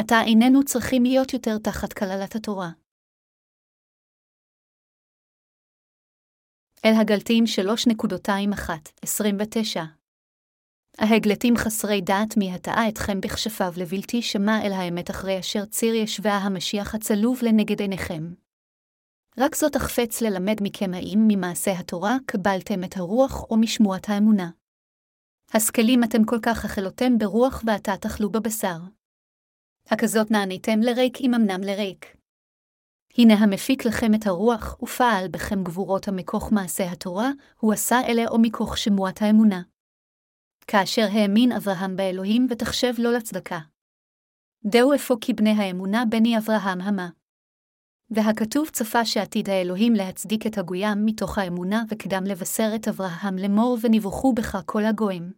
עתה 0.00 0.16
איננו 0.26 0.64
צריכים 0.64 1.02
להיות 1.02 1.32
יותר 1.32 1.58
תחת 1.58 1.92
כללת 1.92 2.34
התורה. 2.34 2.70
אל 6.84 6.92
הגלתים 7.00 7.44
3.21-29 7.44 7.48
ההגלתים 10.98 11.56
חסרי 11.56 12.00
דעת 12.00 12.36
מי 12.36 12.54
הטעה 12.54 12.88
אתכם 12.88 13.20
בכשפיו 13.20 13.72
לבלתי 13.76 14.22
שמע 14.22 14.62
אל 14.62 14.72
האמת 14.72 15.10
אחרי 15.10 15.40
אשר 15.40 15.64
ציר 15.64 15.94
ישבה 15.94 16.32
המשיח 16.32 16.94
הצלוב 16.94 17.38
לנגד 17.42 17.80
עיניכם. 17.80 18.34
רק 19.38 19.54
זאת 19.54 19.76
החפץ 19.76 20.22
ללמד 20.22 20.56
מכם 20.62 20.94
האם 20.94 21.24
ממעשה 21.28 21.78
התורה 21.78 22.16
קבלתם 22.26 22.84
את 22.84 22.96
הרוח 22.96 23.44
או 23.50 23.56
משמועת 23.56 24.08
האמונה. 24.08 24.50
השכלים 25.54 26.04
אתם 26.04 26.24
כל 26.24 26.38
כך 26.42 26.64
אכלותם 26.64 27.18
ברוח 27.18 27.62
ועתה 27.66 27.92
תאכלו 28.00 28.30
בבשר. 28.30 28.97
הכזאת 29.90 30.30
נעניתם 30.30 30.80
לריק 30.80 31.20
אם 31.20 31.34
אמנם 31.34 31.60
לריק. 31.60 32.16
הנה 33.18 33.34
המפיק 33.34 33.84
לכם 33.84 34.14
את 34.14 34.26
הרוח, 34.26 34.82
ופעל 34.82 35.28
בכם 35.28 35.64
גבורות 35.64 36.08
המכוך 36.08 36.52
מעשה 36.52 36.92
התורה, 36.92 37.30
הוא 37.60 37.72
עשה 37.72 37.96
אלה 38.06 38.28
או 38.28 38.38
מכוך 38.38 38.78
שמועת 38.78 39.22
האמונה. 39.22 39.62
כאשר 40.66 41.06
האמין 41.12 41.52
אברהם 41.52 41.96
באלוהים 41.96 42.46
ותחשב 42.50 42.92
לו 42.98 43.12
לצדקה. 43.12 43.58
דהו 44.64 44.94
אפוא 44.94 45.16
כי 45.20 45.32
בני 45.32 45.50
האמונה 45.50 46.04
בני 46.10 46.38
אברהם 46.38 46.80
המה. 46.80 47.08
והכתוב 48.10 48.68
צפה 48.68 49.04
שעתיד 49.04 49.50
האלוהים 49.50 49.92
להצדיק 49.92 50.46
את 50.46 50.58
הגוים 50.58 50.98
מתוך 51.04 51.38
האמונה 51.38 51.82
וקדם 51.88 52.24
לבשר 52.24 52.70
את 52.74 52.88
אברהם 52.88 53.36
לאמור 53.38 53.78
ונברכו 53.82 54.32
בך 54.32 54.58
כל 54.66 54.84
הגויים. 54.84 55.32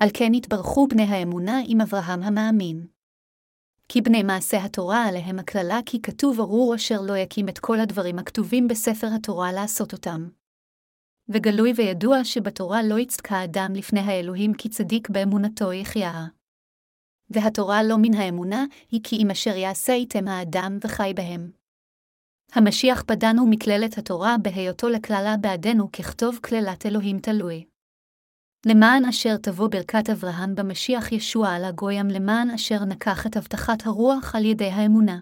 על 0.00 0.08
כן 0.14 0.34
התברכו 0.34 0.88
בני 0.88 1.02
האמונה 1.02 1.60
עם 1.66 1.80
אברהם 1.80 2.22
המאמין. 2.22 2.86
כי 3.92 4.00
בני 4.00 4.22
מעשה 4.22 4.64
התורה 4.64 5.04
עליהם 5.04 5.38
הקללה 5.38 5.78
כי 5.86 6.02
כתוב 6.02 6.40
ארור 6.40 6.74
אשר 6.74 7.00
לא 7.00 7.16
יקים 7.16 7.48
את 7.48 7.58
כל 7.58 7.80
הדברים 7.80 8.18
הכתובים 8.18 8.68
בספר 8.68 9.06
התורה 9.16 9.52
לעשות 9.52 9.92
אותם. 9.92 10.28
וגלוי 11.28 11.72
וידוע 11.76 12.24
שבתורה 12.24 12.82
לא 12.82 12.98
יצדקה 12.98 13.44
אדם 13.44 13.72
לפני 13.74 14.00
האלוהים 14.00 14.54
כי 14.54 14.68
צדיק 14.68 15.10
באמונתו 15.10 15.72
יחיה. 15.72 16.26
והתורה 17.30 17.82
לא 17.82 17.96
מן 18.02 18.14
האמונה, 18.14 18.64
היא 18.90 19.00
כי 19.04 19.16
אם 19.16 19.30
אשר 19.30 19.56
יעשה 19.56 19.92
איתם 19.92 20.28
האדם 20.28 20.78
וחי 20.84 21.12
בהם. 21.16 21.50
המשיח 22.52 23.02
פדנו 23.02 23.46
מכללת 23.46 23.98
התורה 23.98 24.36
בהיותו 24.42 24.88
לקללה 24.88 25.36
בעדנו 25.36 25.92
ככתוב 25.92 26.38
קללת 26.42 26.86
אלוהים 26.86 27.18
תלוי. 27.18 27.64
למען 28.66 29.04
אשר 29.04 29.36
תבוא 29.36 29.68
ברכת 29.68 30.10
אברהם 30.10 30.54
במשיח 30.54 31.12
ישוע 31.12 31.48
על 31.48 31.64
הגויים 31.64 32.08
למען 32.08 32.50
אשר 32.50 32.84
נקח 32.84 33.26
את 33.26 33.36
הבטחת 33.36 33.86
הרוח 33.86 34.34
על 34.34 34.44
ידי 34.44 34.70
האמונה. 34.70 35.18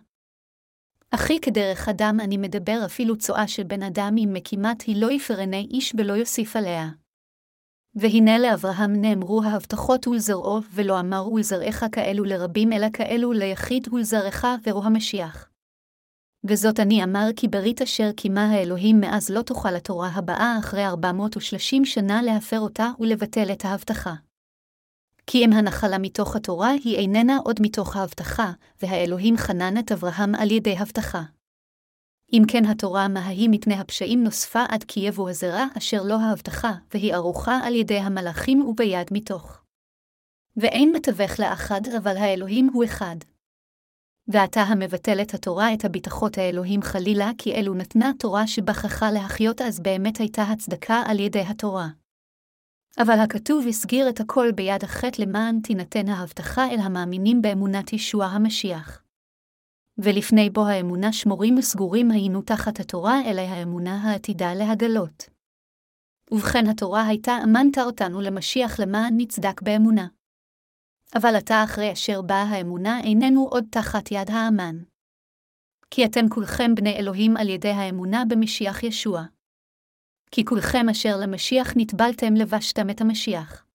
אחי 1.10 1.40
כדרך 1.40 1.88
אדם 1.88 2.16
אני 2.20 2.36
מדבר 2.36 2.82
אפילו 2.84 3.18
צואה 3.18 3.48
של 3.48 3.62
בן 3.62 3.82
אדם 3.82 4.14
אם 4.18 4.28
מקימת 4.32 4.82
היא 4.82 5.02
לא 5.02 5.10
יפרני 5.10 5.68
איש 5.70 5.92
ולא 5.98 6.12
יוסיף 6.12 6.56
עליה. 6.56 6.88
והנה 7.94 8.38
לאברהם 8.38 8.92
נאמרו 9.00 9.42
ההבטחות 9.42 10.06
ולזרעו, 10.06 10.60
ולא 10.74 11.00
אמר 11.00 11.28
ולזרעך 11.32 11.84
כאלו 11.92 12.24
לרבים 12.24 12.72
אלא 12.72 12.86
כאלו 12.92 13.32
ליחיד 13.32 13.88
ולזרעך 13.92 14.44
ורו 14.66 14.84
המשיח. 14.84 15.49
וזאת 16.44 16.80
אני 16.80 17.04
אמר 17.04 17.26
כי 17.36 17.48
ברית 17.48 17.82
אשר 17.82 18.12
קימה 18.12 18.50
האלוהים 18.50 19.00
מאז 19.00 19.30
לא 19.30 19.42
תוכל 19.42 19.76
התורה 19.76 20.08
הבאה 20.08 20.56
אחרי 20.58 20.86
430 20.86 21.84
שנה 21.84 22.22
להפר 22.22 22.60
אותה 22.60 22.90
ולבטל 23.00 23.52
את 23.52 23.64
ההבטחה. 23.64 24.14
כי 25.26 25.44
אם 25.44 25.52
הנחלה 25.52 25.98
מתוך 25.98 26.36
התורה 26.36 26.70
היא 26.70 26.96
איננה 26.96 27.38
עוד 27.44 27.56
מתוך 27.62 27.96
ההבטחה, 27.96 28.52
והאלוהים 28.82 29.36
חנן 29.36 29.78
את 29.78 29.92
אברהם 29.92 30.34
על 30.34 30.50
ידי 30.50 30.76
הבטחה. 30.78 31.22
אם 32.32 32.42
כן 32.48 32.64
התורה 32.64 33.08
מההיא 33.08 33.48
מפני 33.50 33.74
הפשעים 33.74 34.24
נוספה 34.24 34.64
עד 34.68 34.84
כי 34.84 35.00
יבוא 35.00 35.30
הזרע 35.30 35.64
אשר 35.78 36.02
לא 36.02 36.14
ההבטחה, 36.20 36.72
והיא 36.94 37.14
ערוכה 37.14 37.58
על 37.62 37.74
ידי 37.74 37.98
המלאכים 37.98 38.62
וביד 38.62 39.06
מתוך. 39.12 39.60
ואין 40.56 40.92
מתווך 40.96 41.40
לאחד, 41.40 41.80
אבל 41.98 42.16
האלוהים 42.16 42.70
הוא 42.72 42.84
אחד. 42.84 43.16
ועתה 44.32 44.60
המבטל 44.60 45.22
את 45.22 45.34
התורה 45.34 45.74
את 45.74 45.84
הביטחות 45.84 46.38
האלוהים 46.38 46.82
חלילה, 46.82 47.30
כי 47.38 47.54
אלו 47.54 47.74
נתנה 47.74 48.12
תורה 48.18 48.46
שבכחה 48.46 49.10
להחיות 49.10 49.60
אז 49.60 49.80
באמת 49.80 50.18
הייתה 50.18 50.42
הצדקה 50.42 51.02
על 51.06 51.20
ידי 51.20 51.40
התורה. 51.40 51.88
אבל 53.02 53.18
הכתוב 53.20 53.66
הסגיר 53.68 54.08
את 54.08 54.20
הכל 54.20 54.52
ביד 54.54 54.84
החטא 54.84 55.22
למען 55.22 55.60
תינתן 55.60 56.08
ההבטחה 56.08 56.70
אל 56.70 56.78
המאמינים 56.78 57.42
באמונת 57.42 57.92
ישוע 57.92 58.24
המשיח. 58.24 59.02
ולפני 59.98 60.50
בו 60.50 60.66
האמונה 60.66 61.12
שמורים 61.12 61.58
וסגורים 61.58 62.10
היינו 62.10 62.42
תחת 62.42 62.80
התורה, 62.80 63.20
אלא 63.26 63.40
האמונה 63.40 64.02
העתידה 64.02 64.54
להגלות. 64.54 65.24
ובכן 66.32 66.66
התורה 66.66 67.06
הייתה 67.06 67.32
אמנת 67.44 67.78
אותנו 67.78 68.20
למשיח 68.20 68.80
למען 68.80 69.14
נצדק 69.16 69.62
באמונה. 69.62 70.06
אבל 71.16 71.36
עתה 71.36 71.64
אחרי 71.64 71.92
אשר 71.92 72.22
באה 72.22 72.42
האמונה 72.42 73.00
איננו 73.00 73.48
עוד 73.50 73.64
תחת 73.70 74.10
יד 74.10 74.30
האמן. 74.30 74.76
כי 75.90 76.04
אתם 76.04 76.28
כולכם 76.28 76.74
בני 76.74 76.96
אלוהים 76.96 77.36
על 77.36 77.48
ידי 77.48 77.68
האמונה 77.68 78.22
במשיח 78.28 78.82
ישוע. 78.82 79.22
כי 80.30 80.44
כולכם 80.44 80.88
אשר 80.90 81.16
למשיח 81.22 81.72
נטבלתם 81.76 82.34
לבשתם 82.34 82.90
את 82.90 83.00
המשיח. 83.00 83.66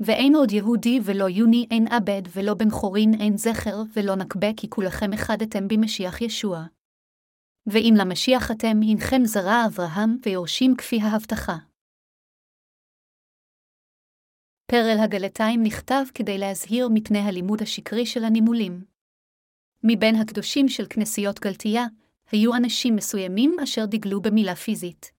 ואין 0.00 0.34
עוד 0.34 0.52
יהודי 0.52 1.00
ולא 1.04 1.28
יוני 1.28 1.66
אין 1.70 1.86
עבד 1.88 2.22
ולא 2.34 2.54
בן 2.54 2.70
חורין 2.70 3.14
אין 3.20 3.36
זכר 3.36 3.82
ולא 3.96 4.16
נקבה 4.16 4.46
כי 4.56 4.70
כולכם 4.70 5.12
אחדתם 5.12 5.68
במשיח 5.68 6.20
ישוע. 6.20 6.64
ואם 7.66 7.94
למשיח 7.98 8.50
אתם 8.50 8.80
הנכם 8.82 9.24
זרע 9.24 9.66
אברהם 9.66 10.16
ויורשים 10.26 10.76
כפי 10.76 11.00
ההבטחה. 11.00 11.56
פרל 14.66 14.96
הגלתיים 15.00 15.62
נכתב 15.62 16.04
כדי 16.14 16.38
להזהיר 16.38 16.88
מפני 16.92 17.18
הלימוד 17.18 17.62
השקרי 17.62 18.06
של 18.06 18.24
הנימולים. 18.24 18.84
מבין 19.82 20.16
הקדושים 20.16 20.68
של 20.68 20.86
כנסיות 20.90 21.40
גלתיה, 21.40 21.86
היו 22.32 22.54
אנשים 22.54 22.96
מסוימים 22.96 23.56
אשר 23.62 23.86
דגלו 23.86 24.22
במילה 24.22 24.54
פיזית. 24.54 25.12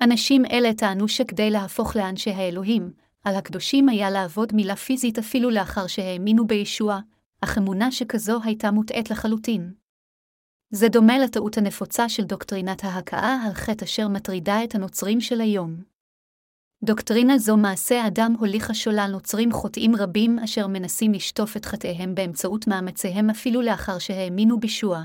אנשים 0.00 0.44
אלה 0.44 0.74
טענו 0.74 1.08
שכדי 1.08 1.50
להפוך 1.50 1.96
לאנשי 1.96 2.30
האלוהים, 2.30 2.92
על 3.24 3.34
הקדושים 3.34 3.88
היה 3.88 4.10
לעבוד 4.10 4.54
מילה 4.54 4.76
פיזית 4.76 5.18
אפילו 5.18 5.50
לאחר 5.50 5.86
שהאמינו 5.86 6.46
בישוע, 6.46 7.00
אך 7.40 7.58
אמונה 7.58 7.92
שכזו 7.92 8.40
הייתה 8.44 8.70
מוטעית 8.70 9.10
לחלוטין. 9.10 9.72
זה 10.70 10.88
דומה 10.88 11.18
לטעות 11.18 11.58
הנפוצה 11.58 12.08
של 12.08 12.24
דוקטרינת 12.24 12.84
ההכאה 12.84 13.42
על 13.46 13.52
חטא 13.54 13.84
אשר 13.84 14.08
מטרידה 14.08 14.64
את 14.64 14.74
הנוצרים 14.74 15.20
של 15.20 15.40
היום. 15.40 15.91
דוקטרינה 16.84 17.38
זו 17.38 17.56
מעשה 17.56 18.06
אדם 18.06 18.34
הוליכה 18.38 18.74
שולל 18.74 19.08
נוצרים 19.12 19.52
חוטאים 19.52 19.96
רבים 19.96 20.38
אשר 20.38 20.66
מנסים 20.66 21.12
לשטוף 21.12 21.56
את 21.56 21.64
חטאיהם 21.64 22.14
באמצעות 22.14 22.66
מאמציהם 22.66 23.30
אפילו 23.30 23.62
לאחר 23.62 23.98
שהאמינו 23.98 24.60
בישוע. 24.60 24.98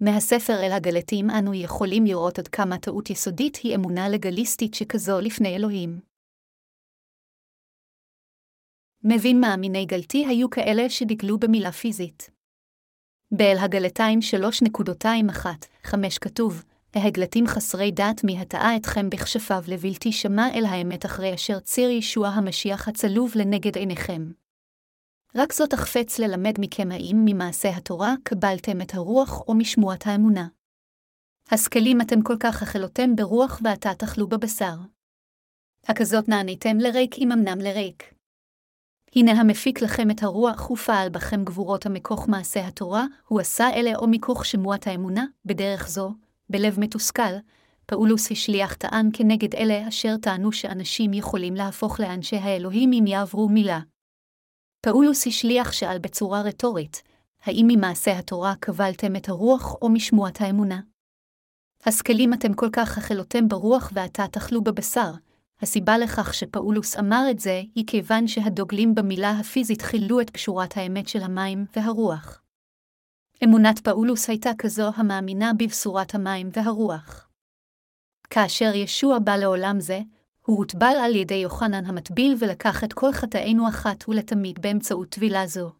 מהספר 0.00 0.52
אל 0.52 0.72
הגלתים 0.72 1.30
אנו 1.30 1.54
יכולים 1.54 2.04
לראות 2.04 2.38
עד 2.38 2.48
כמה 2.48 2.78
טעות 2.78 3.10
יסודית 3.10 3.56
היא 3.56 3.76
אמונה 3.76 4.08
לגליסטית 4.08 4.74
שכזו 4.74 5.20
לפני 5.20 5.56
אלוהים. 5.56 6.00
מבין 9.04 9.40
מאמיני 9.40 9.86
גלתי 9.86 10.26
היו 10.26 10.50
כאלה 10.50 10.90
שדגלו 10.90 11.38
במילה 11.38 11.72
פיזית. 11.72 12.30
באל 13.30 13.56
הגלתיים 13.64 14.18
3.21-5 15.82 15.96
כתוב, 16.20 16.64
ההגלתים 16.94 17.46
חסרי 17.46 17.90
דת 17.90 18.24
מי 18.24 18.38
הטעה 18.40 18.76
אתכם 18.76 19.10
בכשפיו 19.10 19.62
לבלתי 19.68 20.12
שמע 20.12 20.48
אל 20.54 20.64
האמת 20.64 21.06
אחרי 21.06 21.34
אשר 21.34 21.60
ציר 21.60 21.90
ישוע 21.90 22.28
המשיח 22.28 22.88
הצלוב 22.88 23.32
לנגד 23.34 23.76
עיניכם. 23.76 24.30
רק 25.34 25.52
זאת 25.52 25.72
החפץ 25.72 26.18
ללמד 26.18 26.54
מכם 26.60 26.92
האם 26.92 27.22
ממעשה 27.24 27.76
התורה 27.76 28.14
קבלתם 28.22 28.80
את 28.80 28.94
הרוח 28.94 29.40
או 29.48 29.54
משמועת 29.54 30.06
האמונה. 30.06 30.48
השכלים 31.50 32.00
אתם 32.00 32.22
כל 32.22 32.36
כך 32.40 32.62
אכלותם 32.62 33.16
ברוח 33.16 33.60
ועתה 33.64 33.94
תאכלו 33.94 34.28
בבשר. 34.28 34.74
הכזאת 35.84 36.28
נעניתם 36.28 36.76
לריק 36.78 37.18
אם 37.18 37.32
אמנם 37.32 37.58
לריק. 37.58 38.14
הנה 39.16 39.32
המפיק 39.32 39.82
לכם 39.82 40.10
את 40.10 40.22
הרוח 40.22 40.70
ופעל 40.70 41.08
בכם 41.08 41.44
גבורות 41.44 41.86
המכוך 41.86 42.28
מעשה 42.28 42.66
התורה, 42.66 43.04
הוא 43.26 43.40
עשה 43.40 43.70
אלה 43.74 43.96
או 43.96 44.08
מכוך 44.08 44.44
שמועת 44.44 44.86
האמונה, 44.86 45.24
בדרך 45.44 45.88
זו, 45.88 46.14
בלב 46.50 46.80
מתוסכל, 46.80 47.32
פאולוס 47.86 48.32
השליח 48.32 48.74
טען 48.74 49.10
כנגד 49.12 49.54
אלה 49.54 49.88
אשר 49.88 50.16
טענו 50.16 50.52
שאנשים 50.52 51.14
יכולים 51.14 51.54
להפוך 51.54 52.00
לאנשי 52.00 52.36
האלוהים 52.36 52.90
אם 52.92 53.06
יעברו 53.06 53.48
מילה. 53.48 53.80
פאולוס 54.80 55.26
השליח 55.26 55.72
שאל 55.72 55.98
בצורה 55.98 56.42
רטורית, 56.42 57.02
האם 57.42 57.66
ממעשה 57.68 58.18
התורה 58.18 58.54
קבלתם 58.60 59.16
את 59.16 59.28
הרוח 59.28 59.74
או 59.82 59.88
משמועת 59.88 60.40
האמונה? 60.40 60.80
השכלים 61.86 62.34
אתם 62.34 62.54
כל 62.54 62.68
כך 62.72 62.98
אכלותם 62.98 63.48
ברוח 63.48 63.90
ועתה 63.94 64.26
תאכלו 64.26 64.62
בבשר, 64.62 65.12
הסיבה 65.60 65.98
לכך 65.98 66.34
שפאולוס 66.34 66.96
אמר 66.96 67.26
את 67.30 67.38
זה, 67.38 67.62
היא 67.74 67.84
כיוון 67.86 68.28
שהדוגלים 68.28 68.94
במילה 68.94 69.30
הפיזית 69.30 69.82
חילו 69.82 70.20
את 70.20 70.30
קשורת 70.30 70.76
האמת 70.76 71.08
של 71.08 71.22
המים 71.22 71.64
והרוח. 71.76 72.42
אמונת 73.44 73.78
פאולוס 73.78 74.28
הייתה 74.28 74.50
כזו 74.58 74.90
המאמינה 74.96 75.52
בבשורת 75.58 76.14
המים 76.14 76.48
והרוח. 76.52 77.28
כאשר 78.30 78.74
ישוע 78.74 79.18
בא 79.18 79.36
לעולם 79.36 79.80
זה, 79.80 80.00
הוא 80.46 80.58
הוטבל 80.58 80.94
על 81.04 81.16
ידי 81.16 81.34
יוחנן 81.34 81.84
המטביל 81.84 82.34
ולקח 82.38 82.84
את 82.84 82.92
כל 82.92 83.12
חטאינו 83.12 83.68
אחת 83.68 84.08
ולתמיד 84.08 84.62
באמצעות 84.62 85.08
טבילה 85.08 85.46
זו. 85.46 85.72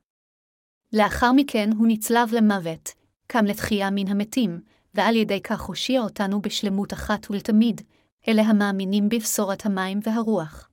לאחר 0.93 1.33
מכן 1.33 1.71
הוא 1.79 1.87
נצלב 1.89 2.33
למוות, 2.33 2.89
קם 3.27 3.45
לתחייה 3.45 3.91
מן 3.91 4.09
המתים, 4.09 4.61
ועל 4.95 5.17
ידי 5.17 5.43
כך 5.43 5.61
הושיע 5.61 6.01
אותנו 6.01 6.43
בשלמות 6.43 6.93
אחת 6.93 7.31
ולתמיד, 7.31 7.81
אלה 8.29 8.43
המאמינים 8.43 9.09
בבשורת 9.09 9.67
המים 9.67 10.01
והרוח. 10.03 10.71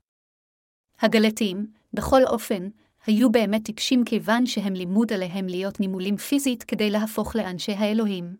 הגלתים, 1.00 1.72
בכל 1.94 2.24
אופן, 2.24 2.68
היו 3.06 3.32
באמת 3.32 3.66
טיפשים 3.66 4.04
כיוון 4.06 4.46
שהם 4.46 4.74
לימוד 4.74 5.14
עליהם 5.14 5.48
להיות 5.48 5.80
נימולים 5.80 6.18
פיזית 6.18 6.64
כדי 6.64 6.90
להפוך 6.90 7.36
לאנשי 7.36 7.72
האלוהים. 7.72 8.36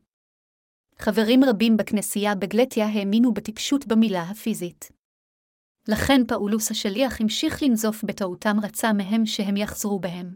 חברים 1.00 1.44
רבים 1.44 1.78
בכנסייה 1.78 2.36
בגלתיה 2.36 2.88
האמינו 2.88 3.34
בטיפשות 3.34 3.88
במילה 3.88 4.22
הפיזית. 4.22 4.92
לכן 5.88 6.22
פאולוס 6.28 6.72
השליח 6.72 7.22
המשיך 7.22 7.64
לנזוף 7.64 8.04
בטעותם 8.04 8.58
רצה 8.64 8.94
מהם 8.94 9.26
שהם 9.26 9.58
יחזרו 9.58 10.00
בהם. 10.00 10.36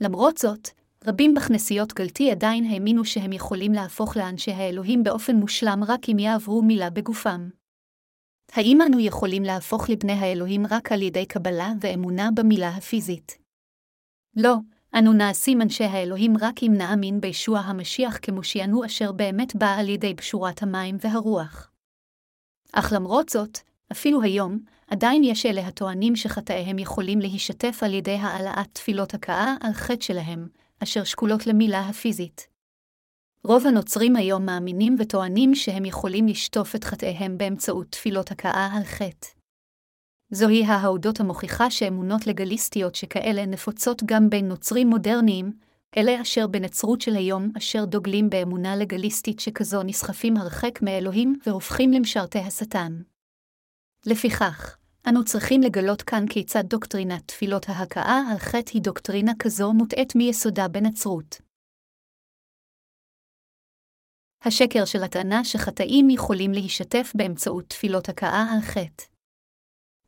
למרות 0.00 0.38
זאת, 0.38 0.68
רבים 1.06 1.34
בכנסיות 1.34 1.92
גלתי 1.92 2.30
עדיין 2.30 2.64
האמינו 2.64 3.04
שהם 3.04 3.32
יכולים 3.32 3.72
להפוך 3.72 4.16
לאנשי 4.16 4.50
האלוהים 4.50 5.02
באופן 5.02 5.36
מושלם 5.36 5.84
רק 5.88 6.08
אם 6.08 6.18
יעברו 6.18 6.62
מילה 6.62 6.90
בגופם. 6.90 7.48
האם 8.54 8.78
אנו 8.82 9.00
יכולים 9.00 9.42
להפוך 9.42 9.90
לבני 9.90 10.12
האלוהים 10.12 10.66
רק 10.70 10.92
על 10.92 11.02
ידי 11.02 11.26
קבלה 11.26 11.72
ואמונה 11.80 12.28
במילה 12.34 12.68
הפיזית? 12.68 13.38
לא, 14.36 14.54
אנו 14.98 15.12
נעשים 15.12 15.62
אנשי 15.62 15.84
האלוהים 15.84 16.34
רק 16.40 16.62
אם 16.62 16.72
נאמין 16.76 17.20
בישוע 17.20 17.58
המשיח 17.58 18.18
כמושיענו 18.22 18.84
אשר 18.84 19.12
באמת 19.12 19.56
בא 19.56 19.76
על 19.78 19.88
ידי 19.88 20.14
פשורת 20.14 20.62
המים 20.62 20.96
והרוח. 21.00 21.70
אך 22.72 22.92
למרות 22.96 23.28
זאת, 23.28 23.58
אפילו 23.92 24.22
היום, 24.22 24.58
עדיין 24.86 25.24
יש 25.24 25.46
אלה 25.46 25.66
הטוענים 25.66 26.16
שחטאיהם 26.16 26.78
יכולים 26.78 27.18
להישתף 27.20 27.78
על 27.82 27.94
ידי 27.94 28.16
העלאת 28.16 28.68
תפילות 28.72 29.14
הכאה 29.14 29.54
על 29.60 29.72
חטא 29.72 30.04
שלהם, 30.04 30.48
אשר 30.82 31.04
שקולות 31.04 31.46
למילה 31.46 31.80
הפיזית. 31.80 32.51
רוב 33.44 33.66
הנוצרים 33.66 34.16
היום 34.16 34.46
מאמינים 34.46 34.96
וטוענים 34.98 35.54
שהם 35.54 35.84
יכולים 35.84 36.26
לשטוף 36.26 36.74
את 36.74 36.84
חטאיהם 36.84 37.38
באמצעות 37.38 37.86
תפילות 37.90 38.30
הכאה 38.30 38.68
על 38.76 38.84
חטא. 38.84 39.28
זוהי 40.30 40.64
ההעודות 40.64 41.20
המוכיחה 41.20 41.70
שאמונות 41.70 42.26
לגליסטיות 42.26 42.94
שכאלה 42.94 43.46
נפוצות 43.46 44.02
גם 44.04 44.30
בין 44.30 44.48
נוצרים 44.48 44.88
מודרניים, 44.88 45.52
אלה 45.96 46.22
אשר 46.22 46.46
בנצרות 46.46 47.00
של 47.00 47.16
היום 47.16 47.52
אשר 47.58 47.84
דוגלים 47.84 48.30
באמונה 48.30 48.76
לגליסטית 48.76 49.40
שכזו 49.40 49.82
נסחפים 49.82 50.36
הרחק 50.36 50.82
מאלוהים 50.82 51.38
והופכים 51.46 51.92
למשרתי 51.92 52.38
השטן. 52.38 53.02
לפיכך, 54.06 54.76
אנו 55.08 55.24
צריכים 55.24 55.62
לגלות 55.62 56.02
כאן 56.02 56.24
כיצד 56.30 56.64
דוקטרינת 56.66 57.28
תפילות 57.28 57.68
ההכאה 57.68 58.22
על 58.30 58.38
חטא 58.38 58.70
היא 58.74 58.82
דוקטרינה 58.82 59.32
כזו 59.38 59.72
מוטעית 59.72 60.14
מיסודה 60.16 60.68
בנצרות. 60.68 61.51
השקר 64.44 64.84
של 64.84 65.02
הטענה 65.02 65.44
שחטאים 65.44 66.10
יכולים 66.10 66.52
להישתף 66.52 67.12
באמצעות 67.14 67.64
תפילות 67.68 68.08
הכאה 68.08 68.46
על 68.52 68.60
חטא. 68.60 69.04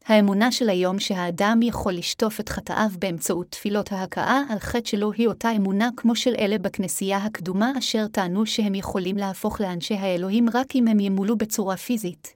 האמונה 0.07 0.53
של 0.53 0.69
היום 0.69 0.99
שהאדם 0.99 1.61
יכול 1.63 1.93
לשטוף 1.93 2.41
את 2.41 2.49
חטאיו 2.49 2.91
באמצעות 2.99 3.47
תפילות 3.51 3.93
ההכאה 3.93 4.43
על 4.51 4.59
חטא 4.59 4.89
שלו 4.89 5.13
היא 5.13 5.29
אותה 5.29 5.51
אמונה 5.57 5.89
כמו 5.97 6.17
של 6.17 6.35
אלה 6.39 6.59
בכנסייה 6.59 7.19
הקדומה 7.19 7.73
אשר 7.79 8.07
טענו 8.09 8.47
שהם 8.47 8.75
יכולים 8.75 9.17
להפוך 9.17 9.61
לאנשי 9.61 9.95
האלוהים 9.95 10.47
רק 10.55 10.77
אם 10.77 10.89
הם 10.89 11.01
ימולאו 11.01 11.37
בצורה 11.37 11.77
פיזית. 11.77 12.35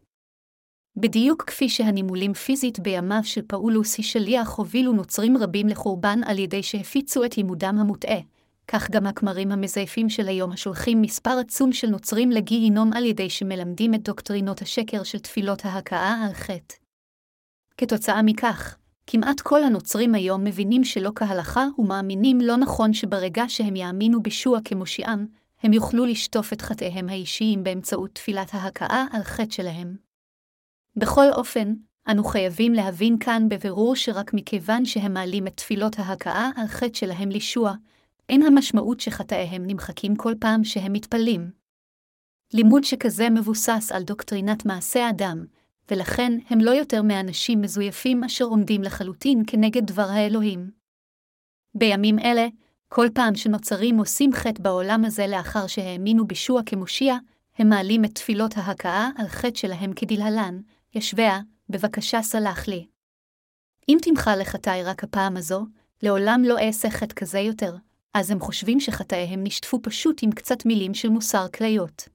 בדיוק 0.97 1.43
כפי 1.43 1.69
שהנימולים 1.69 2.35
פיזית 2.35 2.81
בימיו 2.81 3.21
של 3.23 3.43
פאולוס 3.47 4.01
שליח 4.01 4.55
הובילו 4.55 4.93
נוצרים 4.93 5.37
רבים 5.37 5.69
לחורבן 5.69 6.21
על 6.25 6.39
ידי 6.39 6.63
שהפיצו 6.63 7.25
את 7.25 7.37
לימודם 7.37 7.79
המוטעה, 7.79 8.21
כך 8.69 8.91
גם 8.91 9.07
הכמרים 9.07 9.53
המזייפים 9.53 10.09
של 10.09 10.29
היום 10.29 10.53
השולחים 10.53 11.03
מספר 11.03 11.31
עצום 11.31 11.73
של 11.73 11.89
נוצרים 11.89 12.31
לגיהינום 12.31 12.93
על 12.93 13.05
ידי 13.05 13.31
שמלמדים 13.31 13.95
את 13.95 14.03
דוקטרינות 14.03 14.63
השקר 14.63 15.03
של 15.03 15.19
תפילות 15.19 15.65
ההכאה 15.65 16.25
על 16.27 16.33
חטא. 16.33 16.75
כתוצאה 17.77 18.23
מכך, 18.23 18.77
כמעט 19.07 19.41
כל 19.41 19.65
הנוצרים 19.65 20.15
היום 20.15 20.45
מבינים 20.45 20.85
שלא 20.85 21.11
כהלכה 21.15 21.67
ומאמינים 21.79 22.41
לא 22.41 22.57
נכון 22.57 22.93
שברגע 22.93 23.45
שהם 23.49 23.77
יאמינו 23.77 24.23
בישוע 24.23 24.59
כמושיעם, 24.65 25.27
הם 25.63 25.73
יוכלו 25.73 26.05
לשטוף 26.05 26.53
את 26.53 26.63
חטאיהם 26.63 27.09
האישיים 27.09 27.65
באמצעות 27.65 28.11
תפילת 28.15 28.49
ההכאה 28.53 29.05
על 29.13 29.23
חטא 29.23 29.51
שלהם. 29.51 29.97
בכל 30.97 31.33
אופן, 31.33 31.75
אנו 32.11 32.25
חייבים 32.25 32.73
להבין 32.73 33.19
כאן 33.19 33.49
בבירור 33.49 33.97
שרק 33.97 34.35
מכיוון 34.35 34.85
שהם 34.85 35.15
מעלים 35.15 35.47
את 35.47 35.57
תפילות 35.57 35.99
ההכאה 35.99 36.51
על 36.57 36.67
חטא 36.67 36.95
שלהם 36.99 37.29
לישוע, 37.29 37.75
אין 38.29 38.43
המשמעות 38.43 39.01
שחטאיהם 39.01 39.67
נמחקים 39.67 40.17
כל 40.17 40.35
פעם 40.41 40.65
שהם 40.65 40.93
מתפללים. 40.93 41.51
לימוד 42.55 42.85
שכזה 42.85 43.31
מבוסס 43.31 43.93
על 43.95 44.03
דוקטרינת 44.03 44.67
מעשה 44.67 45.11
אדם, 45.11 45.45
ולכן 45.91 46.33
הם 46.51 46.61
לא 46.61 46.71
יותר 46.71 47.03
מאנשים 47.03 47.61
מזויפים 47.61 48.25
אשר 48.25 48.45
עומדים 48.45 48.83
לחלוטין 48.83 49.43
כנגד 49.47 49.87
דבר 49.87 50.09
האלוהים. 50.11 50.71
בימים 51.75 52.19
אלה, 52.19 52.47
כל 52.89 53.07
פעם 53.15 53.35
שנוצרים 53.35 53.99
עושים 53.99 54.33
חטא 54.33 54.63
בעולם 54.63 55.05
הזה 55.05 55.27
לאחר 55.27 55.67
שהאמינו 55.67 56.27
בישוע 56.27 56.63
כמושיע, 56.67 57.17
הם 57.59 57.69
מעלים 57.69 58.05
את 58.05 58.15
תפילות 58.15 58.57
ההכאה 58.57 59.11
על 59.17 59.29
חטא 59.29 59.59
שלהם 59.59 59.93
כדלהלן, 59.93 60.61
ישביה, 60.95 61.41
בבקשה 61.69 62.23
סלח 62.23 62.69
לי. 62.69 62.87
אם 63.89 63.99
תמחה 64.03 64.37
לחטאי 64.37 64.83
רק 64.85 65.05
הפעם 65.05 65.37
הזו, 65.37 65.67
לעולם 66.03 66.43
לא 66.45 66.59
אעשה 66.59 66.91
חטא 66.91 67.15
כזה 67.15 67.39
יותר, 67.39 67.77
אז 68.15 68.31
הם 68.31 68.41
חושבים 68.41 68.81
שחטאיהם 68.81 69.41
נשטפו 69.43 69.83
פשוט 69.83 70.21
עם 70.23 70.33
קצת 70.33 70.67
מילים 70.67 70.95
של 70.95 71.09
מוסר 71.09 71.49
כליות. 71.49 72.09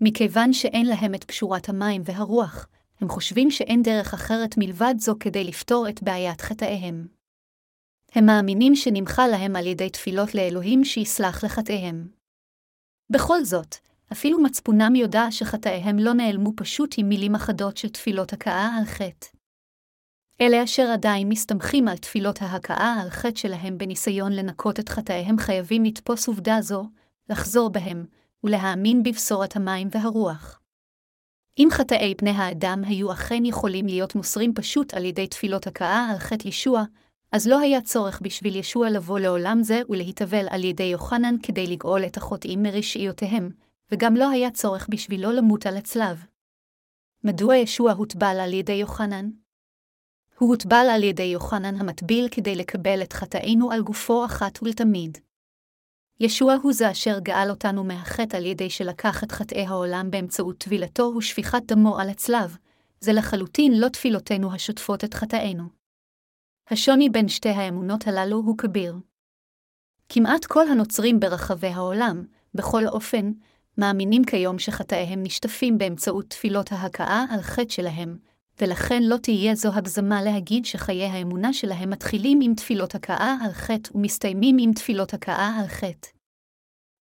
מכיוון 0.00 0.52
שאין 0.52 0.86
להם 0.86 1.14
את 1.14 1.24
פשורת 1.24 1.68
המים 1.68 2.02
והרוח, 2.04 2.66
הם 3.00 3.08
חושבים 3.08 3.50
שאין 3.50 3.82
דרך 3.82 4.14
אחרת 4.14 4.54
מלבד 4.58 4.94
זו 4.98 5.14
כדי 5.20 5.44
לפתור 5.44 5.88
את 5.88 6.02
בעיית 6.02 6.40
חטאיהם. 6.40 7.06
הם 8.12 8.26
מאמינים 8.26 8.74
שנמחה 8.74 9.26
להם 9.26 9.56
על 9.56 9.66
ידי 9.66 9.90
תפילות 9.90 10.34
לאלוהים 10.34 10.84
שיסלח 10.84 11.44
לחטאיהם. 11.44 12.08
בכל 13.10 13.44
זאת, 13.44 13.76
אפילו 14.12 14.42
מצפונם 14.42 14.94
יודע 14.94 15.30
שחטאיהם 15.30 15.98
לא 15.98 16.12
נעלמו 16.12 16.52
פשוט 16.56 16.94
עם 16.98 17.08
מילים 17.08 17.34
אחדות 17.34 17.76
של 17.76 17.88
תפילות 17.88 18.32
הכאה 18.32 18.76
על 18.78 18.84
חטא. 18.84 19.26
אלה 20.40 20.64
אשר 20.64 20.82
עדיין 20.92 21.28
מסתמכים 21.28 21.88
על 21.88 21.96
תפילות 21.96 22.42
ההכאה 22.42 22.94
על 23.02 23.10
חטא 23.10 23.38
שלהם 23.38 23.78
בניסיון 23.78 24.32
לנקות 24.32 24.80
את 24.80 24.88
חטאיהם 24.88 25.38
חייבים 25.38 25.84
לתפוס 25.84 26.28
עובדה 26.28 26.58
זו, 26.60 26.84
לחזור 27.30 27.68
בהם, 27.68 28.04
ולהאמין 28.44 29.02
בבשורת 29.02 29.56
המים 29.56 29.88
והרוח. 29.90 30.60
אם 31.58 31.68
חטאי 31.70 32.14
בני 32.14 32.30
האדם 32.30 32.82
היו 32.86 33.12
אכן 33.12 33.44
יכולים 33.44 33.86
להיות 33.86 34.14
מוסרים 34.14 34.54
פשוט 34.54 34.94
על 34.94 35.04
ידי 35.04 35.26
תפילות 35.26 35.66
הכאה 35.66 36.08
על 36.10 36.18
חטא 36.18 36.48
ישוע, 36.48 36.84
אז 37.32 37.48
לא 37.48 37.58
היה 37.58 37.80
צורך 37.80 38.20
בשביל 38.22 38.56
ישוע 38.56 38.90
לבוא 38.90 39.18
לעולם 39.18 39.62
זה 39.62 39.80
ולהתאבל 39.88 40.46
על 40.50 40.64
ידי 40.64 40.82
יוחנן 40.82 41.34
כדי 41.42 41.66
לגאול 41.66 42.06
את 42.06 42.16
החוטאים 42.16 42.62
מרשעיותיהם, 42.62 43.50
וגם 43.92 44.16
לא 44.16 44.30
היה 44.30 44.50
צורך 44.50 44.86
בשבילו 44.90 45.32
למות 45.32 45.66
על 45.66 45.76
הצלב. 45.76 46.24
מדוע 47.24 47.56
ישוע 47.56 47.92
הוטבל 47.92 48.36
על 48.40 48.52
ידי 48.52 48.72
יוחנן? 48.72 49.30
הוא 50.38 50.48
הוטבל 50.48 50.86
על 50.90 51.02
ידי 51.02 51.22
יוחנן 51.22 51.74
המטביל 51.80 52.28
כדי 52.30 52.54
לקבל 52.54 53.02
את 53.02 53.12
חטאינו 53.12 53.70
על 53.70 53.82
גופו 53.82 54.24
אחת 54.24 54.62
ולתמיד. 54.62 55.18
ישוע 56.20 56.54
הוא 56.62 56.72
זה 56.72 56.90
אשר 56.90 57.18
גאל 57.18 57.50
אותנו 57.50 57.84
מהחטא 57.84 58.36
על 58.36 58.46
ידי 58.46 58.70
שלקח 58.70 59.24
את 59.24 59.32
חטאי 59.32 59.66
העולם 59.66 60.10
באמצעות 60.10 60.58
טבילתו 60.58 61.02
ושפיכת 61.02 61.62
דמו 61.66 61.98
על 61.98 62.08
הצלב, 62.08 62.56
זה 63.00 63.12
לחלוטין 63.12 63.80
לא 63.80 63.88
תפילותינו 63.88 64.54
השוטפות 64.54 65.04
את 65.04 65.14
חטאינו. 65.14 65.64
השוני 66.70 67.08
בין 67.08 67.28
שתי 67.28 67.48
האמונות 67.48 68.06
הללו 68.06 68.36
הוא 68.36 68.58
כביר. 68.58 68.96
כמעט 70.08 70.44
כל 70.44 70.68
הנוצרים 70.68 71.20
ברחבי 71.20 71.68
העולם, 71.68 72.24
בכל 72.54 72.86
אופן, 72.86 73.32
מאמינים 73.78 74.24
כיום 74.24 74.58
שחטאיהם 74.58 75.22
נשטפים 75.22 75.78
באמצעות 75.78 76.30
תפילות 76.30 76.72
ההכאה 76.72 77.24
על 77.30 77.40
חטא 77.40 77.68
שלהם, 77.68 78.18
ולכן 78.60 79.02
לא 79.02 79.16
תהיה 79.16 79.54
זו 79.54 79.72
הגזמה 79.74 80.22
להגיד 80.22 80.64
שחיי 80.64 81.04
האמונה 81.04 81.52
שלהם 81.52 81.90
מתחילים 81.90 82.40
עם 82.42 82.54
תפילות 82.54 82.94
הכאה 82.94 83.36
על 83.44 83.52
חטא 83.52 83.90
ומסתיימים 83.94 84.56
עם 84.60 84.72
תפילות 84.72 85.14
הכאה 85.14 85.60
על 85.60 85.66
חטא. 85.66 86.08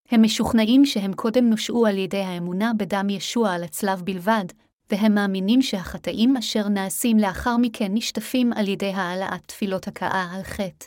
הם 0.10 0.24
משוכנעים 0.24 0.86
שהם 0.86 1.14
קודם 1.14 1.50
נושעו 1.50 1.86
על 1.86 1.98
ידי 1.98 2.22
האמונה 2.22 2.72
בדם 2.78 3.10
ישוע 3.10 3.54
על 3.54 3.64
הצלב 3.64 4.02
בלבד, 4.02 4.46
והם 4.92 5.16
מאמינים 5.16 5.62
שהחטאים 5.62 6.38
אשר 6.38 6.68
נעשים 6.68 7.18
לאחר 7.18 7.58
מכן 7.58 7.88
נשטפים 7.94 8.54
על 8.54 8.68
ידי 8.68 8.92
העלאת 8.94 9.46
תפילות 9.46 9.88
הכאה 9.88 10.32
על 10.36 10.44
חטא. 10.44 10.86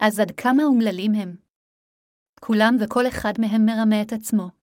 אז 0.00 0.20
עד 0.20 0.30
כמה 0.30 0.64
אומללים 0.64 1.14
הם? 1.14 1.36
כולם 2.40 2.76
וכל 2.80 3.08
אחד 3.08 3.32
מהם 3.38 3.66
מרמה 3.66 4.02
את 4.02 4.12
עצמו. 4.12 4.55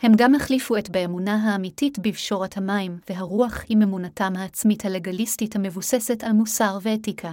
הם 0.00 0.12
גם 0.16 0.34
החליפו 0.34 0.76
את 0.76 0.90
באמונה 0.90 1.34
האמיתית 1.34 1.98
בפשורת 1.98 2.56
המים 2.56 2.98
והרוח 3.08 3.64
עם 3.68 3.82
אמונתם 3.82 4.32
העצמית 4.36 4.84
הלגליסטית 4.84 5.56
המבוססת 5.56 6.24
על 6.24 6.32
מוסר 6.32 6.78
ואתיקה. 6.82 7.32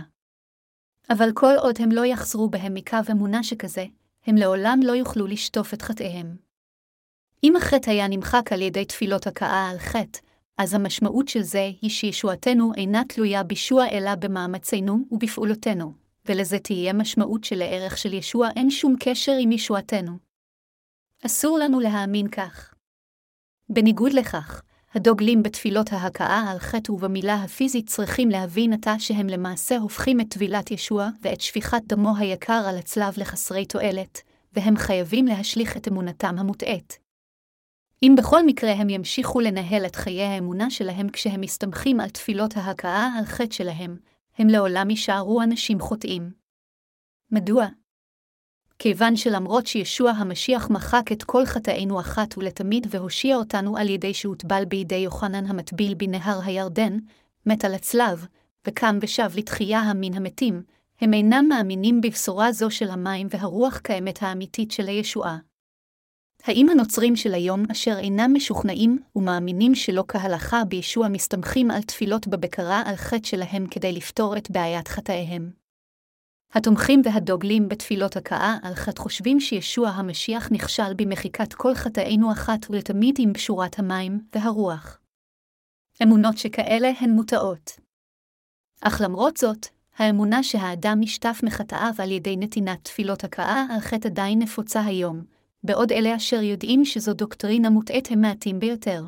אבל 1.09 1.31
כל 1.33 1.53
עוד 1.57 1.75
הם 1.79 1.91
לא 1.91 2.05
יחזרו 2.05 2.49
בהם 2.49 2.73
מקו 2.73 2.97
אמונה 3.11 3.43
שכזה, 3.43 3.85
הם 4.25 4.35
לעולם 4.35 4.79
לא 4.83 4.91
יוכלו 4.91 5.27
לשטוף 5.27 5.73
את 5.73 5.81
חטאיהם. 5.81 6.35
אם 7.43 7.55
החטא 7.55 7.89
היה 7.89 8.07
נמחק 8.07 8.53
על 8.53 8.61
ידי 8.61 8.85
תפילות 8.85 9.27
הכאה 9.27 9.69
על 9.69 9.77
חטא, 9.77 10.19
אז 10.57 10.73
המשמעות 10.73 11.27
של 11.27 11.41
זה 11.41 11.69
היא 11.81 11.89
שישועתנו 11.89 12.71
אינה 12.77 13.01
תלויה 13.07 13.43
בישוע 13.43 13.87
אלא 13.91 14.15
במאמצינו 14.15 14.97
ובפעולותינו, 15.11 15.93
ולזה 16.25 16.59
תהיה 16.59 16.93
משמעות 16.93 17.43
שלערך 17.43 17.97
של 17.97 18.13
ישוע 18.13 18.49
אין 18.55 18.71
שום 18.71 18.95
קשר 18.99 19.35
עם 19.39 19.51
ישועתנו. 19.51 20.30
אסור 21.25 21.59
לנו 21.59 21.79
להאמין 21.79 22.27
כך. 22.27 22.73
בניגוד 23.69 24.13
לכך, 24.13 24.61
הדוגלים 24.93 25.43
בתפילות 25.43 25.93
ההכאה 25.93 26.51
על 26.51 26.59
חטא 26.59 26.91
ובמילה 26.91 27.35
הפיזית 27.35 27.87
צריכים 27.89 28.29
להבין 28.29 28.73
עתה 28.73 28.99
שהם 28.99 29.27
למעשה 29.27 29.77
הופכים 29.77 30.21
את 30.21 30.29
טבילת 30.29 30.71
ישוע 30.71 31.09
ואת 31.21 31.41
שפיכת 31.41 31.81
דמו 31.87 32.17
היקר 32.17 32.63
על 32.69 32.77
הצלב 32.77 33.13
לחסרי 33.17 33.65
תועלת, 33.65 34.21
והם 34.53 34.77
חייבים 34.77 35.25
להשליך 35.25 35.77
את 35.77 35.87
אמונתם 35.87 36.35
המוטעית. 36.37 36.99
אם 38.03 38.15
בכל 38.17 38.45
מקרה 38.45 38.71
הם 38.71 38.89
ימשיכו 38.89 39.39
לנהל 39.39 39.85
את 39.85 39.95
חיי 39.95 40.23
האמונה 40.23 40.69
שלהם 40.69 41.09
כשהם 41.09 41.41
מסתמכים 41.41 41.99
על 41.99 42.09
תפילות 42.09 42.57
ההכאה 42.57 43.09
על 43.17 43.25
חטא 43.25 43.53
שלהם, 43.53 43.97
הם 44.37 44.47
לעולם 44.47 44.89
יישארו 44.89 45.41
אנשים 45.41 45.79
חוטאים. 45.79 46.31
מדוע? 47.31 47.67
כיוון 48.83 49.15
שלמרות 49.15 49.67
שישוע 49.67 50.11
המשיח 50.11 50.69
מחק 50.69 51.11
את 51.11 51.23
כל 51.23 51.45
חטאינו 51.45 51.99
אחת 51.99 52.37
ולתמיד 52.37 52.87
והושיע 52.89 53.35
אותנו 53.35 53.77
על 53.77 53.89
ידי 53.89 54.13
שהוטבל 54.13 54.65
בידי 54.65 54.95
יוחנן 54.95 55.45
המטביל 55.45 55.93
בנהר 55.93 56.39
הירדן, 56.43 56.97
מת 57.45 57.65
על 57.65 57.73
הצלב, 57.73 58.25
וקם 58.67 58.97
ושב 59.01 59.29
לתחייה 59.35 59.79
המין 59.79 60.13
המתים, 60.13 60.61
הם 61.01 61.13
אינם 61.13 61.45
מאמינים 61.49 62.01
בבשורה 62.01 62.51
זו 62.51 62.71
של 62.71 62.89
המים 62.89 63.27
והרוח 63.29 63.81
כאמת 63.83 64.23
האמיתית 64.23 64.71
של 64.71 64.87
הישועה. 64.87 65.37
האם 66.43 66.69
הנוצרים 66.69 67.15
של 67.15 67.33
היום, 67.33 67.63
אשר 67.71 67.99
אינם 67.99 68.31
משוכנעים 68.33 68.99
ומאמינים 69.15 69.75
שלא 69.75 70.03
כהלכה 70.07 70.63
בישוע 70.65 71.07
מסתמכים 71.07 71.71
על 71.71 71.81
תפילות 71.81 72.27
בבקרה 72.27 72.81
על 72.85 72.95
חטא 72.95 73.27
שלהם 73.27 73.67
כדי 73.67 73.91
לפתור 73.91 74.37
את 74.37 74.51
בעיית 74.51 74.87
חטאיהם? 74.87 75.60
התומכים 76.53 77.01
והדוגלים 77.05 77.69
בתפילות 77.69 78.17
הכאה 78.17 78.57
על 78.63 78.75
חטא 78.75 79.01
חושבים 79.01 79.39
שישוע 79.39 79.89
המשיח 79.89 80.51
נכשל 80.51 80.93
במחיקת 80.95 81.53
כל 81.53 81.75
חטאינו 81.75 82.31
אחת 82.31 82.69
ולתמיד 82.69 83.15
עם 83.19 83.33
בשורת 83.33 83.79
המים 83.79 84.19
והרוח. 84.35 84.99
אמונות 86.03 86.37
שכאלה 86.37 86.91
הן 86.99 87.09
מוטעות. 87.09 87.71
אך 88.81 89.01
למרות 89.03 89.37
זאת, 89.37 89.67
האמונה 89.97 90.43
שהאדם 90.43 90.97
נשטף 90.99 91.39
מחטאיו 91.43 91.93
על 91.97 92.11
ידי 92.11 92.37
נתינת 92.37 92.83
תפילות 92.83 93.23
הכאה 93.23 93.65
על 93.69 93.79
חטא 93.79 94.07
עדיין 94.07 94.39
נפוצה 94.39 94.85
היום, 94.85 95.23
בעוד 95.63 95.91
אלה 95.91 96.15
אשר 96.15 96.41
יודעים 96.41 96.85
שזו 96.85 97.13
דוקטרינה 97.13 97.69
מוטעית 97.69 98.11
הם 98.11 98.21
מעטים 98.21 98.59
ביותר. 98.59 99.03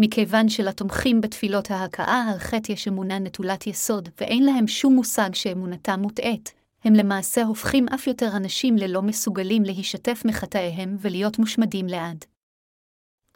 מכיוון 0.00 0.48
שלתומכים 0.48 1.20
בתפילות 1.20 1.70
ההכאה 1.70 2.30
על 2.32 2.38
חטא 2.38 2.72
יש 2.72 2.88
אמונה 2.88 3.18
נטולת 3.18 3.66
יסוד, 3.66 4.08
ואין 4.20 4.44
להם 4.44 4.66
שום 4.66 4.94
מושג 4.94 5.34
שאמונתם 5.34 6.00
מוטעית, 6.00 6.54
הם 6.84 6.94
למעשה 6.94 7.44
הופכים 7.44 7.88
אף 7.88 8.06
יותר 8.06 8.36
אנשים 8.36 8.76
ללא 8.76 9.02
מסוגלים 9.02 9.62
להישתף 9.62 10.22
מחטאיהם 10.24 10.96
ולהיות 11.00 11.38
מושמדים 11.38 11.86
לעד. 11.86 12.24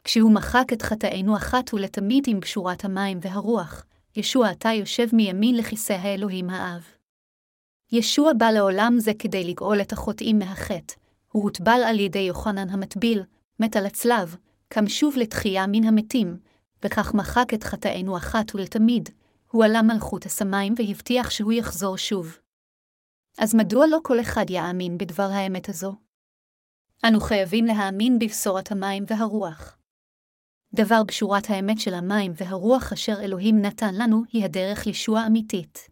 כשהוא 0.04 0.32
מחק 0.32 0.64
את 0.72 0.82
חטאינו 0.82 1.36
אחת 1.36 1.74
ולתמיד 1.74 2.24
עם 2.26 2.40
בשורת 2.40 2.84
המים 2.84 3.18
והרוח, 3.22 3.84
ישוע 4.16 4.48
עתה 4.48 4.68
יושב 4.68 5.06
מימין 5.12 5.56
לכיסא 5.56 5.92
האלוהים 5.92 6.50
האב. 6.50 6.82
ישוע 7.92 8.32
בא 8.32 8.50
לעולם 8.50 8.94
זה 8.98 9.12
כדי 9.18 9.44
לגאול 9.44 9.80
את 9.80 9.92
החוטאים 9.92 10.38
מהחטא, 10.38 10.94
הוא 11.32 11.42
הוטבל 11.42 11.80
על 11.86 12.00
ידי 12.00 12.18
יוחנן 12.18 12.68
המטביל, 12.70 13.22
מת 13.60 13.76
על 13.76 13.86
הצלב, 13.86 14.36
קם 14.68 14.88
שוב 14.88 15.16
לתחייה 15.16 15.66
מן 15.66 15.84
המתים, 15.84 16.36
וכך 16.84 17.14
מחק 17.14 17.54
את 17.54 17.64
חטאינו 17.64 18.16
אחת 18.16 18.54
ולתמיד, 18.54 19.08
הוא 19.50 19.64
עלה 19.64 19.82
מלכות 19.82 20.26
השמיים 20.26 20.74
והבטיח 20.76 21.30
שהוא 21.30 21.52
יחזור 21.52 21.96
שוב. 21.96 22.38
אז 23.38 23.54
מדוע 23.54 23.86
לא 23.86 23.98
כל 24.02 24.20
אחד 24.20 24.50
יאמין 24.50 24.98
בדבר 24.98 25.28
האמת 25.32 25.68
הזו? 25.68 25.94
אנו 27.08 27.20
חייבים 27.20 27.64
להאמין 27.64 28.18
בבשורת 28.18 28.72
המים 28.72 29.04
והרוח. 29.06 29.78
דבר 30.74 31.02
בשורת 31.02 31.50
האמת 31.50 31.80
של 31.80 31.94
המים 31.94 32.32
והרוח 32.36 32.92
אשר 32.92 33.20
אלוהים 33.20 33.62
נתן 33.62 33.94
לנו 33.94 34.22
היא 34.32 34.44
הדרך 34.44 34.86
לישוע 34.86 35.26
אמיתית. 35.26 35.88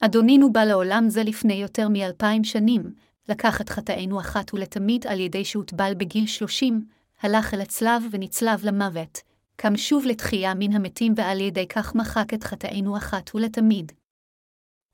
אדונינו 0.00 0.52
בא 0.52 0.64
לעולם 0.64 1.04
זה 1.08 1.22
לפני 1.22 1.54
יותר 1.54 1.88
מאלפיים 1.88 2.44
שנים, 2.44 2.94
לקח 3.28 3.60
את 3.60 3.68
חטאינו 3.68 4.20
אחת 4.20 4.54
ולתמיד 4.54 5.06
על 5.06 5.20
ידי 5.20 5.44
שהוטבל 5.44 5.92
בגיל 5.96 6.26
שלושים, 6.26 6.86
הלך 7.20 7.54
אל 7.54 7.60
הצלב 7.60 8.02
ונצלב 8.10 8.64
למוות, 8.64 9.18
קם 9.62 9.76
שוב 9.76 10.04
לתחייה 10.06 10.54
מן 10.54 10.72
המתים 10.72 11.12
ועל 11.16 11.40
ידי 11.40 11.66
כך 11.68 11.94
מחק 11.94 12.34
את 12.34 12.44
חטאינו 12.44 12.96
אחת 12.96 13.34
ולתמיד. 13.34 13.92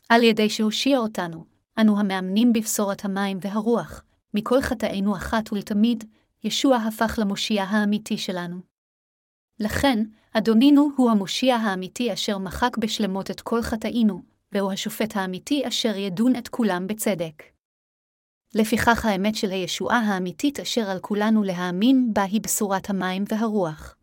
על 0.09 0.23
ידי 0.23 0.51
שהושיע 0.51 0.99
אותנו, 0.99 1.45
אנו 1.81 2.01
המאמנים 2.01 2.53
בבשורת 2.53 3.05
המים 3.05 3.39
והרוח, 3.41 4.03
מכל 4.35 4.61
חטאינו 4.61 5.17
אחת 5.17 5.53
ולתמיד, 5.53 6.05
ישוע 6.45 6.77
הפך 6.77 7.19
למושיע 7.19 7.63
האמיתי 7.63 8.19
שלנו. 8.19 8.61
לכן, 9.61 10.05
אדונינו 10.33 10.91
הוא 10.97 11.11
המושיע 11.11 11.57
האמיתי 11.57 12.13
אשר 12.13 12.39
מחק 12.39 12.77
בשלמות 12.79 13.31
את 13.31 13.41
כל 13.41 13.63
חטאינו, 13.63 14.23
והוא 14.53 14.73
השופט 14.73 15.17
האמיתי 15.17 15.69
אשר 15.69 15.97
ידון 15.97 16.37
את 16.37 16.49
כולם 16.49 16.87
בצדק. 16.87 17.43
לפיכך 18.55 19.05
האמת 19.05 19.35
של 19.35 19.51
הישועה 19.51 19.99
האמיתית 19.99 20.61
אשר 20.61 20.91
על 20.91 20.99
כולנו 21.01 21.43
להאמין 21.43 22.11
בה 22.15 22.23
היא 22.23 22.41
בשורת 22.41 22.91
המים 22.91 23.25
והרוח. 23.29 23.98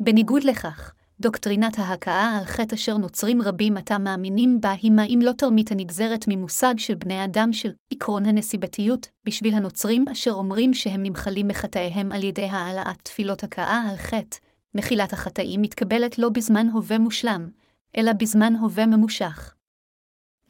בניגוד 0.00 0.44
לכך, 0.44 0.94
דוקטרינת 1.20 1.78
ההכאה 1.78 2.38
על 2.38 2.44
חטא 2.44 2.74
אשר 2.74 2.96
נוצרים 2.96 3.42
רבים 3.42 3.76
עתה 3.76 3.98
מאמינים 3.98 4.60
בה 4.60 4.70
היא 4.70 4.90
מה 4.90 5.04
אם 5.04 5.18
לא 5.22 5.32
תרמית 5.32 5.72
הנגזרת 5.72 6.24
ממושג 6.28 6.74
של 6.78 6.94
בני 6.94 7.24
אדם 7.24 7.52
של 7.52 7.72
עקרון 7.92 8.26
הנסיבתיות, 8.26 9.08
בשביל 9.24 9.54
הנוצרים 9.54 10.04
אשר 10.12 10.30
אומרים 10.30 10.74
שהם 10.74 11.02
נמחלים 11.02 11.48
מחטאיהם 11.48 12.12
על 12.12 12.24
ידי 12.24 12.44
העלאת 12.44 13.02
תפילות 13.02 13.44
הכאה 13.44 13.82
על 13.90 13.96
חטא, 13.96 14.38
מחילת 14.74 15.12
החטאים 15.12 15.62
מתקבלת 15.62 16.18
לא 16.18 16.28
בזמן 16.28 16.66
הווה 16.68 16.98
מושלם, 16.98 17.50
אלא 17.96 18.12
בזמן 18.12 18.56
הווה 18.56 18.86
ממושך. 18.86 19.54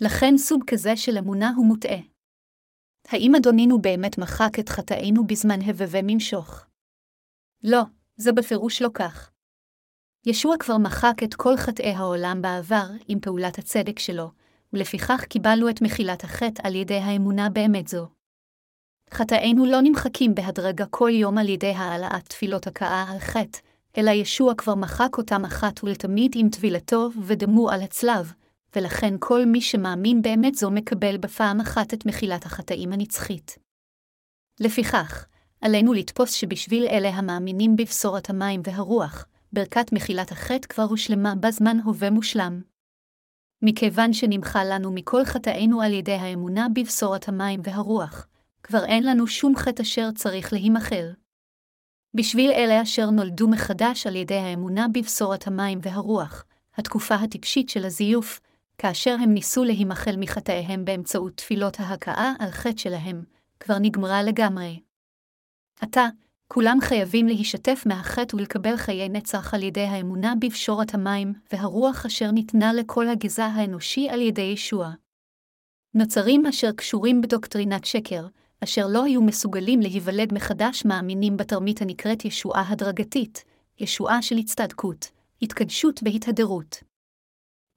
לכן 0.01 0.37
סוג 0.37 0.65
כזה 0.67 0.97
של 0.97 1.19
אמונה 1.19 1.53
הוא 1.57 1.67
מוטעה. 1.67 2.01
האם 3.09 3.35
אדונינו 3.35 3.83
באמת 3.83 4.19
מחק 4.19 4.59
את 4.61 4.69
חטאינו 4.69 5.27
בזמן 5.27 5.59
הבבה 5.63 5.99
ממשוך? 6.03 6.67
לא, 7.63 7.83
זה 8.17 8.33
בפירוש 8.33 8.83
לא 8.83 8.89
כך. 8.95 9.34
ישוע 10.27 10.57
כבר 10.59 10.79
מחק 10.79 11.23
את 11.25 11.35
כל 11.35 11.57
חטאי 11.57 11.91
העולם 11.91 12.43
בעבר 12.43 12.87
עם 13.09 13.21
פעולת 13.21 13.59
הצדק 13.59 13.99
שלו, 13.99 14.31
ולפיכך 14.73 15.25
קיבלנו 15.29 15.71
את 15.71 15.83
מחילת 15.83 16.25
החטא 16.25 16.63
על 16.67 16.75
ידי 16.75 16.99
האמונה 16.99 17.51
באמת 17.51 17.89
זו. 17.89 18.07
חטאינו 19.11 19.67
לא 19.67 19.81
נמחקים 19.83 20.35
בהדרגה 20.35 20.87
כל 20.87 21.11
יום 21.13 21.39
על 21.39 21.49
ידי 21.49 21.71
העלאת 21.71 22.29
תפילות 22.29 22.67
הכאה 22.67 23.05
על 23.13 23.19
חטא, 23.19 23.59
אלא 23.99 24.11
ישוע 24.11 24.55
כבר 24.55 24.75
מחק 24.75 25.19
אותם 25.19 25.45
אחת 25.45 25.85
ולתמיד 25.85 26.33
עם 26.35 26.49
טבילתו 26.49 27.11
ודמו 27.23 27.71
על 27.71 27.83
הצלב, 27.83 28.33
ולכן 28.77 29.15
כל 29.19 29.45
מי 29.45 29.61
שמאמין 29.61 30.23
באמת 30.23 30.55
זו 30.55 30.71
מקבל 30.71 31.17
בפעם 31.17 31.61
אחת 31.61 31.95
את 31.95 32.07
מחילת 32.07 32.47
החטאים 32.47 32.93
הנצחית. 32.93 33.59
לפיכך, 34.61 35.27
עלינו 35.61 35.93
לתפוס 35.93 36.33
שבשביל 36.33 36.87
אלה 36.87 37.09
המאמינים 37.09 37.77
בבשורת 37.77 38.31
המים 38.31 38.61
והרוח, 38.65 39.27
ברכת 39.55 39.93
מחילת 39.93 40.33
החטא 40.33 40.69
כבר 40.69 40.83
הושלמה 40.83 41.35
בזמן 41.35 41.81
הווה 41.85 42.11
מושלם. 42.11 42.63
מכיוון 43.63 44.13
שנמחה 44.13 44.65
לנו 44.65 44.93
מכל 44.93 45.25
חטאינו 45.25 45.83
על 45.83 45.93
ידי 45.93 46.13
האמונה 46.13 46.67
בבשורת 46.75 47.29
המים 47.29 47.61
והרוח, 47.65 48.27
כבר 48.63 48.85
אין 48.85 49.07
לנו 49.07 49.27
שום 49.27 49.57
חטא 49.57 49.83
אשר 49.83 50.11
צריך 50.15 50.53
להימחל. 50.53 51.13
בשביל 52.15 52.51
אלה 52.51 52.83
אשר 52.83 53.11
נולדו 53.11 53.49
מחדש 53.49 54.07
על 54.07 54.17
ידי 54.17 54.35
האמונה 54.39 54.87
בבשורת 54.95 55.47
המים 55.47 55.79
והרוח, 55.83 56.45
התקופה 56.75 57.15
הטיפשית 57.15 57.69
של 57.69 57.85
הזיוף, 57.85 58.41
כאשר 58.79 59.17
הם 59.23 59.35
ניסו 59.35 59.65
להימחל 59.65 60.17
מחטאיהם 60.19 60.85
באמצעות 60.85 61.37
תפילות 61.37 61.81
ההכאה 61.81 62.33
על 62.39 62.51
חטא 62.51 62.77
שלהם, 62.77 63.25
כבר 63.61 63.79
נגמרה 63.81 64.23
לגמרי. 64.23 64.81
עתה, 65.81 66.07
כולם 66.49 66.79
חייבים 66.81 67.27
להשתף 67.27 67.83
מהחטא 67.87 68.37
ולקבל 68.37 68.77
חיי 68.77 69.09
נצח 69.09 69.55
על 69.55 69.63
ידי 69.63 69.81
האמונה 69.81 70.35
בפשורת 70.41 70.95
המים 70.95 71.33
והרוח 71.53 72.07
אשר 72.07 72.31
ניתנה 72.31 72.73
לכל 72.73 73.09
הגזע 73.09 73.45
האנושי 73.45 74.09
על 74.09 74.21
ידי 74.21 74.43
ישוע. 74.43 74.91
נוצרים 75.95 76.47
אשר 76.47 76.73
קשורים 76.73 77.21
בדוקטרינת 77.21 77.85
שקר, 77.85 78.27
אשר 78.65 78.87
לא 78.87 79.05
היו 79.05 79.23
מסוגלים 79.23 79.81
להיוולד 79.81 80.35
מחדש 80.35 80.85
מאמינים 80.85 81.37
בתרמית 81.37 81.83
הנקראת 81.83 82.25
ישועה 82.25 82.65
הדרגתית, 82.69 83.45
ישועה 83.79 84.23
של 84.23 84.37
הצטדקות, 84.37 85.11
התקדשות 85.43 86.03
בהתהדרות. 86.03 86.83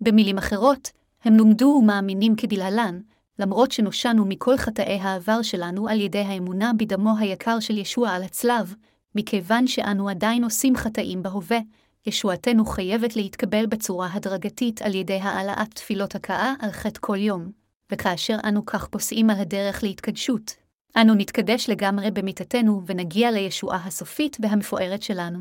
במילים 0.02 0.38
אחרות, 0.38 0.92
הם 1.24 1.34
לומדו 1.34 1.80
ומאמינים 1.82 2.36
כדלהלן, 2.36 3.02
למרות 3.40 3.72
שנושענו 3.72 4.26
מכל 4.26 4.58
חטאי 4.58 5.00
העבר 5.02 5.42
שלנו 5.42 5.88
על 5.88 6.02
ידי 6.02 6.20
האמונה 6.22 6.72
בדמו 6.78 7.18
היקר 7.20 7.60
של 7.60 7.78
ישוע 7.78 8.10
על 8.10 8.24
הצלב, 8.24 8.76
מכיוון 9.16 9.68
שאנו 9.68 10.10
עדיין 10.10 10.44
עושים 10.44 10.76
חטאים 10.76 11.24
בהווה, 11.24 11.60
ישועתנו 12.06 12.66
חייבת 12.66 13.16
להתקבל 13.16 13.66
בצורה 13.66 14.10
הדרגתית 14.14 14.82
על 14.82 14.96
ידי 14.96 15.20
העלאת 15.22 15.74
תפילות 15.74 16.16
הכאה 16.16 16.54
על 16.60 16.72
חטא 16.72 17.00
כל 17.02 17.18
יום, 17.18 17.52
וכאשר 17.92 18.38
אנו 18.44 18.66
כך 18.66 18.88
פוסעים 18.88 19.30
על 19.30 19.40
הדרך 19.40 19.84
להתקדשות, 19.84 20.56
אנו 21.02 21.14
נתקדש 21.14 21.70
לגמרי 21.70 22.12
במיתתנו 22.12 22.82
ונגיע 22.86 23.32
לישועה 23.32 23.86
הסופית 23.86 24.38
והמפוארת 24.40 25.04
שלנו. 25.04 25.40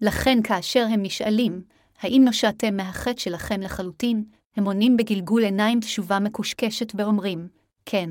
לכן 0.00 0.42
כאשר 0.44 0.86
הם 0.90 1.02
נשאלים, 1.02 1.62
האם 2.00 2.22
נושעתם 2.24 2.76
מהחטא 2.76 3.20
שלכם 3.20 3.60
לחלוטין, 3.60 4.24
הם 4.58 4.64
עונים 4.64 4.96
בגלגול 4.96 5.44
עיניים 5.44 5.80
תשובה 5.80 6.18
מקושקשת 6.18 6.92
ואומרים, 6.94 7.48
כן. 7.84 8.10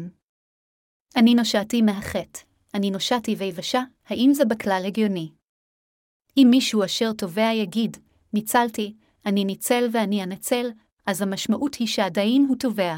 אני 1.16 1.36
נושעתי 1.36 1.82
מהחטא, 1.82 2.40
אני 2.74 2.92
נושעתי 2.92 3.36
ויבשה, 3.36 3.82
האם 4.06 4.34
זה 4.34 4.46
בכלל 4.46 4.84
הגיוני? 4.88 5.32
אם 6.38 6.48
מישהו 6.50 6.86
אשר 6.86 7.14
תובע 7.14 7.54
יגיד, 7.54 7.98
ניצלתי, 8.34 8.96
אני 9.26 9.46
ניצל 9.46 9.90
ואני 9.92 10.24
אנצל, 10.24 10.68
אז 11.06 11.22
המשמעות 11.22 11.76
היא 11.76 11.88
שעדיין 11.88 12.46
הוא 12.50 12.58
תובע. 12.58 12.96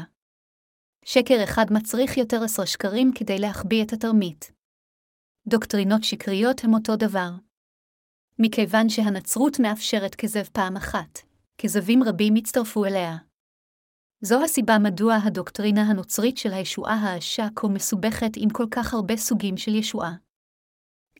שקר 1.04 1.44
אחד 1.44 1.66
מצריך 1.70 2.16
יותר 2.16 2.44
עשרה 2.44 2.66
שקרים 2.66 3.10
כדי 3.14 3.38
להחביא 3.38 3.84
את 3.84 3.92
התרמית. 3.92 4.52
דוקטרינות 5.46 6.04
שקריות 6.04 6.64
הם 6.64 6.74
אותו 6.74 6.96
דבר. 6.96 7.30
מכיוון 8.38 8.88
שהנצרות 8.88 9.60
מאפשרת 9.60 10.14
כזב 10.14 10.44
פעם 10.52 10.76
אחת, 10.76 11.18
כזבים 11.58 12.02
רבים 12.02 12.34
הצטרפו 12.34 12.84
אליה. 12.84 13.29
זו 14.22 14.44
הסיבה 14.44 14.78
מדוע 14.78 15.14
הדוקטרינה 15.24 15.82
הנוצרית 15.82 16.38
של 16.38 16.52
הישועה 16.52 16.94
האשה 16.94 17.46
כה 17.56 17.68
מסובכת 17.68 18.30
עם 18.36 18.50
כל 18.50 18.66
כך 18.70 18.94
הרבה 18.94 19.16
סוגים 19.16 19.56
של 19.56 19.74
ישועה. 19.74 20.12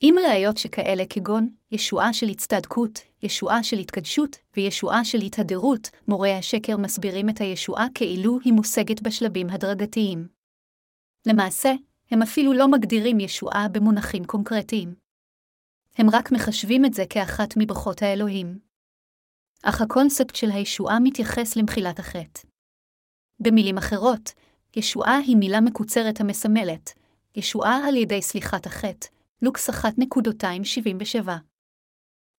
עם 0.01 0.15
ראיות 0.19 0.57
שכאלה 0.57 1.05
כגון 1.11 1.49
ישועה 1.73 2.13
של 2.13 2.29
הצטדקות, 2.29 2.99
ישועה 3.23 3.63
של 3.63 3.77
התקדשות 3.77 4.37
וישועה 4.57 5.05
של 5.05 5.19
התהדרות, 5.19 5.91
מורי 6.09 6.33
השקר 6.33 6.77
מסבירים 6.77 7.29
את 7.29 7.41
הישועה 7.41 7.87
כאילו 7.95 8.39
היא 8.45 8.53
מושגת 8.53 9.03
בשלבים 9.03 9.51
הדרגתיים. 9.51 10.29
למעשה, 11.27 11.73
הם 12.11 12.23
אפילו 12.23 12.53
לא 12.53 12.69
מגדירים 12.69 13.21
ישועה 13.21 13.69
במונחים 13.73 14.25
קונקרטיים. 14.25 14.95
הם 15.97 16.07
רק 16.13 16.33
מחשבים 16.33 16.85
את 16.85 16.95
זה 16.95 17.05
כאחת 17.11 17.55
מברכות 17.57 18.03
האלוהים. 18.03 18.59
אך 19.63 19.81
הקונספט 19.81 20.37
של 20.37 20.51
הישועה 20.51 21.01
מתייחס 21.01 21.57
למחילת 21.57 21.99
החטא. 21.99 22.50
במילים 23.41 23.79
אחרות, 23.79 24.33
ישועה 24.77 25.17
היא 25.17 25.37
מילה 25.37 25.61
מקוצרת 25.61 26.21
המסמלת, 26.21 26.93
ישועה 27.37 27.89
על 27.89 27.97
ידי 27.97 28.23
סליחת 28.23 28.67
החטא, 28.67 29.09
לוקס 29.43 29.71
1.277. 29.71 31.29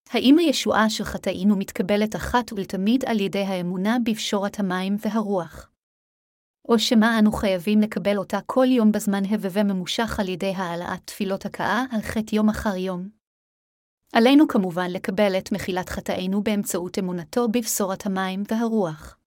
האם 0.10 0.38
הישועה 0.39 0.89
של 0.89 1.03
חטאינו 1.03 1.55
מתקבלת 1.55 2.15
אחת 2.15 2.53
ולתמיד 2.53 3.05
על 3.05 3.20
ידי 3.20 3.43
האמונה 3.43 3.98
בפשורת 4.05 4.60
המים 4.60 4.96
והרוח? 5.00 5.70
או 6.70 6.79
שמא 6.79 7.20
אנו 7.20 7.31
חייבים 7.31 7.81
לקבל 7.81 8.17
אותה 8.17 8.39
כל 8.46 8.65
יום 8.70 8.91
בזמן 8.91 9.25
הבבה 9.25 9.64
ממושך 9.64 10.20
על 10.20 10.29
ידי 10.29 10.53
העלאת 10.55 11.01
תפילות 11.05 11.46
הכאה 11.46 11.83
על 11.92 12.01
חטא 12.01 12.35
יום 12.35 12.50
אחר 12.50 12.75
יום? 12.75 13.09
עלינו 14.14 14.48
כמובן 14.48 14.92
לקבל 14.92 15.37
את 15.37 15.51
מחילת 15.51 15.90
חטאינו 15.90 16.44
באמצעות 16.44 17.00
אמונתו 17.00 17.48
בבשורת 17.48 18.05
המים 18.05 18.44
והרוח. 18.51 19.18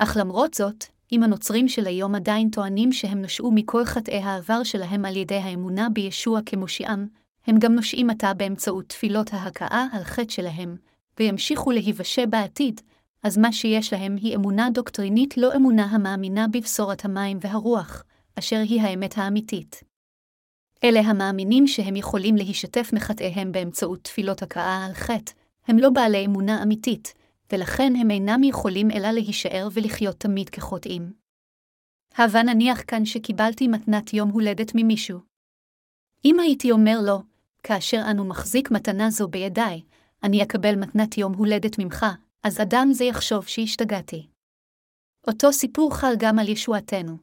אך 0.00 0.16
למרות 0.20 0.54
זאת, 0.54 0.84
אם 1.12 1.22
הנוצרים 1.22 1.68
של 1.68 1.86
היום 1.86 2.14
עדיין 2.14 2.50
טוענים 2.50 2.92
שהם 2.92 3.22
נשעו 3.22 3.50
מכל 3.50 3.84
חטאי 3.84 4.18
העבר 4.18 4.62
שלהם 4.62 5.04
על 5.04 5.16
ידי 5.16 5.34
האמונה 5.34 5.88
בישוע 5.92 6.40
כמושיעם, 6.46 7.06
הם 7.46 7.58
גם 7.58 7.74
נושעים 7.74 8.10
עתה 8.10 8.34
באמצעות 8.34 8.88
תפילות 8.88 9.32
ההכאה 9.32 9.86
על 9.92 10.04
חטא 10.04 10.32
שלהם, 10.32 10.76
וימשיכו 11.18 11.70
להיוושע 11.70 12.26
בעתיד, 12.26 12.80
אז 13.22 13.38
מה 13.38 13.52
שיש 13.52 13.92
להם 13.92 14.16
היא 14.16 14.36
אמונה 14.36 14.70
דוקטרינית 14.70 15.36
לא 15.36 15.56
אמונה 15.56 15.84
המאמינה 15.84 16.48
בבשורת 16.48 17.04
המים 17.04 17.38
והרוח, 17.40 18.04
אשר 18.38 18.60
היא 18.68 18.82
האמת 18.82 19.18
האמיתית. 19.18 19.82
אלה 20.84 21.00
המאמינים 21.00 21.66
שהם 21.66 21.96
יכולים 21.96 22.36
להשתף 22.36 22.90
מחטאיהם 22.92 23.52
באמצעות 23.52 24.04
תפילות 24.04 24.42
הכאה 24.42 24.86
על 24.86 24.92
חטא, 24.92 25.32
הם 25.68 25.78
לא 25.78 25.90
בעלי 25.90 26.26
אמונה 26.26 26.62
אמיתית, 26.62 27.14
ולכן 27.52 27.92
הם 27.96 28.10
אינם 28.10 28.44
יכולים 28.44 28.90
אלא 28.90 29.10
להישאר 29.10 29.68
ולחיות 29.72 30.16
תמיד 30.16 30.48
כחוטאים. 30.50 31.12
הבה 32.16 32.42
נניח 32.42 32.82
כאן 32.86 33.04
שקיבלתי 33.04 33.68
מתנת 33.68 34.12
יום 34.12 34.28
הולדת 34.30 34.72
ממישהו. 34.74 35.20
אם 36.24 36.40
הייתי 36.40 36.70
אומר 36.70 36.98
לו, 37.06 37.22
כאשר 37.62 38.00
אנו 38.10 38.24
מחזיק 38.24 38.70
מתנה 38.70 39.10
זו 39.10 39.28
בידיי, 39.28 39.82
אני 40.22 40.42
אקבל 40.42 40.76
מתנת 40.76 41.18
יום 41.18 41.34
הולדת 41.34 41.78
ממך, 41.78 42.06
אז 42.42 42.60
אדם 42.60 42.88
זה 42.92 43.04
יחשוב 43.04 43.46
שהשתגעתי. 43.46 44.26
אותו 45.26 45.52
סיפור 45.52 45.96
חל 45.96 46.12
גם 46.18 46.38
על 46.38 46.48
ישועתנו. 46.48 47.16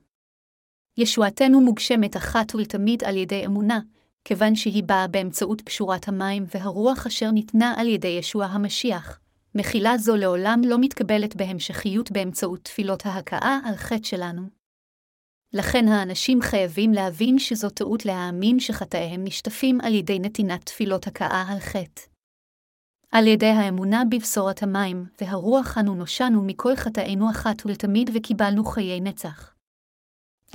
ישועתנו 0.98 1.62
מוגשמת 1.62 2.18
אחת 2.18 2.56
ולתמיד 2.56 3.04
על 3.04 3.18
ידי 3.18 3.46
אמונה, 3.46 3.80
כיוון 4.24 4.56
שהיא 4.56 4.84
באה 4.84 5.08
באמצעות 5.08 5.62
פשורת 5.62 6.08
המים 6.08 6.46
והרוח 6.56 7.08
אשר 7.08 7.32
ניתנה 7.32 7.74
על 7.78 7.88
ידי 7.88 8.08
ישוע 8.08 8.46
המשיח, 8.46 9.20
מחילה 9.56 9.98
זו 9.98 10.16
לעולם 10.16 10.62
לא 10.66 10.78
מתקבלת 10.82 11.36
בהמשכיות 11.36 12.12
באמצעות 12.12 12.64
תפילות 12.64 13.06
ההכאה 13.06 13.60
על 13.66 13.76
חטא 13.76 14.04
שלנו. 14.04 14.42
לכן 15.54 15.88
האנשים 15.88 16.42
חייבים 16.42 16.92
להבין 16.94 17.40
שזו 17.40 17.70
טעות 17.70 18.06
להאמין 18.06 18.60
שחטאיהם 18.60 19.24
נשטפים 19.24 19.82
על 19.82 19.94
ידי 19.94 20.20
נתינת 20.20 20.66
תפילות 20.66 21.08
הכאה 21.08 21.46
על 21.52 21.60
חטא. 21.60 22.02
על 23.12 23.28
ידי 23.28 23.46
האמונה 23.46 24.04
בבשורת 24.12 24.64
המים 24.64 25.06
והרוח 25.22 25.78
אנו 25.78 25.96
נושענו 25.96 26.44
מכל 26.46 26.76
חטאינו 26.76 27.30
אחת 27.30 27.66
ולתמיד 27.66 28.10
וקיבלנו 28.14 28.66
חיי 28.66 29.02
נצח. 29.02 29.56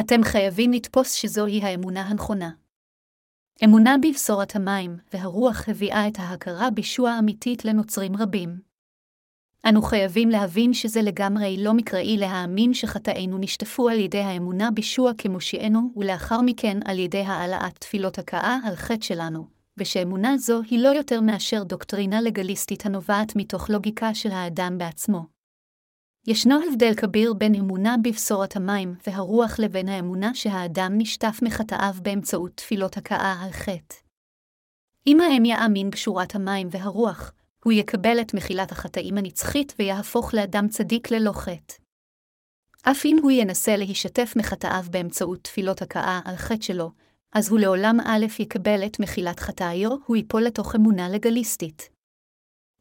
אתם 0.00 0.20
חייבים 0.24 0.72
לתפוס 0.72 1.12
שזוהי 1.12 1.60
האמונה 1.62 2.00
הנכונה. 2.00 2.50
אמונה 3.64 3.94
בבשורת 4.02 4.56
המים 4.56 4.96
והרוח 5.12 5.68
הביאה 5.68 6.08
את 6.08 6.14
ההכרה 6.18 6.70
בישוע 6.70 7.18
אמיתית 7.18 7.64
לנוצרים 7.64 8.16
רבים. 8.16 8.69
אנו 9.68 9.82
חייבים 9.82 10.28
להבין 10.28 10.72
שזה 10.72 11.02
לגמרי 11.02 11.56
לא 11.58 11.74
מקראי 11.74 12.16
להאמין 12.16 12.74
שחטאינו 12.74 13.38
נשטפו 13.38 13.88
על 13.88 13.98
ידי 13.98 14.18
האמונה 14.18 14.70
בישוע 14.70 15.12
כמושיענו, 15.18 15.92
ולאחר 15.96 16.40
מכן 16.40 16.78
על 16.84 16.98
ידי 16.98 17.20
העלאת 17.20 17.78
תפילות 17.78 18.18
הכאה 18.18 18.58
על 18.64 18.76
חטא 18.76 19.04
שלנו, 19.04 19.46
ושאמונה 19.76 20.36
זו 20.36 20.60
היא 20.70 20.78
לא 20.78 20.88
יותר 20.88 21.20
מאשר 21.20 21.62
דוקטרינה 21.62 22.20
לגליסטית 22.20 22.86
הנובעת 22.86 23.36
מתוך 23.36 23.70
לוגיקה 23.70 24.14
של 24.14 24.30
האדם 24.30 24.78
בעצמו. 24.78 25.26
ישנו 26.26 26.58
הבדל 26.68 26.94
כביר 26.96 27.34
בין 27.34 27.54
אמונה 27.54 27.96
בבשורת 28.02 28.56
המים 28.56 28.94
והרוח 29.06 29.58
לבין 29.58 29.88
האמונה 29.88 30.34
שהאדם 30.34 30.92
נשטף 30.98 31.38
מחטאיו 31.42 31.94
באמצעות 32.02 32.52
תפילות 32.54 32.96
הכאה 32.96 33.42
על 33.42 33.50
חטא. 33.50 33.96
אם 35.06 35.20
האם 35.20 35.44
יאמין 35.44 35.90
בשורת 35.90 36.34
המים 36.34 36.68
והרוח, 36.70 37.32
הוא 37.64 37.72
יקבל 37.72 38.20
את 38.20 38.34
מחילת 38.34 38.72
החטאים 38.72 39.18
הנצחית 39.18 39.74
ויהפוך 39.78 40.34
לאדם 40.34 40.68
צדיק 40.68 41.10
ללא 41.10 41.32
חטא. 41.32 41.74
אף 42.82 43.06
אם 43.06 43.16
הוא 43.22 43.30
ינסה 43.30 43.76
להישתף 43.76 44.32
מחטאיו 44.36 44.84
באמצעות 44.90 45.44
תפילות 45.44 45.82
הכאה 45.82 46.20
על 46.24 46.36
חטא 46.36 46.62
שלו, 46.62 46.90
אז 47.32 47.48
הוא 47.48 47.58
לעולם 47.58 48.00
א' 48.04 48.26
יקבל 48.38 48.86
את 48.86 49.00
מחילת 49.00 49.40
חטאיו, 49.40 49.90
הוא 50.06 50.16
ייפול 50.16 50.42
לתוך 50.42 50.76
אמונה 50.76 51.08
לגליסטית. 51.08 51.90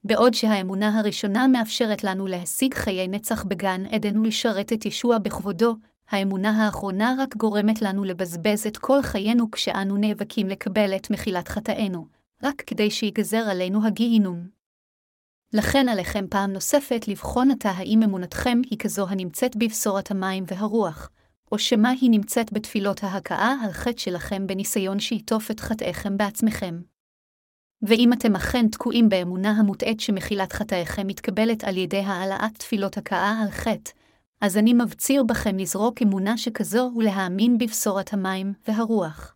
בעוד 0.03 0.33
שהאמונה 0.33 0.99
הראשונה 0.99 1.47
מאפשרת 1.47 2.03
לנו 2.03 2.27
להשיג 2.27 2.73
חיי 2.73 3.07
נצח 3.07 3.43
בגן 3.43 3.85
עדן 3.85 4.17
ולשרת 4.17 4.73
את 4.73 4.85
ישוע 4.85 5.17
בכבודו, 5.17 5.75
האמונה 6.09 6.65
האחרונה 6.65 7.15
רק 7.19 7.35
גורמת 7.35 7.81
לנו 7.81 8.03
לבזבז 8.03 8.67
את 8.67 8.77
כל 8.77 9.01
חיינו 9.01 9.51
כשאנו 9.51 9.97
נאבקים 9.97 10.47
לקבל 10.47 10.95
את 10.95 11.09
מחילת 11.09 11.47
חטאינו, 11.47 12.07
רק 12.43 12.63
כדי 12.67 12.91
שיגזר 12.91 13.43
עלינו 13.49 13.87
הגיהינום. 13.87 14.59
לכן 15.53 15.89
עליכם 15.89 16.25
פעם 16.29 16.53
נוספת 16.53 17.07
לבחון 17.07 17.51
עתה 17.51 17.69
האם 17.69 18.03
אמונתכם 18.03 18.62
היא 18.69 18.79
כזו 18.79 19.07
הנמצאת 19.09 19.55
בבשורת 19.55 20.12
המים 20.12 20.43
והרוח, 20.47 21.09
או 21.51 21.59
שמא 21.59 21.89
היא 22.01 22.09
נמצאת 22.09 22.53
בתפילות 22.53 23.03
ההכאה 23.03 23.55
על 23.63 23.71
חטא 23.71 23.97
שלכם 23.97 24.47
בניסיון 24.47 24.99
שיטוף 24.99 25.51
את 25.51 25.59
חטאיכם 25.59 26.17
בעצמכם. 26.17 26.81
ואם 27.81 28.13
אתם 28.13 28.35
אכן 28.35 28.67
תקועים 28.67 29.09
באמונה 29.09 29.51
המוטעית 29.51 29.99
שמחילת 29.99 30.53
חטאיכם 30.53 31.07
מתקבלת 31.07 31.63
על 31.63 31.77
ידי 31.77 31.99
העלאת 31.99 32.57
תפילות 32.57 32.97
הכאה 32.97 33.41
על 33.43 33.51
חטא, 33.51 33.91
אז 34.41 34.57
אני 34.57 34.73
מבציר 34.73 35.23
בכם 35.23 35.57
לזרוק 35.57 36.01
אמונה 36.01 36.38
שכזו 36.38 36.91
ולהאמין 36.95 37.57
בבשורת 37.57 38.13
המים 38.13 38.53
והרוח. 38.67 39.35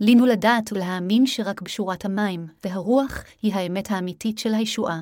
לינו 0.00 0.26
לדעת 0.26 0.72
ולהאמין 0.72 1.26
שרק 1.26 1.62
בשורת 1.62 2.04
המים 2.04 2.46
והרוח 2.64 3.24
היא 3.42 3.54
האמת 3.54 3.90
האמיתית 3.90 4.38
של 4.38 4.54
הישועה. 4.54 5.00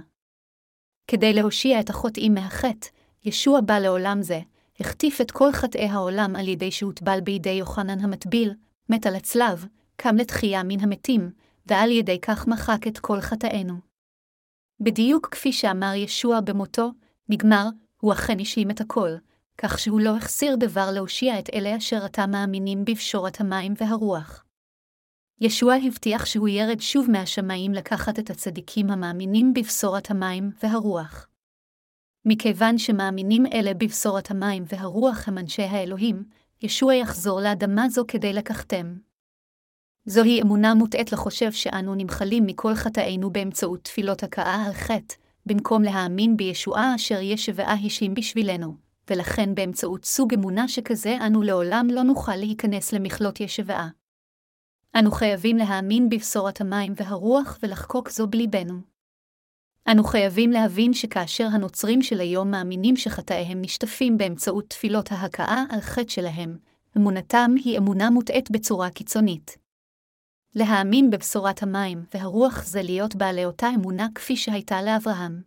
כדי 1.10 1.32
להושיע 1.32 1.80
את 1.80 1.90
החוטאים 1.90 2.34
מהחטא, 2.34 2.88
ישוע 3.24 3.60
בא 3.60 3.78
לעולם 3.78 4.22
זה, 4.22 4.40
החטיף 4.80 5.20
את 5.20 5.30
כל 5.30 5.52
חטאי 5.52 5.86
העולם 5.88 6.36
על 6.36 6.48
ידי 6.48 6.70
שהוטבל 6.70 7.20
בידי 7.20 7.50
יוחנן 7.50 8.00
המטביל, 8.00 8.54
מת 8.88 9.06
על 9.06 9.14
הצלב, 9.14 9.66
קם 9.96 10.16
לתחייה 10.16 10.62
מן 10.62 10.80
המתים, 10.80 11.30
ועל 11.66 11.90
ידי 11.90 12.20
כך 12.20 12.48
מחק 12.48 12.86
את 12.86 12.98
כל 12.98 13.20
חטאינו. 13.20 13.74
בדיוק 14.80 15.28
כפי 15.30 15.52
שאמר 15.52 15.92
ישוע 15.94 16.40
במותו, 16.40 16.90
נגמר, 17.28 17.66
הוא 18.00 18.12
אכן 18.12 18.40
השלים 18.40 18.70
את 18.70 18.80
הכל, 18.80 19.10
כך 19.58 19.78
שהוא 19.78 20.00
לא 20.00 20.16
החסיר 20.16 20.56
דבר 20.56 20.90
להושיע 20.92 21.38
את 21.38 21.50
אלה 21.54 21.76
אשר 21.76 22.04
עתה 22.04 22.26
מאמינים 22.26 22.84
בפשורת 22.84 23.40
המים 23.40 23.74
והרוח. 23.76 24.45
ישוע 25.40 25.74
הבטיח 25.74 26.26
שהוא 26.26 26.48
ירד 26.48 26.80
שוב 26.80 27.10
מהשמיים 27.10 27.72
לקחת 27.72 28.18
את 28.18 28.30
הצדיקים 28.30 28.90
המאמינים 28.90 29.54
בבשורת 29.54 30.10
המים 30.10 30.50
והרוח. 30.62 31.28
מכיוון 32.24 32.78
שמאמינים 32.78 33.46
אלה 33.46 33.74
בבשורת 33.74 34.30
המים 34.30 34.64
והרוח 34.66 35.28
הם 35.28 35.38
אנשי 35.38 35.62
האלוהים, 35.62 36.24
ישוע 36.62 36.94
יחזור 36.94 37.40
לאדמה 37.40 37.88
זו 37.88 38.04
כדי 38.08 38.32
לקחתם. 38.32 38.96
זוהי 40.06 40.42
אמונה 40.42 40.74
מוטעית 40.74 41.12
לחושב 41.12 41.52
שאנו 41.52 41.94
נמחלים 41.94 42.46
מכל 42.46 42.74
חטאינו 42.74 43.30
באמצעות 43.30 43.84
תפילות 43.84 44.22
הכאה 44.22 44.66
על 44.66 44.72
חטא, 44.72 45.14
במקום 45.46 45.82
להאמין 45.82 46.36
בישועה 46.36 46.94
אשר 46.94 47.20
ישבעה 47.20 47.74
השלים 47.86 48.14
בשבילנו, 48.14 48.76
ולכן 49.10 49.54
באמצעות 49.54 50.04
סוג 50.04 50.34
אמונה 50.34 50.68
שכזה 50.68 51.16
אנו 51.26 51.42
לעולם 51.42 51.86
לא 51.90 52.02
נוכל 52.02 52.36
להיכנס 52.36 52.92
למכלות 52.92 53.40
ישבעה. 53.40 53.88
אנו 54.98 55.10
חייבים 55.10 55.56
להאמין 55.56 56.08
בבשורת 56.08 56.60
המים 56.60 56.92
והרוח 56.96 57.58
ולחקוק 57.62 58.10
זו 58.10 58.26
בליבנו. 58.26 58.80
אנו 59.92 60.04
חייבים 60.04 60.50
להבין 60.50 60.92
שכאשר 60.92 61.44
הנוצרים 61.52 62.02
של 62.02 62.20
היום 62.20 62.50
מאמינים 62.50 62.96
שחטאיהם 62.96 63.60
נשטפים 63.60 64.18
באמצעות 64.18 64.70
תפילות 64.70 65.12
ההכאה 65.12 65.64
על 65.70 65.80
חטא 65.80 66.08
שלהם, 66.08 66.58
אמונתם 66.96 67.50
היא 67.64 67.78
אמונה 67.78 68.10
מוטעית 68.10 68.50
בצורה 68.50 68.90
קיצונית. 68.90 69.58
להאמין 70.54 71.10
בבשורת 71.10 71.62
המים 71.62 72.04
והרוח 72.14 72.64
זה 72.64 72.82
להיות 72.82 73.16
בעלי 73.16 73.44
אותה 73.44 73.66
אמונה 73.74 74.06
כפי 74.14 74.36
שהייתה 74.36 74.82
לאברהם. 74.82 75.42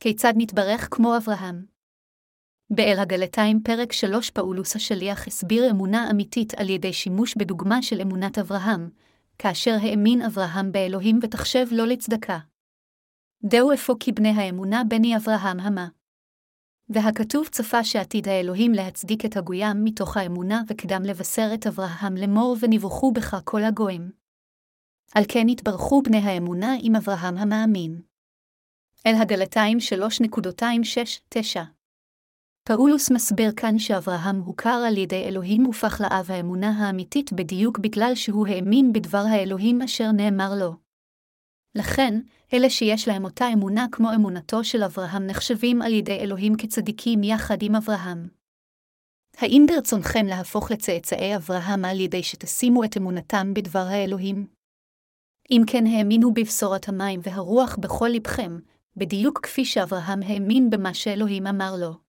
כיצד 0.00 0.32
נתברך 0.36 0.88
כמו 0.90 1.16
אברהם? 1.16 1.77
באל 2.70 2.98
הגלתיים 2.98 3.62
פרק 3.62 3.92
3 3.92 4.30
פאולוס 4.30 4.76
השליח 4.76 5.26
הסביר 5.26 5.70
אמונה 5.70 6.10
אמיתית 6.10 6.54
על 6.54 6.70
ידי 6.70 6.92
שימוש 6.92 7.36
בדוגמה 7.36 7.82
של 7.82 8.00
אמונת 8.00 8.38
אברהם, 8.38 8.90
כאשר 9.38 9.76
האמין 9.82 10.22
אברהם 10.22 10.72
באלוהים 10.72 11.18
ותחשב 11.22 11.66
לו 11.70 11.86
לצדקה. 11.86 12.38
דהו 13.44 13.72
אפוא 13.72 13.94
כי 14.00 14.12
בני 14.12 14.28
האמונה 14.28 14.82
בני 14.88 15.16
אברהם 15.16 15.60
המה. 15.60 15.88
והכתוב 16.88 17.48
צפה 17.48 17.84
שעתיד 17.84 18.28
האלוהים 18.28 18.72
להצדיק 18.72 19.24
את 19.24 19.36
הגויים 19.36 19.84
מתוך 19.84 20.16
האמונה 20.16 20.62
וקדם 20.68 21.02
לבשר 21.02 21.50
את 21.54 21.66
אברהם 21.66 22.16
לאמור 22.16 22.56
ונבוכו 22.60 23.12
בך 23.12 23.36
כל 23.44 23.64
הגויים. 23.64 24.10
על 25.14 25.24
כן 25.28 25.48
התברכו 25.48 26.02
בני 26.02 26.18
האמונה 26.18 26.74
עם 26.82 26.96
אברהם 26.96 27.38
המאמין. 27.38 28.00
אל 29.06 29.14
הגלתיים 29.14 29.78
3.26-9 29.78 31.77
פאולוס 32.68 33.10
מסביר 33.10 33.52
כאן 33.56 33.78
שאברהם 33.78 34.40
הוכר 34.40 34.84
על 34.86 34.96
ידי 34.96 35.24
אלוהים 35.24 35.66
ופך 35.66 36.00
לאב 36.00 36.30
האמונה 36.30 36.70
האמיתית 36.70 37.32
בדיוק 37.32 37.78
בגלל 37.78 38.12
שהוא 38.14 38.46
האמין 38.46 38.92
בדבר 38.92 39.24
האלוהים 39.30 39.82
אשר 39.82 40.12
נאמר 40.12 40.50
לו. 40.60 40.74
לכן, 41.74 42.20
אלה 42.54 42.70
שיש 42.70 43.08
להם 43.08 43.24
אותה 43.24 43.48
אמונה 43.52 43.86
כמו 43.92 44.14
אמונתו 44.14 44.64
של 44.64 44.82
אברהם 44.82 45.26
נחשבים 45.26 45.82
על 45.82 45.92
ידי 45.92 46.18
אלוהים 46.20 46.52
כצדיקים 46.58 47.22
יחד 47.22 47.56
עם 47.62 47.74
אברהם. 47.74 48.28
האם 49.38 49.66
ברצונכם 49.68 50.26
להפוך 50.26 50.70
לצאצאי 50.70 51.36
אברהם 51.36 51.84
על 51.84 52.00
ידי 52.00 52.22
שתשימו 52.22 52.84
את 52.84 52.96
אמונתם 52.96 53.54
בדבר 53.54 53.86
האלוהים? 53.88 54.46
אם 55.50 55.62
כן 55.66 55.86
האמינו 55.86 56.34
בבשורת 56.34 56.88
המים 56.88 57.20
והרוח 57.22 57.76
בכל 57.76 58.08
לבכם, 58.12 58.58
בדיוק 58.96 59.40
כפי 59.42 59.64
שאברהם 59.64 60.20
האמין 60.22 60.70
במה 60.70 60.94
שאלוהים 60.94 61.46
אמר 61.46 61.76
לו. 61.80 62.07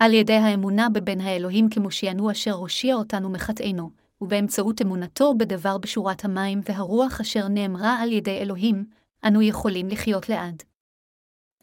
על 0.00 0.14
ידי 0.14 0.32
האמונה 0.36 0.88
בבן 0.88 1.20
האלוהים 1.20 1.68
כמושיענו 1.70 2.30
אשר 2.30 2.52
הושיע 2.52 2.94
אותנו 2.94 3.30
מחטאינו, 3.30 3.90
ובאמצעות 4.20 4.82
אמונתו 4.82 5.34
בדבר 5.38 5.78
בשורת 5.78 6.24
המים 6.24 6.60
והרוח 6.64 7.20
אשר 7.20 7.48
נאמרה 7.48 8.02
על 8.02 8.12
ידי 8.12 8.38
אלוהים, 8.38 8.84
אנו 9.26 9.42
יכולים 9.42 9.88
לחיות 9.88 10.28
לעד. 10.28 10.62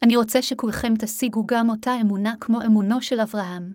אני 0.02 0.16
רוצה 0.16 0.42
שכולכם 0.42 0.94
תשיגו 0.98 1.46
גם 1.46 1.70
אותה 1.70 1.90
אמונה 2.00 2.34
כמו 2.40 2.62
אמונו 2.66 3.02
של 3.02 3.20
אברהם. 3.20 3.72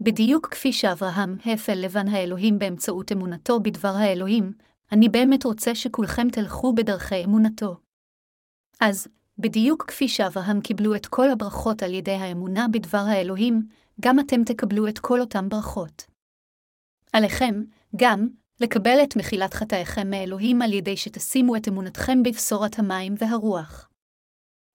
בדיוק 0.00 0.46
כפי 0.46 0.72
שאברהם 0.72 1.36
הפל 1.44 1.74
לבן 1.74 2.08
האלוהים 2.08 2.58
באמצעות 2.58 3.12
אמונתו 3.12 3.60
בדבר 3.60 3.88
האלוהים, 3.88 4.52
אני 4.92 5.08
באמת 5.08 5.44
רוצה 5.44 5.74
שכולכם 5.74 6.30
תלכו 6.30 6.74
בדרכי 6.74 7.24
אמונתו. 7.24 7.76
אז, 8.80 9.08
בדיוק 9.38 9.84
כפי 9.88 10.08
שאברהם 10.08 10.60
קיבלו 10.60 10.94
את 10.94 11.06
כל 11.06 11.30
הברכות 11.30 11.82
על 11.82 11.94
ידי 11.94 12.12
האמונה 12.12 12.66
בדבר 12.72 13.04
האלוהים, 13.06 13.62
גם 14.00 14.20
אתם 14.20 14.44
תקבלו 14.44 14.88
את 14.88 14.98
כל 14.98 15.20
אותם 15.20 15.48
ברכות. 15.48 16.06
עליכם, 17.12 17.64
גם, 17.96 18.28
לקבל 18.60 18.98
את 19.02 19.16
מחילת 19.16 19.54
חטאיכם 19.54 20.10
מאלוהים 20.10 20.62
על 20.62 20.72
ידי 20.72 20.96
שתשימו 20.96 21.56
את 21.56 21.68
אמונתכם 21.68 22.22
בבשורת 22.22 22.78
המים 22.78 23.14
והרוח. 23.18 23.88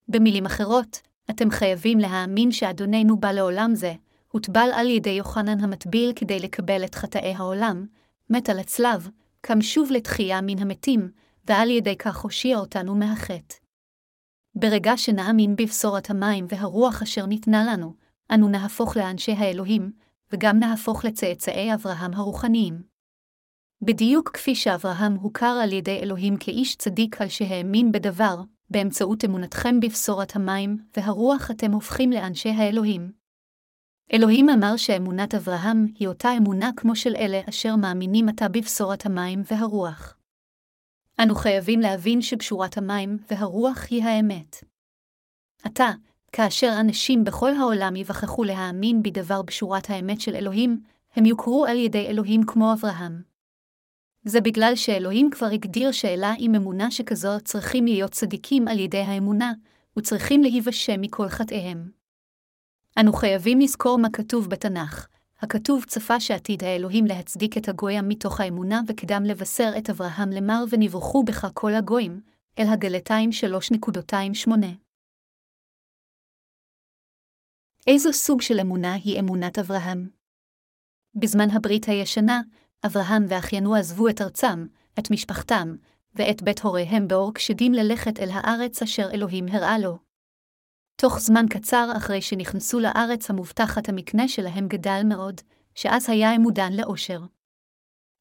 במילים 0.08 0.45
אחרות, 0.45 1.02
אתם 1.30 1.50
חייבים 1.50 2.00
להאמין 2.00 2.52
שאדוננו 2.52 3.17
בא 3.17 3.32
לעולם 3.32 3.76
זה, 3.76 3.93
הוטבל 4.32 4.69
על 4.74 4.89
ידי 4.89 5.10
יוחנן 5.10 5.60
המטביל 5.63 6.13
כדי 6.15 6.39
לקבל 6.39 6.84
את 6.86 6.95
חטאי 6.95 7.34
העולם, 7.38 7.86
מת 8.30 8.50
על 8.50 8.60
הצלב, 8.60 9.10
קם 9.41 9.62
שוב 9.62 9.91
לתחייה 9.91 10.41
מן 10.41 10.60
המתים, 10.60 11.12
ועל 11.47 11.69
ידי 11.69 11.95
כך 11.95 12.17
הושיע 12.17 12.58
אותנו 12.58 12.95
מהחטא. 12.95 13.56
ברגע 14.55 14.97
שנאמין 14.97 15.55
בבשורת 15.55 16.09
המים 16.09 16.45
והרוח 16.49 17.01
אשר 17.01 17.25
ניתנה 17.25 17.63
לנו, 17.73 17.93
אנו 18.31 18.47
נהפוך 18.47 18.97
לאנשי 18.97 19.31
האלוהים, 19.31 19.91
וגם 20.31 20.59
נהפוך 20.59 21.05
לצאצאי 21.05 21.73
אברהם 21.73 22.13
הרוחניים. 22.13 22.81
בדיוק 23.81 24.29
כפי 24.33 24.55
שאברהם 24.55 25.15
הוכר 25.15 25.59
על 25.63 25.73
ידי 25.73 25.99
אלוהים 25.99 26.37
כאיש 26.37 26.75
צדיק 26.75 27.21
על 27.21 27.29
שהאמין 27.29 27.91
בדבר, 27.91 28.41
באמצעות 28.69 29.25
אמונתכם 29.25 29.79
בבשורת 29.79 30.35
המים, 30.35 30.77
והרוח 30.97 31.51
אתם 31.51 31.71
הופכים 31.71 32.11
לאנשי 32.11 32.49
האלוהים. 32.49 33.11
אלוהים 34.13 34.49
אמר 34.49 34.77
שאמונת 34.77 35.35
אברהם 35.35 35.85
היא 35.99 36.07
אותה 36.07 36.29
אמונה 36.37 36.69
כמו 36.77 36.95
של 36.95 37.15
אלה 37.15 37.41
אשר 37.49 37.75
מאמינים 37.75 38.29
עתה 38.29 38.47
בבשורת 38.47 39.05
המים 39.05 39.41
והרוח. 39.51 40.20
אנו 41.19 41.36
חייבים 41.36 41.80
להבין 41.80 42.21
שקשורת 42.21 42.78
המים 42.78 43.17
והרוח 43.30 43.86
היא 43.89 44.04
האמת. 44.04 44.63
עתה, 45.63 45.89
כאשר 46.32 46.74
אנשים 46.80 47.24
בכל 47.24 47.52
העולם 47.54 47.95
יווכחו 47.95 48.43
להאמין 48.43 49.04
בדבר 49.04 49.41
בשורת 49.41 49.89
האמת 49.89 50.21
של 50.21 50.36
אלוהים, 50.36 50.82
הם 51.15 51.26
יוכרו 51.26 51.65
על 51.65 51.78
ידי 51.78 52.08
אלוהים 52.08 52.43
כמו 52.47 52.74
אברהם. 52.74 53.21
זה 54.24 54.41
בגלל 54.41 54.76
שאלוהים 54.76 55.30
כבר 55.32 55.47
הגדיר 55.47 55.91
שאלה 55.91 56.34
עם 56.38 56.56
אמונה 56.56 56.91
שכזו 56.91 57.30
צריכים 57.43 57.86
להיות 57.86 58.12
צדיקים 58.12 58.67
על 58.67 58.80
ידי 58.80 59.02
האמונה, 59.02 59.54
וצריכים 59.97 60.43
להיוושע 60.43 60.95
מכל 60.97 61.30
חטאיהם. 61.30 61.91
אנו 63.00 63.13
חייבים 63.13 63.60
לזכור 63.60 63.97
מה 63.97 64.08
כתוב 64.13 64.50
בתנ"ך, 64.50 65.08
הכתוב 65.41 65.86
צפה 65.86 66.19
שעתיד 66.19 66.63
האלוהים 66.63 67.06
להצדיק 67.06 67.58
את 67.58 67.69
הגויים 67.69 68.08
מתוך 68.08 68.39
האמונה 68.39 68.82
וקדם 68.88 69.23
לבשר 69.23 69.71
את 69.77 69.89
אברהם 69.89 70.30
למר 70.30 70.63
ונברכו 70.69 71.23
בך 71.23 71.47
כל 71.54 71.73
הגויים, 71.73 72.21
אל 72.60 72.65
הגלתיים 72.73 73.30
3.28. 74.47 74.51
איזו 77.88 78.13
סוג 78.13 78.41
של 78.41 78.60
אמונה 78.60 78.93
היא 78.93 79.19
אמונת 79.19 79.60
אברהם? 79.60 80.10
בזמן 81.15 81.49
הברית 81.49 81.86
הישנה, 81.86 82.41
אברהם 82.86 83.25
ואחיינו 83.27 83.75
עזבו 83.75 84.10
את 84.10 84.21
ארצם, 84.21 84.67
את 84.99 85.12
משפחתם, 85.12 85.75
ואת 86.15 86.41
בית 86.41 86.60
הוריהם 86.60 87.08
באור 87.08 87.34
כשדים 87.34 87.73
ללכת 87.73 88.19
אל 88.19 88.30
הארץ 88.32 88.82
אשר 88.82 89.10
אלוהים 89.13 89.47
הראה 89.47 89.80
לו. 89.80 90.11
תוך 91.01 91.19
זמן 91.19 91.45
קצר 91.49 91.89
אחרי 91.97 92.21
שנכנסו 92.21 92.79
לארץ 92.79 93.29
המובטחת 93.29 93.89
המקנה 93.89 94.27
שלהם 94.27 94.67
גדל 94.67 95.01
מאוד, 95.05 95.41
שאז 95.75 96.09
היה 96.09 96.31
עמודן 96.31 96.73
לאושר. 96.73 97.19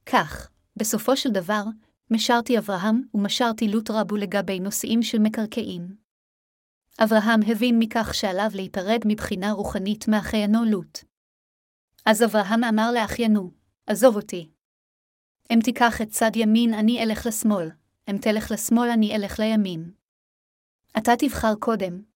כך, 0.07 0.51
בסופו 0.77 1.17
של 1.17 1.31
דבר, 1.31 1.63
משרתי 2.11 2.59
אברהם 2.59 3.03
ומשרתי 3.15 3.69
לוט 3.69 3.91
רבו 3.91 4.17
לגבי 4.17 4.61
נושאים 4.61 5.03
של 5.03 5.19
מקרקעין. 5.19 5.95
אברהם 7.05 7.41
הבין 7.47 7.79
מכך 7.79 8.15
שעליו 8.15 8.51
להיפרד 8.55 9.01
מבחינה 9.07 9.53
רוחנית 9.53 10.09
מאחיינו 10.09 10.65
לוט. 10.65 10.99
אז 12.07 12.23
אברהם 12.23 12.65
אמר 12.65 12.91
לאחיינו, 12.95 13.51
עזוב 13.87 14.17
אותי. 14.17 14.51
אם 15.51 15.59
תיקח 15.65 16.03
את 16.03 16.09
צד 16.09 16.31
ימין, 16.35 16.75
אני 16.75 17.03
אלך 17.03 17.27
לשמאל, 17.27 17.71
אם 18.11 18.19
תלך 18.19 18.51
לשמאל, 18.51 18.89
אני 18.91 19.17
אלך 19.17 19.39
לימין. 19.39 19.91
אתה 20.99 21.13
תבחר 21.19 21.55
קודם. 21.61 22.10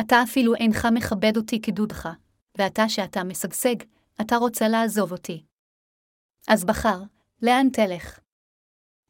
אתה 0.00 0.22
אפילו 0.22 0.54
אינך 0.54 0.88
מכבד 0.92 1.36
אותי 1.36 1.62
כדודך, 1.62 2.08
ואתה 2.58 2.88
שאתה 2.88 3.24
משגשג, 3.24 3.76
אתה 4.20 4.36
רוצה 4.36 4.68
לעזוב 4.68 5.12
אותי. 5.12 5.44
אז 6.48 6.64
בחר, 6.64 7.02
לאן 7.42 7.68
תלך? 7.72 8.20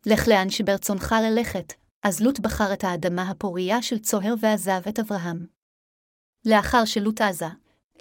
לך 0.07 0.29
לאן 0.29 0.51
שברצונך 0.51 1.14
ללכת, 1.23 1.73
אז 2.03 2.20
לוט 2.20 2.38
בחר 2.38 2.73
את 2.73 2.85
האדמה 2.85 3.31
הפורייה 3.31 3.83
של 3.83 3.99
צוהר 3.99 4.35
ועזב 4.40 4.81
את 4.88 4.99
אברהם. 4.99 5.47
לאחר 6.47 6.85
שלוט 6.85 7.20
עזה, 7.20 7.49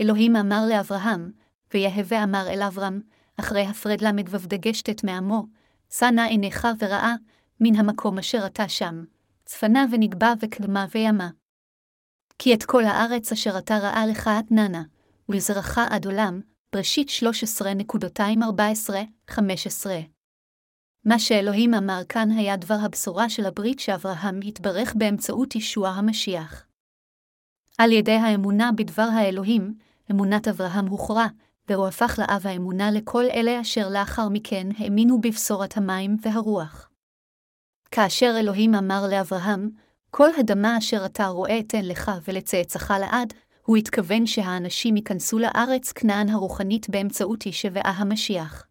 אלוהים 0.02 0.36
אמר 0.36 0.62
לאברהם, 0.69 1.32
ויהווה 1.74 2.24
אמר 2.24 2.46
אל 2.50 2.62
אברהם, 2.62 3.02
אחרי 3.39 3.65
הפרד 3.65 4.02
ל"ו 4.02 4.38
דגשת 4.48 5.04
מעמו, 5.04 5.46
שא 5.89 6.06
נא 6.06 6.22
עיניך 6.22 6.67
וראה, 6.80 7.13
מן 7.60 7.76
המקום 7.76 8.19
אשר 8.19 8.46
אתה 8.46 8.69
שם, 8.69 9.04
צפנה 9.46 9.86
ונגבה 9.91 10.34
וקדמה 10.39 10.86
וימה. 10.91 11.30
כי 12.39 12.54
את 12.54 12.63
כל 12.63 12.84
הארץ 12.84 13.32
אשר 13.32 13.58
אתה 13.58 13.78
ראה 13.78 14.06
לך 14.06 14.30
אתננה, 14.39 14.84
ולזרעך 15.30 15.78
עד 15.78 16.06
עולם, 16.06 16.41
בראשית 16.74 17.08
13.214-15. 19.32 19.41
מה 21.06 21.19
שאלוהים 21.19 21.74
אמר 21.74 22.02
כאן 22.10 22.32
היה 22.32 22.58
דבר 22.58 22.78
הבשורה 22.82 23.30
של 23.30 23.46
הברית 23.46 23.80
שאברהם 23.80 24.39
התברך 24.48 24.96
באמצעות 24.96 25.56
ישוע 25.56 25.89
המשיח. 25.89 26.65
על 27.78 27.91
ידי 27.91 28.12
האמונה 28.12 28.72
בדבר 28.76 29.08
האלוהים, 29.13 29.74
אמונת 30.12 30.48
אברהם 30.48 30.88
הוכרע, 30.88 31.26
והוא 31.69 31.88
הפך 31.88 32.19
לאב 32.19 32.48
האמונה 32.48 32.91
לכל 32.91 33.24
אלה 33.24 33.62
אשר 33.62 33.89
לאחר 33.89 34.30
מכן 34.30 34.67
האמינו 34.78 35.22
בבשורת 35.22 35.78
המים 35.78 36.17
והרוח. 36.22 36.89
כאשר 37.91 38.36
אלוהים 38.39 38.76
אמר 38.76 39.08
לאברהם, 39.10 39.69
כל 40.15 40.30
אדמה 40.39 40.78
אשר 40.78 41.06
אתה 41.06 41.28
רואה 41.28 41.60
אתן 41.60 41.86
לך 41.86 42.12
ולצאצאך 42.28 42.91
לעד, 42.99 43.34
הוא 43.65 43.78
התכוון 43.78 44.26
שהאנשים 44.26 44.95
ייכנסו 44.95 45.39
לארץ 45.39 45.91
כנען 45.91 46.30
הרוחנית 46.30 46.89
באמצעות 46.89 47.45
ישבעה 47.45 47.93
המשיח. 47.97 48.67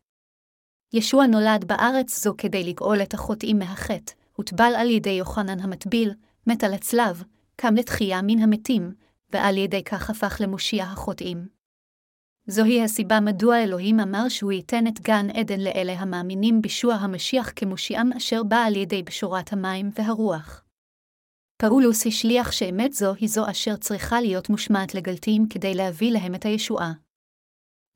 ישוע 0.93 1.27
נולד 1.27 1.65
בארץ 1.65 2.25
זו 2.25 2.35
כדי 2.39 2.65
לגאול 2.65 3.03
את 3.03 3.15
החוטאים 3.15 3.59
מהחטא, 3.59 4.13
הוטבל 4.37 4.73
על 4.77 4.91
ידי 4.91 5.11
יוחנן 5.11 5.61
המטביל, 5.61 6.15
מת 6.47 6.65
על 6.65 6.75
הצלב, 6.75 7.23
קם 7.57 7.75
לתחייה 7.75 8.23
מן 8.23 8.39
המתים, 8.39 8.95
ועל 9.33 9.57
ידי 9.57 9.85
כך 9.85 10.11
הפך 10.11 10.37
למושיע 10.41 10.85
החוטאים. 10.85 11.47
זוהי 12.47 12.83
הסיבה 12.83 13.21
מדוע 13.21 13.63
אלוהים 13.63 14.01
אמר 14.01 14.29
שהוא 14.29 14.53
ייתן 14.53 14.87
את 14.87 15.01
גן 15.01 15.31
עדן 15.31 15.61
לאלה 15.61 15.93
המאמינים 15.93 16.63
בישוע 16.63 16.95
המשיח 16.95 17.53
כמושיעם 17.57 18.13
אשר 18.13 18.43
בא 18.43 18.57
על 18.57 18.77
ידי 18.77 19.03
בשורת 19.03 19.53
המים 19.53 19.91
והרוח. 19.95 20.62
פאולוס 21.63 22.07
השליח 22.07 22.53
שאמת 22.53 22.93
זו 22.93 23.15
היא 23.15 23.29
זו 23.29 23.51
אשר 23.51 23.77
צריכה 23.77 24.21
להיות 24.21 24.51
מושמעת 24.51 24.95
לגלתים 24.95 25.47
כדי 25.51 25.75
להביא 25.75 26.13
להם 26.13 26.35
את 26.35 26.45
הישועה. 26.45 26.93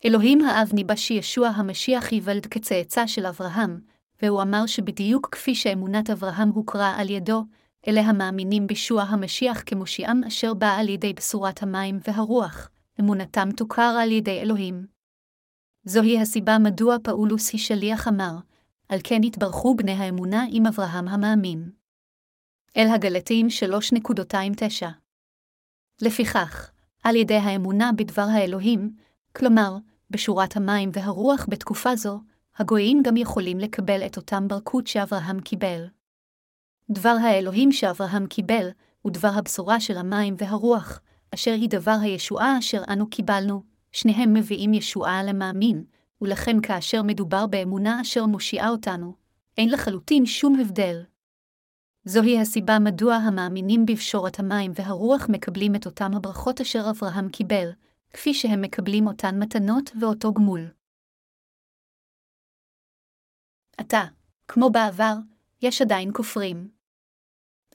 אלוהים 0.04 0.40
האב 0.40 0.70
ניבא 0.72 0.96
שישוע 0.96 1.48
המשיח 1.48 2.12
ייוולד 2.12 2.46
כצאצא 2.46 3.06
של 3.06 3.26
אברהם, 3.26 3.80
והוא 4.22 4.42
אמר 4.42 4.66
שבדיוק 4.66 5.28
כפי 5.32 5.54
שאמונת 5.54 6.10
אברהם 6.10 6.48
הוכרה 6.48 6.96
על 6.96 7.10
ידו, 7.10 7.44
אלה 7.88 8.00
המאמינים 8.00 8.66
בישוע 8.66 9.02
המשיח 9.02 9.62
כמושיעם 9.66 10.24
אשר 10.24 10.54
בא 10.54 10.76
על 10.76 10.88
ידי 10.88 11.12
בשורת 11.12 11.62
המים 11.62 11.98
והרוח, 12.08 12.70
אמונתם 13.00 13.48
תוכר 13.56 13.96
על 14.02 14.12
ידי 14.12 14.40
אלוהים. 14.40 14.86
זוהי 15.84 16.20
הסיבה 16.20 16.58
מדוע 16.58 16.96
פאולוס 17.02 17.52
היא 17.52 17.60
שליח 17.60 18.08
אמר, 18.08 18.32
על 18.88 18.98
כן 19.04 19.20
התברכו 19.24 19.74
בני 19.74 19.92
האמונה 19.92 20.44
עם 20.50 20.66
אברהם 20.66 21.08
המאמין. 21.08 21.85
אל 22.76 22.88
הגלתיים 22.88 23.46
3.29 24.82 24.86
לפיכך, 26.02 26.70
על 27.02 27.16
ידי 27.16 27.34
האמונה 27.34 27.90
בדבר 27.96 28.26
האלוהים, 28.32 28.90
כלומר, 29.36 29.76
בשורת 30.10 30.56
המים 30.56 30.90
והרוח 30.92 31.46
בתקופה 31.48 31.96
זו, 31.96 32.20
הגויים 32.56 33.02
גם 33.02 33.16
יכולים 33.16 33.58
לקבל 33.58 34.06
את 34.06 34.16
אותם 34.16 34.48
ברכות 34.48 34.86
שאברהם 34.86 35.40
קיבל. 35.40 35.84
דבר 36.90 37.16
האלוהים 37.22 37.72
שאברהם 37.72 38.26
קיבל, 38.26 38.68
הוא 39.02 39.12
דבר 39.12 39.30
הבשורה 39.34 39.80
של 39.80 39.96
המים 39.96 40.34
והרוח, 40.38 41.00
אשר 41.34 41.52
היא 41.52 41.68
דבר 41.68 41.96
הישועה 42.02 42.58
אשר 42.58 42.82
אנו 42.92 43.10
קיבלנו, 43.10 43.62
שניהם 43.92 44.34
מביאים 44.34 44.74
ישועה 44.74 45.22
למאמין, 45.22 45.84
ולכן 46.22 46.60
כאשר 46.60 47.02
מדובר 47.02 47.46
באמונה 47.46 48.00
אשר 48.00 48.26
מושיעה 48.26 48.68
אותנו, 48.68 49.14
אין 49.58 49.70
לחלוטין 49.70 50.26
שום 50.26 50.60
הבדל. 50.60 51.02
זוהי 52.08 52.40
הסיבה 52.40 52.78
מדוע 52.78 53.14
המאמינים 53.14 53.86
בפשורת 53.86 54.38
המים 54.38 54.72
והרוח 54.74 55.26
מקבלים 55.28 55.74
את 55.74 55.86
אותם 55.86 56.10
הברכות 56.16 56.60
אשר 56.60 56.90
אברהם 56.90 57.28
קיבל, 57.28 57.70
כפי 58.12 58.34
שהם 58.34 58.62
מקבלים 58.62 59.06
אותן 59.06 59.38
מתנות 59.38 59.90
ואותו 60.00 60.32
גמול. 60.32 60.60
עתה, 63.78 64.04
כמו 64.48 64.70
בעבר, 64.70 65.14
יש 65.62 65.82
עדיין 65.82 66.10
כופרים. 66.12 66.68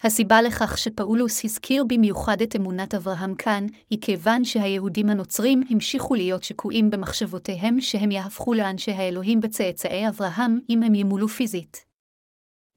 הסיבה 0.04 0.42
לכך 0.42 0.78
שפאולוס 0.78 1.46
הזכיר 1.46 1.84
במיוחד 1.88 2.42
את 2.42 2.56
אמונת 2.56 2.94
אברהם 2.94 3.36
כאן, 3.36 3.66
היא 3.90 4.02
כיוון 4.02 4.46
שהיהודים 4.46 5.10
הנוצרים 5.10 5.64
המשיכו 5.70 6.16
להיות 6.16 6.44
שקועים 6.44 6.90
במחשבותיהם 6.90 7.82
שהם 7.82 8.12
יהפכו 8.12 8.54
לאנשי 8.54 8.92
האלוהים 8.92 9.40
בצאצאי 9.40 10.08
אברהם 10.08 10.60
אם 10.70 10.84
הם 10.84 10.96
ימולו 10.96 11.28
פיזית. 11.28 11.86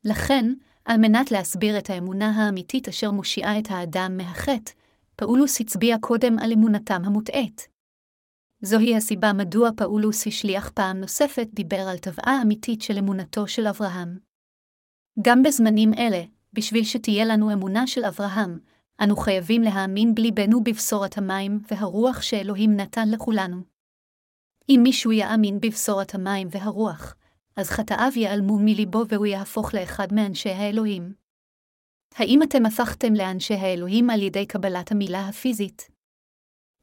לכן, 0.05 0.53
על 0.85 0.97
מנת 0.97 1.31
להסביר 1.31 1.79
את 1.79 1.90
האמונה 1.90 2.31
האמיתית 2.31 2.88
אשר 2.88 3.11
מושיעה 3.11 3.59
את 3.59 3.64
האדם 3.70 4.16
מהחטא, 4.16 4.73
פאולוס 5.16 5.61
הצביע 5.61 5.97
קודם 6.01 6.38
על 6.38 6.53
אמונתם 6.53 7.03
המוטעית. 7.05 7.68
זוהי 8.62 8.97
הסיבה 8.97 9.33
מדוע 9.33 9.70
פאולוס 9.77 10.27
השליח 10.27 10.70
פעם 10.70 10.97
נוספת 10.97 11.49
דיבר 11.53 11.81
על 11.90 11.99
טבעה 11.99 12.42
אמיתית 12.42 12.83
של 12.83 12.99
אמונתו 12.99 13.49
של 13.49 13.66
אברהם. 13.66 14.18
גם 15.23 15.42
בזמנים 15.42 15.94
אלה, 15.94 16.23
בשביל 16.53 16.85
שתהיה 16.85 17.25
לנו 17.25 17.53
אמונה 17.53 17.87
של 17.87 18.05
אברהם, 18.05 18.59
אנו 19.03 19.16
חייבים 19.16 19.62
להאמין 19.62 20.14
בליבנו 20.14 20.64
בבשורת 20.64 21.18
המים 21.18 21.61
והרוח 21.70 22.23
שאלוהים 22.23 22.77
נתן 22.77 23.09
לכולנו. 23.11 23.57
אם 24.68 24.81
מישהו 24.83 25.12
יאמין 25.12 25.61
בבשורת 25.61 26.14
המים 26.14 26.49
והרוח, 26.51 27.14
אז 27.57 27.71
חטאיו 27.71 28.11
ייעלמו 28.17 28.59
מליבו 28.59 29.05
והוא 29.09 29.27
יהפוך 29.27 29.75
לאחד 29.75 30.12
מאנשי 30.12 30.51
האלוהים. 30.51 31.14
האם 32.14 32.43
אתם 32.43 32.67
הפכתם 32.67 33.14
לאנשי 33.14 33.55
האלוהים 33.55 34.11
על 34.11 34.23
ידי 34.23 34.47
קבלת 34.47 34.93
המילה 34.93 35.29
הפיזית? 35.29 35.90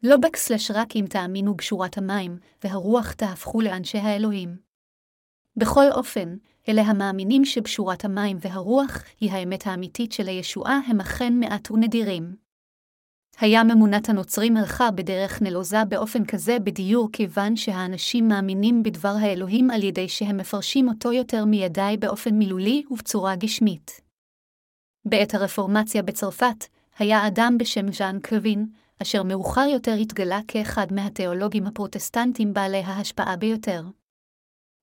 לא 0.03 0.17
בקסלש 0.17 0.71
רק 0.71 0.95
אם 0.95 1.05
תאמינו 1.09 1.55
גשורת 1.55 1.97
המים, 1.97 2.37
והרוח 2.63 3.11
תהפכו 3.11 3.61
לאנשי 3.61 3.97
האלוהים. 3.97 4.57
בכל 5.57 5.91
אופן, 5.91 6.35
אלה 6.69 6.81
המאמינים 6.81 7.45
שבשורת 7.45 8.05
המים 8.05 8.37
והרוח 8.41 9.03
היא 9.19 9.31
האמת 9.31 9.67
האמיתית 9.67 10.11
של 10.11 10.27
הישועה 10.27 10.79
הם 10.87 11.01
אכן 11.01 11.33
מעט 11.39 11.71
ונדירים. 11.71 12.35
הים 13.41 13.71
אמונת 13.71 14.09
הנוצרים 14.09 14.57
הלכה 14.57 14.91
בדרך 14.91 15.41
נלוזה 15.41 15.85
באופן 15.85 16.25
כזה 16.25 16.59
בדיור 16.59 17.09
כיוון 17.13 17.55
שהאנשים 17.55 18.27
מאמינים 18.27 18.83
בדבר 18.83 19.15
האלוהים 19.21 19.71
על 19.71 19.83
ידי 19.83 20.09
שהם 20.09 20.37
מפרשים 20.37 20.89
אותו 20.89 21.13
יותר 21.13 21.45
מידי 21.45 21.95
באופן 21.99 22.33
מילולי 22.33 22.83
ובצורה 22.91 23.35
גשמית. 23.35 24.01
בעת 25.05 25.33
הרפורמציה 25.33 26.03
בצרפת, 26.03 26.65
היה 26.99 27.27
אדם 27.27 27.57
בשם 27.59 27.91
ז'אן 27.91 28.19
קלווין, 28.21 28.65
אשר 29.01 29.23
מאוחר 29.23 29.65
יותר 29.73 29.93
התגלה 29.93 30.39
כאחד 30.47 30.93
מהתיאולוגים 30.93 31.67
הפרוטסטנטים 31.67 32.53
בעלי 32.53 32.83
ההשפעה 32.85 33.35
ביותר. 33.35 33.83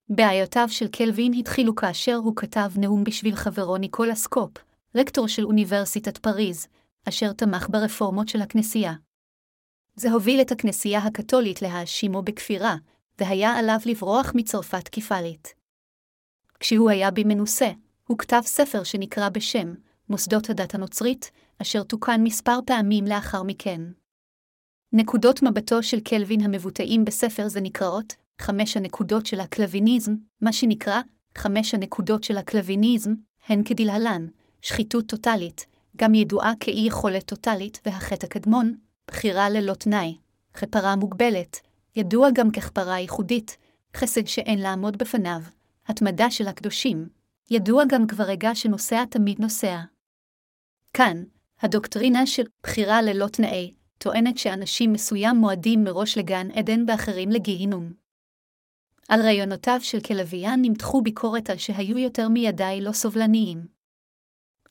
בעיותיו 0.08 0.68
של 0.68 0.88
קלווין 0.88 1.32
התחילו 1.32 1.74
כאשר 1.74 2.14
הוא 2.14 2.36
כתב 2.36 2.70
נאום 2.76 3.04
בשביל 3.04 3.34
חברו 3.34 3.76
ניקולס 3.76 4.14
קופ, 4.14 4.50
רקטור 4.94 5.28
של 5.28 5.44
אוניברסיטת 5.44 6.18
פריז, 6.18 6.66
אשר 7.08 7.32
תמך 7.32 7.66
ברפורמות 7.70 8.28
של 8.28 8.42
הכנסייה. 8.42 8.92
זה 9.96 10.10
הוביל 10.12 10.40
את 10.40 10.52
הכנסייה 10.52 11.00
הקתולית 11.00 11.62
להאשימו 11.62 12.22
בכפירה, 12.22 12.76
והיה 13.18 13.50
עליו 13.50 13.78
לברוח 13.86 14.32
מצרפת 14.34 14.88
כפליט. 14.92 15.54
כשהוא 16.60 16.90
היה 16.90 17.10
במנוסה, 17.10 17.70
הוא 18.06 18.18
כתב 18.18 18.40
ספר 18.44 18.84
שנקרא 18.84 19.28
בשם 19.28 19.74
מוסדות 20.08 20.50
הדת 20.50 20.74
הנוצרית, 20.74 21.30
אשר 21.62 21.82
תוקן 21.82 22.20
מספר 22.22 22.58
פעמים 22.66 23.04
לאחר 23.04 23.42
מכן. 23.42 23.80
נקודות 24.92 25.42
מבטו 25.42 25.82
של 25.82 26.00
קלווין 26.00 26.40
המבוטאים 26.40 27.04
בספר 27.04 27.48
זה 27.48 27.60
נקראות 27.60 28.14
חמש 28.40 28.76
הנקודות 28.76 29.26
של 29.26 29.40
הקלוויניזם, 29.40 30.14
מה 30.40 30.52
שנקרא 30.52 31.00
חמש 31.38 31.74
הנקודות 31.74 32.24
של 32.24 32.36
הקלוויניזם, 32.36 33.14
הן 33.46 33.62
כדלהלן, 33.64 34.26
שחיתות 34.62 35.06
טוטאלית, 35.06 35.66
גם 35.98 36.14
ידועה 36.14 36.52
כאי 36.61 36.87
יכולת 36.87 37.24
טוטאלית 37.24 37.80
והחטא 37.87 38.26
הקדמון, 38.26 38.74
בחירה 39.06 39.50
ללא 39.50 39.74
תנאי, 39.74 40.16
כפרה 40.54 40.96
מוגבלת, 40.96 41.61
ידוע 41.96 42.28
גם 42.34 42.50
ככפרה 42.50 42.98
ייחודית, 42.98 43.56
חסד 43.96 44.26
שאין 44.26 44.58
לעמוד 44.58 44.96
בפניו, 44.98 45.40
התמדה 45.87 46.30
של 46.30 46.48
הקדושים, 46.48 47.08
ידוע 47.50 47.84
גם 47.88 48.06
כברגע 48.06 48.54
שנוסע 48.54 49.04
תמיד 49.04 49.40
נוסע. 49.40 49.80
כאן, 50.94 51.24
הדוקטרינה 51.61 52.26
של 52.26 52.42
בחירה 52.62 53.02
ללא 53.02 53.26
תנאי, 53.26 53.74
טוענת 53.98 54.38
שאנשים 54.38 54.92
מסוים 54.92 55.37
מועדים 55.37 55.84
מראש 55.84 56.18
לגן 56.18 56.50
עדן 56.50 56.84
ואחרים 56.88 57.30
לגיהינום. 57.30 57.92
על 59.08 59.22
רעיונותיו 59.22 59.78
של 59.82 60.00
כלביאן 60.00 60.58
נמתחו 60.62 61.02
ביקורת 61.02 61.50
על 61.50 61.56
שהיו 61.56 61.98
יותר 61.98 62.28
מידי 62.28 62.78
לא 62.80 62.92
סובלניים. 62.92 63.77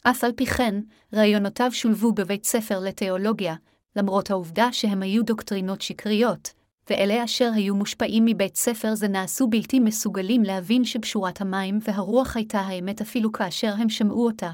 אף 0.10 0.24
על 0.24 0.32
פי 0.32 0.46
כן, 0.46 0.76
רעיונותיו 1.13 1.72
שולבו 1.72 2.12
בבית 2.12 2.46
ספר 2.46 2.80
לתיאולוגיה, 2.80 3.56
למרות 3.96 4.32
העובדה 4.32 4.70
שהם 4.72 5.02
היו 5.02 5.24
דוקטרינות 5.24 5.82
שקריות, 5.82 6.54
ואלה 6.89 7.24
אשר 7.24 7.52
היו 7.56 7.76
מושפעים 7.76 8.26
מבית 8.26 8.56
ספר 8.56 8.96
זה 8.96 9.08
נעשו 9.08 9.48
בלתי 9.48 9.80
מסוגלים 9.80 10.43
להבין 10.43 10.84
שבשורת 10.84 11.41
המים 11.41 11.80
והרוח 11.82 12.36
הייתה 12.36 12.60
האמת 12.60 13.02
אפילו 13.02 13.32
כאשר 13.32 13.74
הם 13.78 13.89
שמעו 13.89 14.26
אותה. 14.26 14.52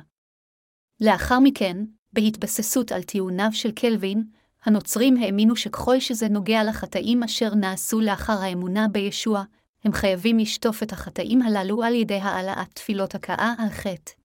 לאחר 1.01 1.39
מכן, 1.39 1.77
בהתבססות 2.13 2.91
על 2.91 3.03
טיעוניו 3.03 3.49
של 3.51 3.71
קלווין, 3.71 4.23
הנוצרים 4.65 5.17
האמינו 5.17 5.55
שככל 5.55 5.99
שזה 5.99 6.29
נוגע 6.29 6.63
לחטאים 6.63 7.23
אשר 7.23 7.55
נעשו 7.55 7.99
לאחר 7.99 8.37
האמונה 8.41 8.87
בישוע, 8.87 9.43
הם 9.83 9.93
חייבים 9.93 10.37
לשטוף 10.37 10.83
את 10.83 10.91
החטאים 10.91 11.41
הללו 11.41 11.83
על 11.83 11.95
ידי 11.95 12.19
העלאת 12.19 12.73
תפילות 12.73 13.15
הכאה 13.15 13.53
על 13.57 13.69
חטא. 13.69 14.22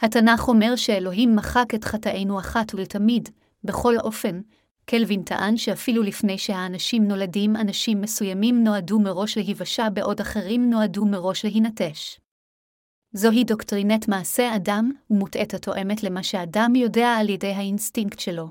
התנ"ך 0.00 0.48
אומר 0.48 0.76
שאלוהים 0.76 1.36
מחק 1.36 1.74
את 1.74 1.84
חטאינו 1.84 2.40
אחת 2.40 2.74
ולתמיד, 2.74 3.28
בכל 3.64 3.98
אופן, 3.98 4.40
קלווין 4.84 5.22
טען 5.22 5.56
שאפילו 5.56 6.02
לפני 6.02 6.38
שהאנשים 6.38 7.08
נולדים, 7.08 7.56
אנשים 7.56 8.00
מסוימים 8.00 8.64
נועדו 8.64 9.00
מראש 9.00 9.36
להיוושע 9.36 9.88
בעוד 9.88 10.20
אחרים 10.20 10.70
נועדו 10.70 11.06
מראש 11.06 11.44
להינטש. 11.44 12.20
זוהי 13.12 13.44
דוקטרינת 13.44 14.08
מעשה 14.08 14.56
אדם 14.56 14.92
ומוטעית 15.10 15.54
התואמת 15.54 16.02
למה 16.02 16.22
שאדם 16.22 16.72
יודע 16.76 17.08
על 17.08 17.28
ידי 17.28 17.52
האינסטינקט 17.52 18.18
שלו. 18.18 18.48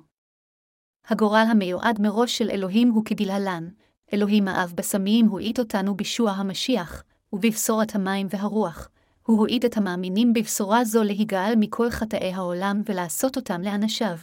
הגורל 1.08 1.46
המיועד 1.52 2.02
מראש 2.02 2.38
של 2.38 2.50
אלוהים 2.50 2.90
הוא 2.90 3.06
כדלהלן, 3.06 3.70
אלוהים 4.14 4.48
האב 4.48 4.74
בשמיים 4.76 5.26
הועיד 5.28 5.60
אותנו 5.60 5.96
בישוע 5.96 6.32
המשיח, 6.32 7.04
ובבשורת 7.34 7.96
המים 7.96 8.28
והרוח. 8.30 8.90
הוא 9.28 9.40
הועיד 9.40 9.66
את 9.66 9.78
המאמינים 9.78 10.34
בבשורה 10.34 10.84
זו 10.84 11.04
להיגאל 11.04 11.54
מכל 11.60 11.90
חטאי 11.90 12.34
העולם 12.34 12.82
ולעשות 12.86 13.36
אותם 13.36 13.62
לאנשיו. 13.62 14.18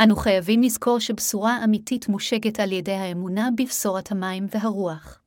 אנו 0.00 0.16
חייבים 0.16 0.62
לזכור 0.62 0.98
שבשורה 0.98 1.64
אמיתית 1.64 2.08
מושגת 2.08 2.60
על 2.60 2.72
ידי 2.72 2.92
האמונה 2.92 3.48
בבשורת 3.56 4.12
המים 4.12 4.46
והרוח. 4.50 5.22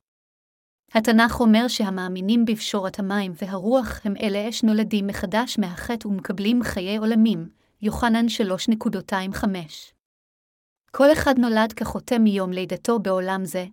התנ"ך 0.94 1.40
אומר 1.40 1.68
שהמאמינים 1.68 2.46
בבשורת 2.46 3.00
המים 3.00 3.34
והרוח 3.42 4.02
הם 4.04 4.14
אלה 4.22 4.52
שנולדים 4.52 5.08
מחדש 5.08 5.60
מהחטא 5.60 6.08
ומקבלים 6.08 6.64
חיי 6.64 6.98
עולמים, 6.98 7.50
יוחנן 7.82 8.26
3.25. 9.36 9.46
כל 10.92 11.12
אחד 11.14 11.38
נולד 11.38 11.74
כחוטא 11.74 12.18
מיום 12.18 12.52
לידתו 12.52 13.00
בעולם 13.00 13.46
זה, 13.46 13.66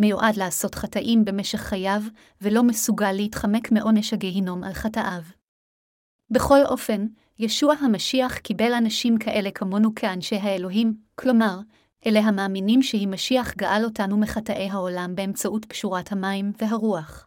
מיועד 0.00 0.36
לעשות 0.36 0.74
חטאים 0.74 1.24
במשך 1.24 1.58
חייו, 1.58 2.02
ולא 2.40 2.62
מסוגל 2.62 3.12
להתחמק 3.12 3.72
מעונש 3.72 4.12
הגיהינום 4.12 4.64
על 4.64 4.72
חטאיו. 4.72 5.22
בכל 6.30 6.58
אופן, 6.64 7.06
ישוע 7.38 7.74
המשיח 7.74 8.38
קיבל 8.38 8.72
אנשים 8.72 9.18
כאלה 9.18 9.50
כמונו 9.50 9.94
כאנשי 9.94 10.36
האלוהים, 10.36 10.94
כלומר, 11.14 11.58
אלה 12.06 12.20
המאמינים 12.20 12.82
שהיא 12.82 13.08
משיח 13.08 13.54
גאל 13.54 13.84
אותנו 13.84 14.18
מחטאי 14.18 14.68
העולם 14.70 15.14
באמצעות 15.14 15.64
פשורת 15.64 16.12
המים 16.12 16.52
והרוח. 16.58 17.26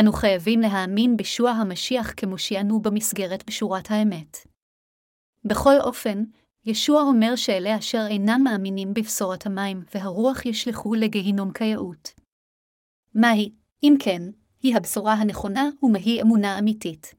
אנו 0.00 0.12
חייבים 0.12 0.60
להאמין 0.60 1.16
בישוע 1.16 1.50
המשיח 1.50 2.12
כמושיענו 2.16 2.82
במסגרת 2.82 3.42
פשורת 3.42 3.90
האמת. 3.90 4.36
בכל 5.44 5.80
אופן, 5.80 6.24
ישוע 6.66 7.02
אומר 7.02 7.36
שאלה 7.36 7.78
אשר 7.78 8.06
אינם 8.10 8.40
מאמינים 8.44 8.94
בבשורת 8.94 9.46
המים 9.46 9.82
והרוח 9.94 10.46
ישלחו 10.46 10.94
לגיהינום 10.94 11.52
כיאות. 11.52 12.08
מהי, 13.14 13.52
אם 13.82 13.94
כן, 14.04 14.22
היא 14.62 14.76
הבשורה 14.76 15.12
הנכונה 15.12 15.68
ומהי 15.82 16.22
אמונה 16.22 16.58
אמיתית. 16.58 17.14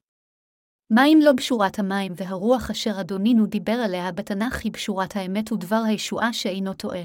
מה 0.90 1.02
אם 1.06 1.20
לא 1.24 1.32
בשורת 1.38 1.80
המים 1.80 2.14
והרוח 2.16 2.70
אשר 2.72 3.02
אדונינו 3.02 3.46
דיבר 3.46 3.78
עליה 3.86 4.12
בתנ"ך 4.12 4.64
היא 4.64 4.72
בשורת 4.72 5.16
האמת 5.16 5.52
ודבר 5.52 5.82
הישועה 5.88 6.34
שאינו 6.34 6.74
טועה? 6.74 7.04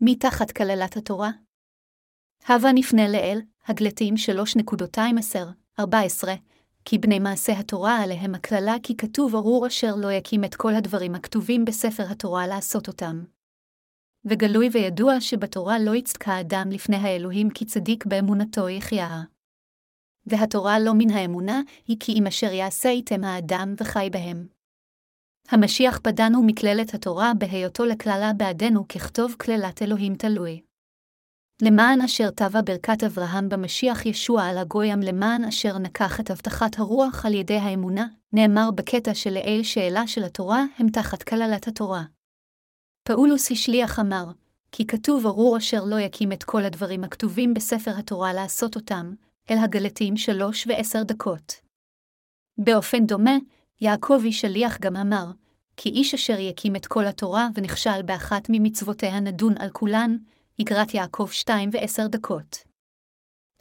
מתחת 0.00 0.50
כללת 0.50 0.96
התורה? 0.96 1.30
הבה 2.44 2.68
נפנה 2.74 3.08
לאל, 3.12 3.38
הגלתים 3.66 4.14
3.2-14, 5.80 5.82
כי 6.84 6.98
בני 6.98 7.18
מעשה 7.18 7.52
התורה 7.58 8.02
עליהם 8.02 8.34
הקללה 8.34 8.74
כי 8.82 8.96
כתוב 8.96 9.34
ארור 9.34 9.66
אשר 9.66 9.94
לא 9.96 10.12
יקים 10.12 10.44
את 10.44 10.54
כל 10.54 10.74
הדברים 10.74 11.14
הכתובים 11.14 11.64
בספר 11.64 12.02
התורה 12.10 12.46
לעשות 12.46 12.88
אותם. 12.88 13.24
וגלוי 14.24 14.68
וידוע 14.72 15.20
שבתורה 15.20 15.78
לא 15.78 15.94
יצדקה 15.94 16.40
אדם 16.40 16.70
לפני 16.70 16.96
האלוהים 16.96 17.50
כי 17.50 17.64
צדיק 17.64 18.06
באמונתו 18.06 18.68
יחיה. 18.68 19.22
והתורה 20.26 20.78
לא 20.78 20.92
מן 20.98 21.10
האמונה, 21.10 21.60
היא 21.86 21.96
כי 22.00 22.12
אם 22.12 22.26
אשר 22.26 22.52
יעשה 22.52 22.88
איתם 22.88 23.24
האדם 23.24 23.74
וחי 23.80 24.08
בהם. 24.12 24.46
המשיח 25.48 25.98
פדנו 25.98 26.42
מכללת 26.46 26.94
התורה 26.94 27.32
בהיותו 27.38 27.84
לקללה 27.84 28.32
בעדנו 28.36 28.88
ככתוב 28.88 29.34
קללת 29.38 29.82
אלוהים 29.82 30.14
תלוי. 30.14 30.60
למען 31.64 32.00
אשר 32.00 32.30
טבע 32.30 32.60
ברכת 32.64 33.04
אברהם 33.04 33.48
במשיח 33.48 34.06
ישוע 34.06 34.44
על 34.44 34.58
הגויים 34.58 35.00
למען 35.00 35.44
אשר 35.44 35.78
נקח 35.78 36.20
את 36.20 36.30
הבטחת 36.30 36.78
הרוח 36.78 37.26
על 37.26 37.34
ידי 37.34 37.56
האמונה, 37.56 38.06
נאמר 38.32 38.70
בקטע 38.74 39.14
שלעיל 39.14 39.62
שאלה 39.62 40.06
של 40.06 40.24
התורה 40.24 40.64
הם 40.78 40.88
תחת 40.88 41.22
כללת 41.22 41.68
התורה. 41.68 42.02
פאולוס 43.08 43.50
השליח 43.50 43.98
אמר, 43.98 44.24
כי 44.72 44.86
כתוב 44.86 45.26
ארור 45.26 45.56
אשר 45.56 45.84
לא 45.84 46.00
יקים 46.00 46.32
את 46.32 46.44
כל 46.44 46.64
הדברים 46.64 47.04
הכתובים 47.04 47.54
בספר 47.54 47.92
התורה 47.98 48.32
לעשות 48.32 48.76
אותם, 48.76 49.14
אל 49.50 49.58
הגלתים 49.58 50.16
שלוש 50.16 50.66
ועשר 50.66 51.02
דקות. 51.02 51.54
באופן 52.58 53.06
דומה, 53.06 53.36
יעקבי 53.80 54.32
שליח 54.32 54.78
גם 54.80 54.96
אמר, 54.96 55.26
כי 55.76 55.88
איש 55.88 56.14
אשר 56.14 56.38
יקים 56.38 56.76
את 56.76 56.86
כל 56.86 57.06
התורה 57.06 57.48
ונכשל 57.54 58.02
באחת 58.02 58.46
ממצוותיה 58.48 59.20
נדון 59.20 59.54
על 59.58 59.70
כולן, 59.70 60.16
איגרת 60.58 60.94
יעקב 60.94 61.28
שתיים 61.32 61.70
ועשר 61.72 62.06
דקות. 62.06 62.58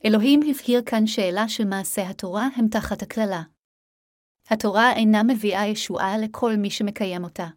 אלוהים 0.05 0.39
הבהיר 0.49 0.81
כאן 0.85 1.07
שאלה 1.07 1.49
של 1.49 1.65
מעשה 1.65 2.09
התורה 2.09 2.47
הם 2.55 2.67
תחת 2.67 3.01
הקללה. 3.01 3.41
התורה 4.49 4.93
אינה 4.93 5.23
מביאה 5.23 5.67
ישועה 5.67 6.17
לכל 6.17 6.55
מי 6.57 6.69
שמקיים 6.69 7.23
אותה. 7.23 7.47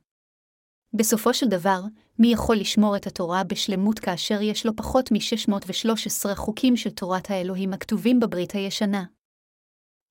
בסופו 0.97 1.35
של 1.35 1.47
דבר, 1.49 1.81
מי 2.19 2.33
יכול 2.33 2.57
לשמור 2.57 2.97
את 2.97 3.07
התורה 3.07 3.45
בשלמות 3.45 3.99
כאשר 3.99 4.43
יש 4.43 4.67
לו 4.67 4.77
פחות 4.77 5.13
מ-613 5.13 6.35
חוקים 6.35 6.77
של 6.77 6.91
תורת 6.91 7.31
האלוהים 7.31 7.73
הכתובים 7.73 8.21
בברית 8.21 8.53
הישנה? 8.53 9.05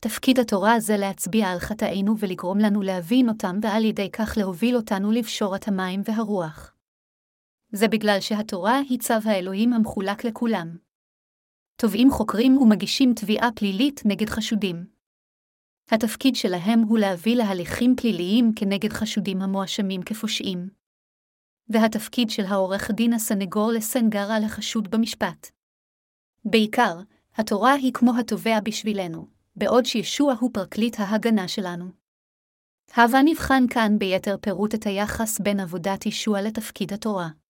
תפקיד 0.01 0.39
התורה 0.39 0.79
זה 0.79 0.97
להצביע 0.97 1.47
על 1.47 1.59
חטאינו 1.59 2.15
ולגרום 2.19 2.59
לנו 2.59 2.81
להבין 2.81 3.29
אותם 3.29 3.55
ועל 3.61 3.85
ידי 3.85 4.11
כך 4.11 4.37
להוביל 4.37 4.75
אותנו 4.75 5.11
לבשורת 5.11 5.67
המים 5.67 6.01
והרוח. 6.05 6.72
זה 7.75 7.87
בגלל 7.87 8.17
שהתורה 8.19 8.79
היא 8.89 8.99
צו 8.99 9.13
האלוהים 9.25 9.73
המחולק 9.73 10.25
לכולם. 10.25 10.77
תובעים 11.75 12.11
חוקרים 12.11 12.57
ומגישים 12.57 13.13
תביעה 13.13 13.49
פלילית 13.55 14.01
נגד 14.05 14.29
חשודים. 14.29 14.85
התפקיד 15.91 16.35
שלהם 16.35 16.79
הוא 16.79 16.99
להביא 16.99 17.35
להליכים 17.35 17.95
פליליים 17.95 18.51
כנגד 18.55 18.93
חשודים 18.93 19.41
המואשמים 19.41 20.01
כפושעים. 20.03 20.69
והתפקיד 21.69 22.29
של 22.29 22.43
העורך 22.45 22.91
דין 22.91 23.13
הסנגור 23.13 23.71
לסנגרה 23.71 24.39
לחשוד 24.39 24.91
במשפט. 24.91 25.47
בעיקר, 26.45 26.99
התורה 27.35 27.73
היא 27.73 27.93
כמו 27.93 28.11
התובע 28.19 28.59
בשבילנו, 28.63 29.27
בעוד 29.55 29.85
שישוע 29.85 30.33
הוא 30.39 30.49
פרקליט 30.53 30.95
ההגנה 30.99 31.47
שלנו. 31.47 31.85
הבה 32.95 33.19
נבחן 33.25 33.63
כאן 33.69 33.99
ביתר 33.99 34.37
פירוט 34.41 34.75
את 34.75 34.85
היחס 34.85 35.39
בין 35.39 35.59
עבודת 35.59 36.05
ישוע 36.05 36.41
לתפקיד 36.41 36.93
התורה. 36.93 37.42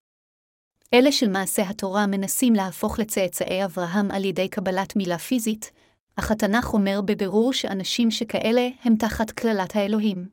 אלה 0.94 1.12
של 1.12 1.30
מעשה 1.30 1.70
התורה 1.70 2.08
מנסים 2.08 2.54
להפוך 2.54 3.00
לצאצאי 3.00 3.66
אברהם 3.66 4.12
על 4.12 4.26
ידי 4.26 4.50
קבלת 4.50 4.96
מילה 4.96 5.18
פיזית, 5.18 5.72
אך 6.16 6.32
התנ"ך 6.32 6.74
אומר 6.74 7.02
בבירור 7.06 7.54
שאנשים 7.54 8.12
שכאלה 8.12 8.68
הם 8.84 8.96
תחת 8.96 9.32
קללת 9.32 9.76
האלוהים. 9.76 10.30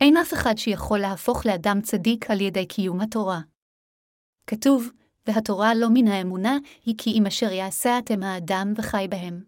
אין 0.00 0.16
אף 0.16 0.32
אחד 0.34 0.54
שיכול 0.56 0.98
להפוך 0.98 1.46
לאדם 1.46 1.80
צדיק 1.82 2.30
על 2.30 2.40
ידי 2.40 2.66
קיום 2.66 3.00
התורה. 3.00 3.40
כתוב, 4.46 4.90
והתורה 5.26 5.74
לא 5.74 5.88
מן 5.94 6.08
האמונה, 6.08 6.56
היא 6.84 6.94
כי 6.98 7.10
אם 7.10 7.26
אשר 7.26 7.52
יעשה 7.52 7.98
אתם 7.98 8.22
האדם 8.22 8.72
וחי 8.76 9.06
בהם. 9.10 9.44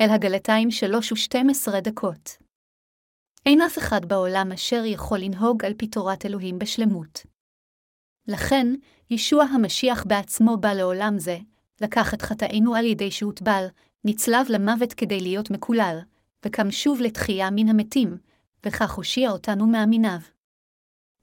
אל 0.00 0.10
הגלתיים 0.10 0.70
שלוש 0.70 1.12
ושתים 1.12 1.50
עשרה 1.50 1.80
דקות. 1.80 2.30
אין 3.46 3.60
אף 3.60 3.78
אחד 3.78 4.04
בעולם 4.04 4.52
אשר 4.52 4.82
יכול 4.84 5.18
לנהוג 5.18 5.64
על 5.64 5.74
פי 5.74 5.86
תורת 5.86 6.26
אלוהים 6.26 6.58
בשלמות. 6.58 7.22
לכן, 8.28 8.66
ישוע 9.12 9.44
המשיח 9.44 10.04
בעצמו 10.04 10.56
בא 10.56 10.72
לעולם 10.72 11.18
זה, 11.18 11.38
לקח 11.80 12.14
את 12.14 12.22
חטאינו 12.22 12.74
על 12.74 12.84
ידי 12.84 13.10
שהוטבל, 13.10 13.66
נצלב 14.04 14.46
למוות 14.48 14.92
כדי 14.92 15.20
להיות 15.20 15.50
מקולל, 15.50 15.98
וקם 16.46 16.70
שוב 16.70 17.00
לתחייה 17.00 17.50
מן 17.50 17.68
המתים, 17.68 18.16
וכך 18.66 18.92
הושיע 18.92 19.30
אותנו 19.30 19.66
מאמיניו. 19.66 20.18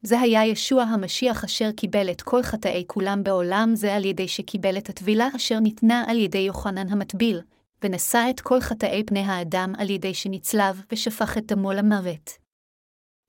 זה 0.02 0.20
היה 0.20 0.46
ישוע 0.46 0.84
המשיח 0.84 1.44
אשר 1.44 1.72
קיבל 1.72 2.12
את 2.12 2.22
כל 2.22 2.44
חטאי 2.44 2.84
כולם 2.88 3.24
בעולם 3.24 3.72
זה 3.74 3.96
על 3.96 4.06
ידי 4.06 4.28
שקיבל 4.28 4.78
את 4.78 4.90
הטבילה 4.90 5.28
אשר 5.36 5.60
ניתנה 5.60 6.04
על 6.08 6.18
ידי 6.18 6.38
יוחנן 6.38 6.90
המטביל, 6.90 7.42
ונשא 7.84 8.28
את 8.30 8.40
כל 8.40 8.62
חטאי 8.62 9.04
פני 9.08 9.20
האדם 9.20 9.74
על 9.78 9.90
ידי 9.90 10.14
שנצלב 10.14 10.82
ושפך 10.92 11.38
את 11.38 11.46
דמו 11.46 11.72
למוות. 11.72 12.32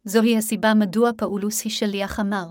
זוהי 0.04 0.36
הסיבה 0.36 0.74
מדוע 0.74 1.10
פאולוס 1.16 1.64
היא 1.64 1.72
שליח 1.72 2.20
אמר, 2.20 2.46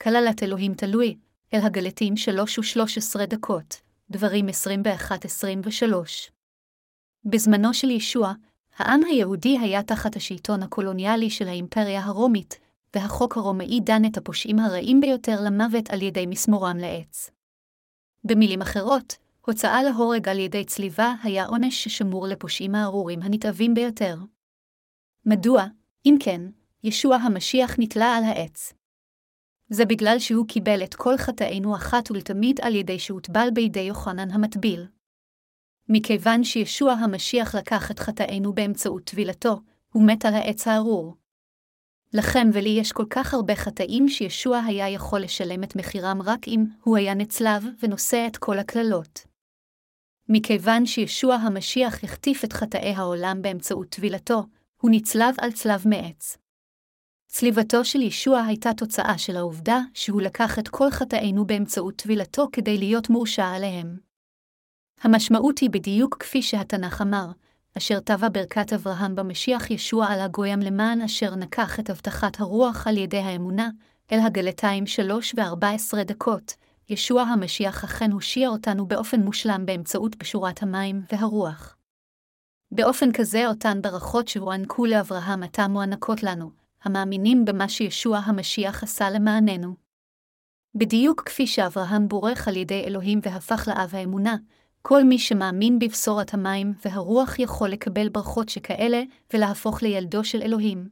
כללת 0.00 0.42
אלוהים 0.42 0.74
תלוי, 0.74 1.16
אל 1.54 1.60
הגלתים 1.62 2.16
שלוש 2.16 2.58
ושלוש 2.58 2.98
עשרה 2.98 3.26
דקות, 3.26 3.80
דברים 4.10 4.48
עשרים 4.48 4.82
ואחת 4.84 5.24
עשרים 5.24 5.60
ושלוש. 5.64 6.30
בזמנו 7.24 7.74
של 7.74 7.90
ישוע, 7.90 8.32
העם 8.76 9.00
היהודי 9.04 9.58
היה 9.58 9.82
תחת 9.82 10.16
השלטון 10.16 10.62
הקולוניאלי 10.62 11.30
של 11.30 11.48
האימפריה 11.48 12.04
הרומית, 12.04 12.58
והחוק 12.94 13.36
הרומאי 13.36 13.80
דן 13.80 14.04
את 14.04 14.16
הפושעים 14.16 14.58
הרעים 14.58 15.00
ביותר 15.00 15.40
למוות 15.44 15.90
על 15.90 16.02
ידי 16.02 16.26
מסמורם 16.26 16.76
לעץ. 16.76 17.30
במילים 18.24 18.62
אחרות, 18.62 19.16
הוצאה 19.46 19.82
להורג 19.82 20.28
על 20.28 20.38
ידי 20.38 20.64
צליבה 20.64 21.14
היה 21.22 21.46
עונש 21.46 21.84
ששמור 21.84 22.26
לפושעים 22.26 22.74
הארורים 22.74 23.22
הנתעבים 23.22 23.74
ביותר. 23.74 24.16
מדוע, 25.26 25.64
אם 26.06 26.16
כן, 26.20 26.40
ישוע 26.84 27.16
המשיח 27.16 27.74
נתלה 27.78 28.16
על 28.16 28.24
העץ? 28.24 28.72
זה 29.68 29.84
בגלל 29.84 30.18
שהוא 30.18 30.46
קיבל 30.48 30.84
את 30.84 30.94
כל 30.94 31.16
חטאינו 31.16 31.76
אחת 31.76 32.10
ולתמיד 32.10 32.60
על 32.62 32.74
ידי 32.74 32.98
שהוטבל 32.98 33.48
בידי 33.54 33.80
יוחנן 33.80 34.30
המטביל. 34.30 34.86
מכיוון 35.88 36.44
שישוע 36.44 36.92
המשיח 36.92 37.54
לקח 37.54 37.90
את 37.90 37.98
חטאינו 37.98 38.52
באמצעות 38.52 39.04
טבילתו, 39.04 39.60
הוא 39.92 40.02
מת 40.06 40.24
על 40.24 40.34
העץ 40.34 40.68
הארור. 40.68 41.14
לכם 42.12 42.48
ולי 42.52 42.68
יש 42.68 42.92
כל 42.92 43.06
כך 43.10 43.34
הרבה 43.34 43.56
חטאים 43.56 44.08
שישוע 44.08 44.58
היה 44.58 44.88
יכול 44.88 45.20
לשלם 45.20 45.64
את 45.64 45.76
מחירם 45.76 46.22
רק 46.22 46.48
אם 46.48 46.64
הוא 46.82 46.96
היה 46.96 47.14
נצלב 47.14 47.64
ונושא 47.82 48.26
את 48.26 48.36
כל 48.36 48.58
הקללות. 48.58 49.26
מכיוון 50.28 50.86
שישוע 50.86 51.34
המשיח 51.34 52.04
החטיף 52.04 52.44
את 52.44 52.52
חטאי 52.52 52.94
העולם 52.94 53.42
באמצעות 53.42 53.88
טבילתו, 53.88 54.42
הוא 54.80 54.90
נצלב 54.90 55.34
על 55.38 55.52
צלב 55.52 55.88
מעץ. 55.88 56.38
צליבתו 57.38 57.84
של 57.84 58.02
ישוע 58.02 58.40
הייתה 58.40 58.70
תוצאה 58.76 59.18
של 59.18 59.36
העובדה 59.36 59.80
שהוא 59.94 60.22
לקח 60.22 60.58
את 60.58 60.68
כל 60.68 60.90
חטאינו 60.90 61.46
באמצעות 61.46 61.96
טבילתו 61.96 62.48
כדי 62.52 62.78
להיות 62.78 63.10
מורשע 63.10 63.46
עליהם. 63.46 63.98
המשמעות 65.02 65.58
היא 65.58 65.70
בדיוק 65.70 66.16
כפי 66.20 66.42
שהתנ"ך 66.42 67.02
אמר, 67.02 67.26
אשר 67.76 68.00
טבע 68.00 68.28
ברכת 68.32 68.72
אברהם 68.72 69.14
במשיח 69.14 69.70
ישוע 69.70 70.06
על 70.06 70.20
הגויים 70.20 70.60
למען 70.60 71.02
אשר 71.02 71.34
נקח 71.34 71.80
את 71.80 71.90
הבטחת 71.90 72.40
הרוח 72.40 72.86
על 72.86 72.96
ידי 72.96 73.18
האמונה, 73.18 73.68
אל 74.12 74.18
הגלתיים 74.20 74.86
שלוש 74.86 75.34
וארבע 75.36 75.70
עשרה 75.70 76.04
דקות, 76.04 76.54
ישוע 76.88 77.22
המשיח 77.22 77.84
אכן 77.84 78.12
הושיע 78.12 78.48
אותנו 78.48 78.86
באופן 78.86 79.20
מושלם 79.20 79.66
באמצעות 79.66 80.16
בשורת 80.16 80.62
המים 80.62 81.02
והרוח. 81.12 81.76
באופן 82.70 83.12
כזה 83.12 83.48
אותן 83.48 83.82
ברכות 83.82 84.28
שהוענקו 84.28 84.86
לאברהם 84.86 85.42
עתה 85.42 85.68
מוענקות 85.68 86.22
לנו, 86.22 86.67
המאמינים 86.82 87.44
במה 87.44 87.68
שישוע 87.68 88.18
המשיח 88.18 88.82
עשה 88.82 89.10
למעננו. 89.10 89.74
בדיוק 90.74 91.22
כפי 91.26 91.46
שאברהם 91.46 92.08
בורך 92.08 92.48
על 92.48 92.56
ידי 92.56 92.84
אלוהים 92.86 93.20
והפך 93.22 93.68
לאב 93.68 93.94
האמונה, 93.94 94.36
כל 94.82 95.04
מי 95.04 95.18
שמאמין 95.18 95.78
בבשורת 95.78 96.34
המים 96.34 96.74
והרוח 96.84 97.38
יכול 97.38 97.68
לקבל 97.68 98.08
ברכות 98.08 98.48
שכאלה 98.48 99.02
ולהפוך 99.32 99.82
לילדו 99.82 100.24
של 100.24 100.42
אלוהים. 100.42 100.88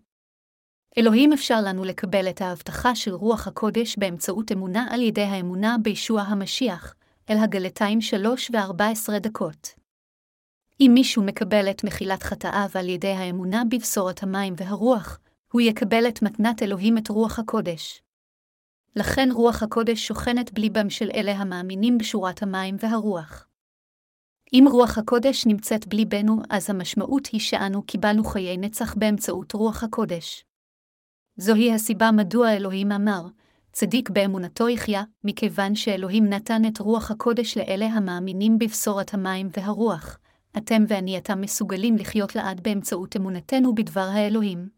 אלוהים 0.98 1.32
אפשר 1.32 1.60
לנו 1.60 1.84
לקבל 1.84 2.28
את 2.28 2.40
ההבטחה 2.40 2.94
של 2.94 3.14
רוח 3.14 3.46
הקודש 3.46 3.96
באמצעות 3.98 4.52
אמונה 4.52 4.86
על 4.90 5.02
ידי 5.02 5.22
האמונה 5.22 5.76
בישוע 5.82 6.20
המשיח, 6.20 6.94
אל 7.30 7.36
הגלתיים 7.38 8.00
שלוש 8.00 8.50
וארבע 8.52 8.88
עשרה 8.88 9.18
דקות. 9.18 9.74
אם 10.80 10.90
מישהו 10.94 11.22
מקבל 11.22 11.70
את 11.70 11.84
מחילת 11.84 12.22
חטאיו 12.22 12.68
על 12.74 12.88
ידי 12.88 13.12
האמונה 13.12 13.62
בבשורת 13.70 14.22
המים 14.22 14.54
והרוח, 14.56 15.18
הוא 15.56 15.60
יקבל 15.60 16.08
את 16.08 16.22
מתנת 16.22 16.62
אלוהים 16.62 16.98
את 16.98 17.08
רוח 17.08 17.38
הקודש. 17.38 18.02
לכן 18.96 19.28
רוח 19.32 19.62
הקודש 19.62 20.06
שוכנת 20.06 20.52
בליבם 20.52 20.90
של 20.90 21.10
אלה 21.14 21.32
המאמינים 21.32 21.98
בשורת 21.98 22.42
המים 22.42 22.76
והרוח. 22.80 23.46
אם 24.52 24.64
רוח 24.70 24.98
הקודש 24.98 25.46
נמצאת 25.46 25.86
בליבנו, 25.86 26.36
אז 26.50 26.70
המשמעות 26.70 27.26
היא 27.26 27.40
שאנו 27.40 27.82
קיבלנו 27.82 28.24
חיי 28.24 28.56
נצח 28.56 28.94
באמצעות 28.94 29.52
רוח 29.52 29.82
הקודש. 29.82 30.44
זוהי 31.36 31.72
הסיבה 31.72 32.10
מדוע 32.10 32.52
אלוהים 32.52 32.92
אמר, 32.92 33.22
צדיק 33.72 34.10
באמונתו 34.10 34.68
יחיה, 34.68 35.02
מכיוון 35.24 35.74
שאלוהים 35.74 36.24
נתן 36.24 36.62
את 36.68 36.78
רוח 36.78 37.10
הקודש 37.10 37.58
לאלה 37.58 37.86
המאמינים 37.86 38.58
בבשורת 38.58 39.14
המים 39.14 39.48
והרוח. 39.56 40.18
אתם 40.56 40.84
ואני 40.88 41.16
עתה 41.16 41.34
מסוגלים 41.34 41.96
לחיות 41.96 42.36
לעד 42.36 42.60
באמצעות 42.60 43.16
אמונתנו 43.16 43.74
בדבר 43.74 44.08
האלוהים. 44.12 44.75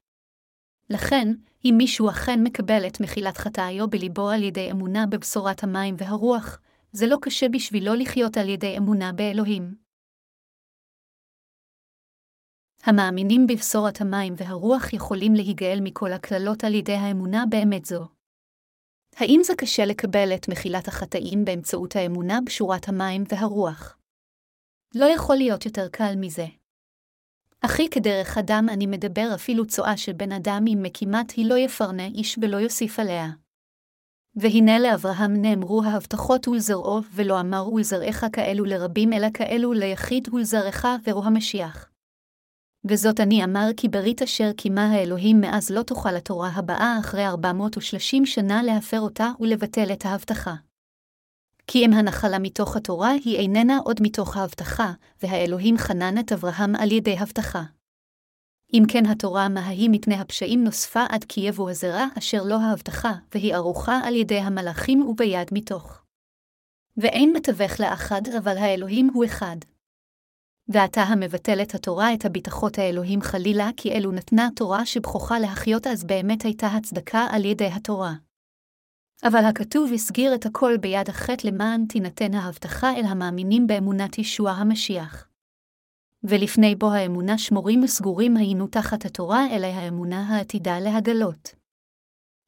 לכן, 0.91 1.29
אם 1.65 1.75
מישהו 1.79 2.11
אכן 2.11 2.43
מקבל 2.43 2.87
את 2.87 3.01
מחילת 3.01 3.37
חטאיו 3.39 3.91
בליבו 3.91 4.29
על 4.29 4.43
ידי 4.43 4.71
אמונה 4.71 5.07
בבשורת 5.07 5.63
המים 5.65 5.95
והרוח, 5.99 6.61
זה 6.93 7.07
לא 7.07 7.17
קשה 7.23 7.49
בשבילו 7.49 7.95
לחיות 7.95 8.37
על 8.37 8.49
ידי 8.49 8.77
אמונה 8.79 9.13
באלוהים. 9.13 9.75
המאמינים 12.83 13.47
בבשורת 13.47 14.01
המים 14.01 14.35
והרוח 14.37 14.93
יכולים 14.93 15.35
להיגאל 15.35 15.79
מכל 15.83 16.13
הקללות 16.13 16.65
על 16.65 16.75
ידי 16.75 16.95
האמונה 16.95 17.45
באמת 17.51 17.85
זו. 17.85 18.09
האם 19.17 19.41
זה 19.45 19.53
קשה 19.59 19.85
לקבל 19.85 20.35
את 20.35 20.49
מחילת 20.49 20.89
החטאים 20.89 21.45
באמצעות 21.45 21.97
האמונה 21.97 22.39
בשורת 22.47 22.89
המים 22.89 23.25
והרוח? 23.29 23.99
לא 24.95 25.05
יכול 25.05 25.37
להיות 25.37 25.67
יותר 25.67 25.89
קל 25.89 26.15
מזה. 26.17 26.47
אחי 27.61 27.89
כדרך 27.91 28.39
אדם 28.39 28.67
אני 28.69 28.87
מדבר 28.87 29.31
אפילו 29.35 29.67
צואה 29.67 29.97
של 29.97 30.13
בן 30.13 30.33
אדם 30.33 30.65
אם 30.67 30.79
מקימת 30.83 31.31
היא 31.31 31.47
לא 31.47 31.59
יפרנה 31.59 32.07
איש 32.07 32.39
ולא 32.43 32.57
יוסיף 32.57 32.99
עליה. 32.99 33.29
והנה 34.37 34.79
לאברהם 34.79 35.43
נאמרו 35.43 35.83
ההבטחות 35.85 36.49
ולזרעו, 36.49 37.01
ולא 37.15 37.41
אמר 37.41 37.69
ולזרעך 37.73 38.25
כאלו 38.33 38.65
לרבים, 38.65 39.13
אלא 39.13 39.27
כאלו 39.35 39.73
ליחיד 39.73 40.29
ולזרעך, 40.35 40.87
ורו 41.07 41.25
המשיח. 41.25 41.91
וזאת 42.85 43.21
אני 43.21 43.45
אמר 43.45 43.67
כי 43.77 43.89
ברית 43.89 44.23
אשר 44.23 44.53
קימה 44.53 44.91
האלוהים 44.91 45.41
מאז 45.41 45.71
לא 45.71 45.83
תוכל 45.83 46.17
התורה 46.17 46.49
הבאה 46.49 46.97
אחרי 47.01 47.27
430 47.27 48.27
שנה 48.27 48.63
להפר 48.63 49.01
אותה 49.01 49.31
ולבטל 49.41 49.93
את 49.93 50.07
ההבטחה. 50.07 50.55
כי 51.71 51.87
אם 51.87 51.93
הנחלה 51.93 52.39
מתוך 52.39 52.77
התורה 52.77 53.11
היא 53.11 53.37
איננה 53.37 53.79
עוד 53.85 53.97
מתוך 54.03 54.37
ההבטחה, 54.37 54.93
והאלוהים 55.23 55.79
חנן 55.79 56.19
את 56.19 56.33
אברהם 56.33 56.77
על 56.77 56.93
ידי 56.93 57.19
הבטחה. 57.19 57.63
אם 58.75 58.83
כן 58.89 59.07
התורה 59.07 59.49
מההיא 59.49 59.91
מפני 59.91 60.15
הפשעים 60.15 60.65
נוספה 60.65 61.05
עד 61.09 61.25
כי 61.25 61.41
יבוא 61.41 61.71
הזרע 61.71 62.07
אשר 62.19 62.43
לא 62.43 62.61
ההבטחה, 62.61 63.13
והיא 63.35 63.55
ערוכה 63.55 64.01
על 64.05 64.15
ידי 64.15 64.39
המלאכים 64.39 65.03
וביד 65.03 65.49
מתוך. 65.53 66.03
ואין 66.97 67.33
מתווך 67.37 67.81
לאחד, 67.81 68.23
אבל 68.39 68.59
האלוהים 68.59 69.11
הוא 69.15 69.25
אחד. 69.25 69.57
ועתה 70.69 71.03
המבטל 71.03 71.63
את 71.63 71.75
התורה 71.75 72.15
את 72.15 72.25
הביטחות 72.25 72.79
האלוהים 72.79 73.23
חלילה, 73.23 73.71
כי 73.77 73.93
אלו 73.93 74.13
נתנה 74.13 74.49
תורה 74.57 74.87
שבכוחה 74.87 75.39
להחיות 75.39 75.87
אז 75.87 76.05
באמת 76.05 76.43
הייתה 76.43 76.67
הצדקה 76.67 77.27
על 77.31 77.45
ידי 77.45 77.67
התורה. 77.67 78.13
אבל 79.23 79.45
הכתוב 79.45 79.93
הסגיר 79.93 80.35
את 80.35 80.47
הכל 80.47 80.77
ביד 80.81 81.09
החטא 81.09 81.47
למען 81.47 81.87
תינתן 81.87 82.35
ההבטחה 82.35 82.97
אל 82.97 83.05
המאמינים 83.05 83.67
באמונת 83.67 84.19
ישוע 84.19 84.51
המשיח. 84.51 85.29
ולפני 86.25 86.75
בו 86.75 86.93
האמונה 86.93 87.39
שמורים 87.39 87.83
וסגורים 87.83 88.37
היינו 88.37 88.67
תחת 88.67 89.05
התורה, 89.05 89.47
אלא 89.51 89.67
האמונה 89.67 90.29
העתידה 90.29 90.81
להגלות. 90.81 91.55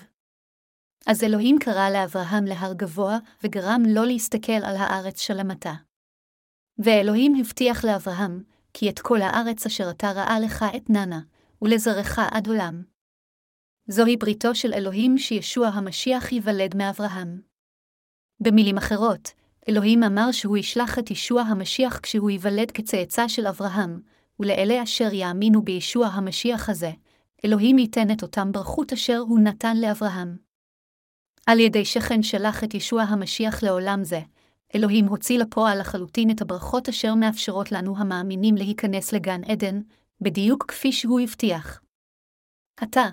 אז 1.07 1.23
אלוהים 1.23 1.59
קרא 1.59 1.89
לאברהם 1.89 2.45
להר 2.45 2.73
גבוה, 2.73 3.17
וגרם 3.43 3.83
לו 3.87 4.03
להסתכל 4.03 4.51
על 4.51 4.75
הארץ 4.75 5.19
שלמתה. 5.21 5.73
ואלוהים 6.77 7.35
הבטיח 7.39 7.85
לאברהם, 7.85 8.43
כי 8.73 8.89
את 8.89 8.99
כל 8.99 9.21
הארץ 9.21 9.65
אשר 9.65 9.89
אתה 9.89 10.11
ראה 10.11 10.39
לך 10.39 10.65
אתננה, 10.75 11.19
ולזרעך 11.61 12.19
עד 12.31 12.47
עולם. 12.47 12.83
זוהי 13.87 14.17
בריתו 14.17 14.55
של 14.55 14.73
אלוהים 14.73 15.17
שישוע 15.17 15.67
המשיח 15.67 16.31
ייוולד 16.31 16.77
מאברהם. 16.77 17.41
במילים 18.39 18.77
אחרות, 18.77 19.31
אלוהים 19.69 20.03
אמר 20.03 20.31
שהוא 20.31 20.57
ישלח 20.57 20.99
את 20.99 21.11
ישוע 21.11 21.41
המשיח 21.41 21.99
כשהוא 21.99 22.29
ייוולד 22.29 22.71
כצאצא 22.71 23.27
של 23.27 23.47
אברהם, 23.47 24.01
ולאלה 24.39 24.83
אשר 24.83 25.13
יאמינו 25.13 25.61
בישוע 25.61 26.07
המשיח 26.07 26.69
הזה, 26.69 26.91
אלוהים 27.45 27.77
ייתן 27.77 28.11
את 28.11 28.21
אותם 28.21 28.51
ברכות 28.51 28.93
אשר 28.93 29.17
הוא 29.17 29.39
נתן 29.39 29.77
לאברהם. 29.77 30.37
על 31.45 31.59
ידי 31.59 31.85
שכן 31.85 32.23
שלח 32.23 32.63
את 32.63 32.73
ישוע 32.73 33.01
המשיח 33.01 33.63
לעולם 33.63 34.03
זה, 34.03 34.19
אלוהים 34.75 35.05
הוציא 35.05 35.39
לפועל 35.39 35.79
לחלוטין 35.79 36.31
את 36.31 36.41
הברכות 36.41 36.89
אשר 36.89 37.15
מאפשרות 37.15 37.71
לנו 37.71 37.97
המאמינים 37.97 38.55
להיכנס 38.55 39.13
לגן 39.13 39.43
עדן, 39.43 39.81
בדיוק 40.21 40.65
כפי 40.67 40.91
שהוא 40.91 41.19
הבטיח. 41.19 41.81
עתה, 42.77 43.05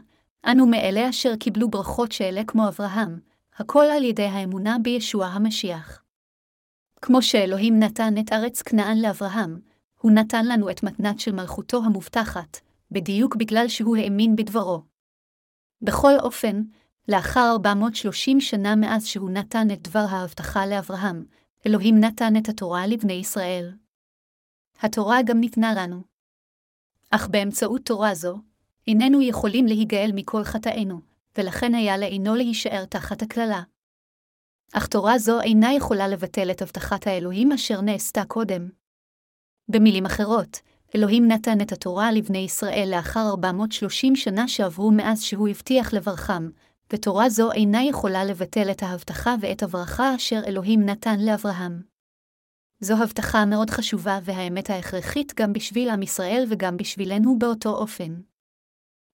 אנו 0.47 0.67
מאלה 0.67 1.09
אשר 1.09 1.37
קיבלו 1.37 1.71
ברכות 1.71 2.13
שאלה 2.13 2.45
כמו 2.47 2.69
אברהם, 2.69 3.21
הכל 3.57 3.85
על 3.97 4.05
ידי 4.05 4.27
האמונה 4.27 4.77
בישוע 4.83 5.27
המשיח. 5.27 6.03
כמו 7.03 7.23
שאלוהים 7.23 7.79
נתן 7.79 8.15
את 8.21 8.33
ארץ 8.33 8.63
כנען 8.63 8.99
לאברהם, 8.99 9.61
הוא 10.01 10.13
נתן 10.13 10.47
לנו 10.47 10.71
את 10.71 10.83
מתנת 10.83 11.21
של 11.21 11.33
מלכותו 11.33 11.85
המובטחת, 11.85 12.59
בדיוק 12.91 13.37
בגלל 13.37 13.69
שהוא 13.69 13.97
האמין 13.97 14.37
בדברו. 14.37 14.83
בכל 15.83 16.13
אופן, 16.23 16.63
לאחר 17.09 17.49
430 17.53 18.41
שנה 18.41 18.77
מאז 18.77 19.07
שהוא 19.07 19.31
נתן 19.31 19.67
את 19.73 19.83
דבר 19.83 20.05
ההבטחה 20.11 20.67
לאברהם, 20.67 21.25
אלוהים 21.67 22.01
נתן 22.01 22.37
את 22.37 22.49
התורה 22.49 22.87
לבני 22.87 23.13
ישראל. 23.13 23.73
התורה 24.81 25.19
גם 25.27 25.41
ניתנה 25.41 25.75
לנו. 25.77 26.03
אך 27.11 27.29
באמצעות 27.29 27.83
תורה 27.85 28.15
זו, 28.15 28.39
איננו 28.87 29.23
יכולים 29.23 29.67
להיגאל 29.67 30.11
מכל 30.15 30.45
חטאינו, 30.45 31.01
ולכן 31.39 31.75
היה 31.75 31.97
לעינו 31.97 32.35
להישאר 32.35 32.85
תחת 32.85 33.23
הקללה. 33.23 33.63
אך 34.73 34.87
תורה 34.87 35.19
זו 35.19 35.41
אינה 35.41 35.75
יכולה 35.75 36.09
לבטל 36.09 36.51
את 36.51 36.63
הבטחת 36.63 37.07
האלוהים 37.07 37.53
אשר 37.53 37.81
נעשתה 37.81 38.25
קודם. 38.25 38.69
במילים 39.69 40.07
אחרות, 40.07 40.61
אלוהים 40.95 41.29
נתן 41.29 41.61
את 41.61 41.73
התורה 41.73 42.13
לבני 42.13 42.39
ישראל 42.39 42.89
לאחר 42.97 43.29
430 43.31 44.17
שנה 44.17 44.49
שעברו 44.49 44.91
מאז 44.91 45.23
שהוא 45.23 45.49
הבטיח 45.49 45.95
לברכם, 45.95 46.49
ותורה 46.93 47.29
זו 47.29 47.53
אינה 47.53 47.85
יכולה 47.85 48.25
לבטל 48.25 48.71
את 48.71 48.83
ההבטחה 48.83 49.35
ואת 49.41 49.63
הברכה 49.63 50.15
אשר 50.17 50.41
אלוהים 50.47 50.87
נתן 50.87 51.21
לאברהם. 51.21 51.83
זו 52.81 52.95
הבטחה 53.03 53.45
מאוד 53.45 53.71
חשובה 53.71 54.19
והאמת 54.25 54.71
ההכרחית 54.71 55.33
גם 55.37 55.53
בשביל 55.53 55.91
עם 55.91 56.03
ישראל 56.03 56.45
וגם 56.49 56.77
בשבילנו 56.77 57.39
באותו 57.39 57.71
אופן. 57.71 58.21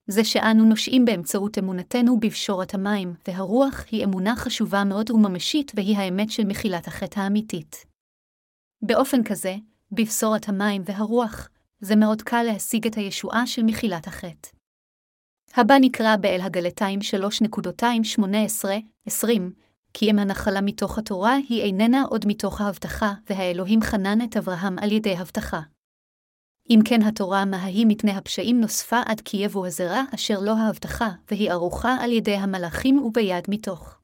זה 0.06 0.24
שאנו 0.24 0.64
נושעים 0.64 1.04
באמצעות 1.04 1.58
אמונתנו 1.58 2.20
בפשורת 2.20 2.74
המים, 2.74 3.14
והרוח 3.28 3.84
היא 3.90 4.04
אמונה 4.04 4.36
חשובה 4.36 4.84
מאוד 4.84 5.10
וממשית 5.10 5.72
והיא 5.74 5.96
האמת 5.96 6.30
של 6.30 6.44
מחילת 6.44 6.86
החטא 6.86 7.20
האמיתית. 7.20 7.86
באופן 8.82 9.24
כזה, 9.24 9.56
בבשורת 9.92 10.48
המים 10.48 10.82
והרוח, 10.86 11.48
זה 11.84 11.96
מאוד 11.96 12.22
קל 12.22 12.42
להשיג 12.42 12.86
את 12.86 12.94
הישועה 12.94 13.46
של 13.46 13.62
מחילת 13.62 14.06
החטא. 14.06 14.48
הבא 15.56 15.74
נקרא 15.80 16.16
באל 16.16 16.40
הגלתיים 16.40 16.98
3.218-20, 17.48 19.28
כי 19.94 20.10
אם 20.10 20.18
הנחלה 20.18 20.60
מתוך 20.60 20.98
התורה 20.98 21.34
היא 21.48 21.62
איננה 21.62 22.02
עוד 22.02 22.24
מתוך 22.26 22.60
ההבטחה, 22.60 23.12
והאלוהים 23.30 23.82
חנן 23.82 24.18
את 24.24 24.36
אברהם 24.36 24.78
על 24.78 24.92
ידי 24.92 25.16
הבטחה. 25.16 25.60
אם 26.70 26.80
כן 26.84 27.02
התורה 27.02 27.44
מההיא 27.44 27.86
מפני 27.88 28.10
הפשעים 28.10 28.60
נוספה 28.60 29.00
עד 29.06 29.20
כי 29.20 29.36
יבוא 29.36 29.66
הזרע 29.66 30.02
אשר 30.14 30.40
לא 30.40 30.52
ההבטחה, 30.52 31.08
והיא 31.30 31.50
ערוכה 31.50 31.96
על 32.00 32.12
ידי 32.12 32.34
המלאכים 32.34 32.98
וביד 32.98 33.44
מתוך. 33.48 33.98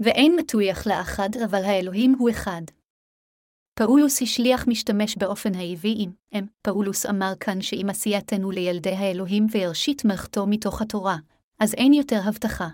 ואין 0.00 0.36
מטויח 0.36 0.86
לאחד, 0.86 1.28
אבל 1.44 1.64
האלוהים 1.64 2.14
הוא 2.18 2.30
אחד. 2.30 2.62
פאולוס 3.78 4.22
השליח 4.22 4.68
משתמש 4.68 5.16
באופן 5.16 5.54
האיבי 5.54 5.94
עם 5.98 6.10
אם. 6.34 6.44
פאולוס 6.62 7.06
אמר 7.06 7.32
כאן 7.40 7.60
שאם 7.60 7.86
עשייתנו 7.90 8.50
לילדי 8.50 8.94
האלוהים 8.94 9.46
וירשית 9.50 10.04
מלכתו 10.04 10.46
מתוך 10.46 10.82
התורה, 10.82 11.16
אז 11.60 11.74
אין 11.74 11.92
יותר 11.92 12.20
הבטחה. 12.24 12.68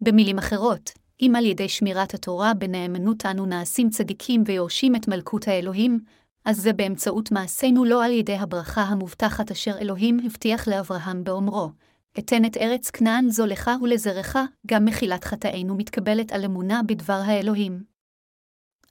במילים 0.00 0.38
אחרות, 0.38 0.90
אם 1.22 1.32
על 1.36 1.44
ידי 1.44 1.68
שמירת 1.68 2.14
התורה 2.14 2.54
בנאמנות 2.54 3.26
אנו 3.26 3.46
נעשים 3.46 3.90
צדיקים 3.90 4.42
ויורשים 4.46 4.96
את 4.96 5.08
מלכות 5.08 5.48
האלוהים, 5.48 6.00
אז 6.44 6.56
זה 6.56 6.72
באמצעות 6.72 7.32
מעשינו 7.32 7.84
לא 7.84 8.04
על 8.04 8.12
ידי 8.12 8.36
הברכה 8.36 8.82
המובטחת 8.82 9.50
אשר 9.50 9.78
אלוהים 9.78 10.18
הבטיח 10.24 10.68
לאברהם 10.68 11.24
באומרו, 11.24 11.70
אתן 12.18 12.44
את 12.44 12.56
ארץ 12.56 12.90
כנען 12.90 13.30
זו 13.30 13.46
לך 13.46 13.70
ולזרעך, 13.82 14.36
גם 14.66 14.84
מחילת 14.84 15.24
חטאינו 15.24 15.74
מתקבלת 15.74 16.32
על 16.32 16.44
אמונה 16.44 16.80
בדבר 16.82 17.20
האלוהים. 17.24 17.95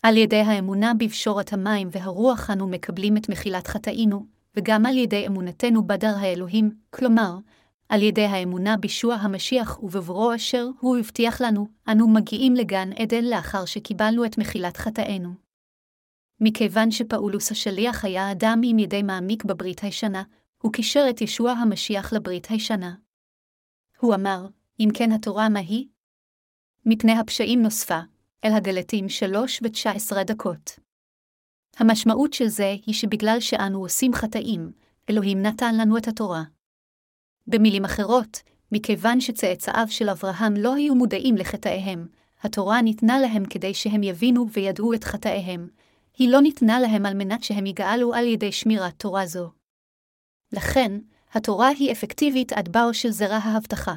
על 0.08 0.18
ידי 0.18 0.42
האמונה 0.42 0.94
בפשורת 0.94 1.54
המים 1.54 1.88
והרוח 1.92 2.50
אנו 2.50 2.68
מקבלים 2.68 3.18
את 3.18 3.30
מחילת 3.30 3.68
חטאינו, 3.68 4.26
וגם 4.56 4.86
על 4.86 4.98
ידי 4.98 5.28
אמונתנו 5.28 5.88
בדר 5.88 6.16
האלוהים, 6.18 6.72
כלומר, 6.90 7.38
על 7.90 8.02
ידי 8.02 8.26
האמונה 8.26 8.78
בישוע 8.78 9.16
המשיח 9.16 9.84
ובבורו 9.84 10.36
אשר 10.36 10.68
הוא 10.80 10.98
הבטיח 10.98 11.42
לנו, 11.42 11.68
אנו 11.92 12.08
מגיעים 12.08 12.56
לגן 12.56 12.90
עדן 13.00 13.24
לאחר 13.24 13.66
שקיבלנו 13.66 14.26
את 14.26 14.38
מחילת 14.38 14.78
חטאינו. 14.78 15.30
מכיוון 16.42 16.92
שפאולוס 16.92 17.52
השליח 17.52 18.06
היה 18.06 18.32
אדם 18.32 18.62
עם 18.64 18.80
ידי 18.80 19.04
מעמיק 19.04 19.46
בברית 19.46 19.80
הישנה, 19.80 20.24
הוא 20.62 20.74
קישר 20.74 21.06
את 21.10 21.22
ישוע 21.22 21.52
המשיח 21.52 22.14
לברית 22.14 22.48
הישנה. 22.50 22.96
הוא 24.00 24.16
אמר, 24.16 24.48
אם 24.80 24.90
כן 24.94 25.12
התורה 25.12 25.50
מה 25.50 25.60
היא? 25.60 25.88
מפני 26.86 27.20
הפשעים 27.20 27.62
נוספה, 27.62 28.00
אל 28.44 28.52
הגלתים 28.54 29.10
שלוש 29.10 29.60
ותשע 29.64 29.92
עשרה 29.92 30.24
דקות. 30.24 30.80
המשמעות 31.78 32.34
של 32.34 32.48
זה 32.48 32.76
היא 32.86 32.96
שבגלל 32.96 33.38
שאנו 33.40 33.80
עושים 33.80 34.14
חטאים, 34.14 34.72
אלוהים 35.10 35.42
נתן 35.42 35.76
לנו 35.78 35.98
את 35.98 36.08
התורה. 36.08 36.44
במילים 37.48 37.86
אחרות, 37.86 38.42
מכיוון 38.72 39.22
שצאצאיו 39.22 39.86
של 39.90 40.10
אברהם 40.10 40.54
לא 40.58 40.76
היו 40.76 40.96
מודעים 40.96 41.36
לחטאיהם, 41.36 42.08
התורה 42.42 42.82
ניתנה 42.82 43.20
להם 43.20 43.46
כדי 43.46 43.74
שהם 43.74 44.04
יבינו 44.04 44.52
וידעו 44.52 44.94
את 44.94 45.04
חטאיהם, 45.04 45.70
היא 46.18 46.30
לא 46.30 46.42
ניתנה 46.42 46.80
להם 46.80 47.06
על 47.06 47.14
מנת 47.14 47.44
שהם 47.44 47.66
יגאלו 47.66 48.14
על 48.14 48.28
ידי 48.28 48.52
שמירת 48.52 48.94
תורה 49.00 49.26
זו. 49.26 49.52
לכן, 50.54 51.00
התורה 51.32 51.68
היא 51.68 51.92
אפקטיבית 51.92 52.54
עד 52.54 52.70
באו 52.70 52.94
של 52.94 53.10
זרע 53.10 53.36
ההבטחה. 53.36 53.94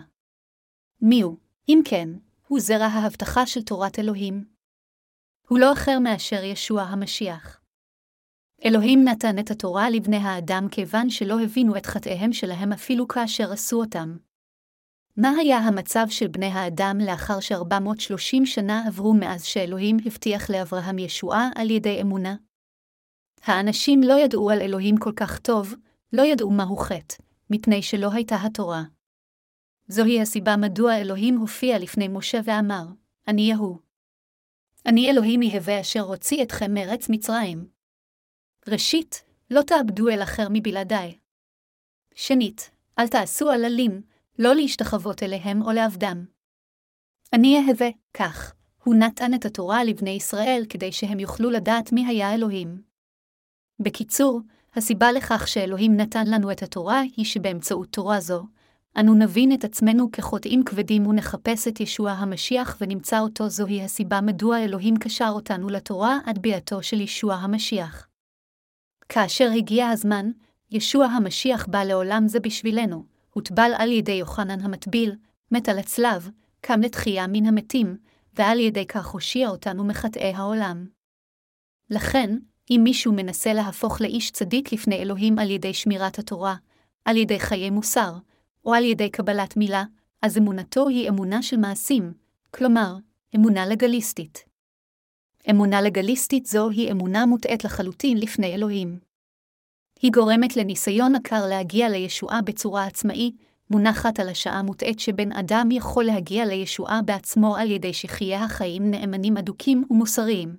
מיהו, 1.03 1.37
אם 1.69 1.81
כן, 1.85 2.09
הוא 2.49 2.61
זרע 2.61 2.87
ההבטחה 2.87 3.47
של 3.47 3.63
תורת 3.63 3.99
אלוהים. 3.99 4.45
הוא 5.49 5.59
לא 5.59 5.73
אחר 5.73 5.99
מאשר 5.99 6.45
ישוע 6.45 6.83
המשיח. 6.83 7.61
אלוהים 8.65 9.05
נתן 9.05 9.39
את 9.39 9.51
התורה 9.51 9.91
לבני 9.91 10.17
האדם 10.17 10.67
כיוון 10.71 11.11
שלא 11.11 11.41
הבינו 11.41 11.77
את 11.77 11.87
חטאיהם 11.87 12.33
שלהם 12.33 12.73
אפילו 12.73 13.09
כאשר 13.09 13.53
עשו 13.53 13.81
אותם. 13.81 14.17
מה 15.17 15.29
היה 15.29 15.59
המצב 15.59 16.07
של 16.09 16.29
בני 16.29 16.47
האדם 16.47 16.99
לאחר 17.07 17.41
ש-430 17.41 18.45
שנה 18.45 18.83
עברו 18.87 19.15
מאז 19.15 19.45
שאלוהים 19.45 19.97
הבטיח 20.07 20.51
לאברהם 20.51 20.99
ישועה 20.99 21.49
על 21.55 21.71
ידי 21.71 22.01
אמונה? 22.03 22.37
האנשים 23.43 24.01
לא 24.03 24.15
ידעו 24.25 24.51
על 24.51 24.61
אלוהים 24.61 24.97
כל 24.97 25.13
כך 25.17 25.39
טוב, 25.39 25.75
לא 26.13 26.23
ידעו 26.23 26.51
מהו 26.51 26.77
חטא, 26.77 27.17
מפני 27.51 27.83
שלא 27.83 28.13
הייתה 28.13 28.37
התורה. 28.37 28.83
זוהי 29.89 30.21
הסיבה 30.21 30.57
מדוע 30.57 30.97
אלוהים 30.97 31.37
הופיע 31.37 31.79
לפני 31.79 32.09
משה 32.09 32.39
ואמר, 32.45 32.85
אני 33.29 33.43
יהוא. 33.43 33.79
אני 34.87 35.11
אלוהים 35.11 35.43
יהווה 35.43 35.81
אשר 35.81 36.01
הוציא 36.01 36.43
אתכם 36.43 36.75
מארץ 36.75 37.09
מצרים. 37.09 37.69
ראשית, 38.69 39.25
לא 39.51 39.63
תאבדו 39.63 40.09
אל 40.09 40.23
אחר 40.23 40.47
מבלעדיי. 40.51 41.19
שנית, 42.15 42.71
אל 42.99 43.09
תעשו 43.09 43.51
עללים, 43.51 44.03
לא 44.39 44.55
להשתחוות 44.55 45.23
אליהם 45.23 45.63
או 45.63 45.73
לעבדם. 45.73 46.27
אני 47.33 47.59
אהווה, 47.59 47.89
כך, 48.15 48.55
הוא 48.85 48.95
נתן 48.95 49.35
את 49.35 49.45
התורה 49.45 49.85
לבני 49.85 50.11
ישראל 50.11 50.63
כדי 50.69 50.93
שהם 50.93 51.21
יוכלו 51.21 51.51
לדעת 51.51 51.93
מי 51.93 52.07
היה 52.07 52.35
אלוהים. 52.35 52.83
בקיצור, 53.81 54.41
הסיבה 54.75 55.13
לכך 55.13 55.49
שאלוהים 55.49 55.97
נתן 55.97 56.27
לנו 56.27 56.53
את 56.53 56.63
התורה 56.63 57.01
היא 57.01 57.25
שבאמצעות 57.25 57.89
תורה 57.91 58.21
זו, 58.21 58.45
אנו 59.01 59.15
נבין 59.15 59.53
את 59.53 59.65
עצמנו 59.65 60.13
כחוטאים 60.13 60.65
כבדים 60.65 61.07
ונחפש 61.07 61.69
את 61.69 61.81
ישוע 61.81 62.11
המשיח 62.11 62.77
ונמצא 62.81 63.21
אותו 63.21 63.49
זוהי 63.49 63.83
הסיבה 63.83 64.21
מדוע 64.21 64.59
אלוהים 64.59 64.97
קשר 64.97 65.31
אותנו 65.31 65.69
לתורה 65.69 66.19
עד 66.27 66.39
ביאתו 66.39 66.83
של 66.83 67.01
ישוע 67.01 67.35
המשיח. 67.35 68.09
כאשר 69.09 69.51
הגיע 69.57 69.89
הזמן, 69.89 70.31
ישוע 70.71 71.07
המשיח 71.07 71.67
בא 71.67 71.85
לעולם 71.85 72.29
זה 72.29 72.41
בשבילנו, 72.41 73.05
הוטבל 73.31 73.71
על 73.79 73.93
ידי 73.93 74.13
יוחנן 74.13 74.61
המטביל, 74.61 75.15
מת 75.51 75.69
על 75.69 75.79
הצלב, 75.79 76.31
קם 76.61 76.81
לתחייה 76.81 77.27
מן 77.27 77.47
המתים, 77.47 77.97
ועל 78.35 78.61
ידי 78.61 78.87
כך 78.87 79.07
הושיע 79.07 79.49
אותנו 79.49 79.85
מחטאי 79.85 80.33
העולם. 80.35 80.87
לכן, 81.91 82.39
אם 82.71 82.81
מישהו 82.85 83.13
מנסה 83.13 83.53
להפוך 83.53 84.01
לאיש 84.01 84.31
צדיק 84.31 84.73
לפני 84.73 84.97
אלוהים 84.97 85.39
על 85.39 85.51
ידי 85.51 85.75
שמירת 85.75 86.19
התורה, 86.19 86.57
על 87.05 87.17
ידי 87.17 87.41
חיי 87.41 87.71
מוסר, 87.71 88.13
או 88.65 88.75
על 88.75 88.85
ידי 88.85 89.11
קבלת 89.11 89.57
מילה, 89.57 89.85
אז 90.23 90.39
אמונתו 90.39 90.89
היא 90.89 91.09
אמונה 91.09 91.43
של 91.43 91.57
מעשים, 91.57 92.13
כלומר, 92.51 92.97
אמונה 93.37 93.67
לגליסטית. 93.67 94.45
אמונה 95.51 95.83
לגליסטית 95.83 96.47
זו 96.47 96.71
היא 96.71 96.93
אמונה 96.93 97.27
מוטעית 97.27 97.65
לחלוטין 97.65 98.19
לפני 98.19 98.55
אלוהים. 98.55 98.99
היא 100.03 100.13
גורמת 100.13 100.57
לניסיון 100.57 101.15
עקר 101.15 101.47
להגיע 101.47 101.89
לישועה 101.89 102.43
בצורה 102.43 102.87
עצמאי, 102.87 103.33
מונחת 103.71 104.21
על 104.21 104.29
השעה 104.29 104.63
מוטעית 104.63 105.01
שבן 105.01 105.33
אדם 105.33 105.69
יכול 105.71 106.05
להגיע 106.05 106.47
לישועה 106.47 107.03
בעצמו 107.03 107.57
על 107.57 107.71
ידי 107.71 107.93
שחיי 107.93 108.37
החיים 108.37 108.91
נאמנים 108.91 109.37
אדוקים 109.37 109.85
ומוסריים. 109.91 110.57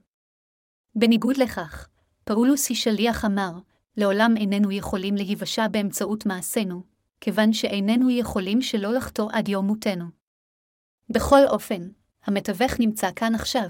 בניגוד 0.95 1.38
לכך, 1.38 1.88
פאולוס 2.24 2.72
שליח 2.74 3.26
אמר, 3.26 3.52
לעולם 3.97 4.34
איננו 4.38 4.72
יכולים 4.72 5.16
להיוושע 5.16 5.68
באמצעות 5.68 6.26
מעשינו, 6.26 6.84
כיוון 7.22 7.53
שאיננו 7.53 8.09
יכולים 8.09 8.61
שלא 8.61 8.93
לחטוא 8.93 9.30
עד 9.32 9.47
יום 9.47 9.67
מותנו. 9.67 10.05
בכל 11.09 11.47
אופן, 11.47 11.89
המתווך 12.24 12.80
נמצא 12.80 13.09
כאן 13.15 13.36
עכשיו. 13.36 13.70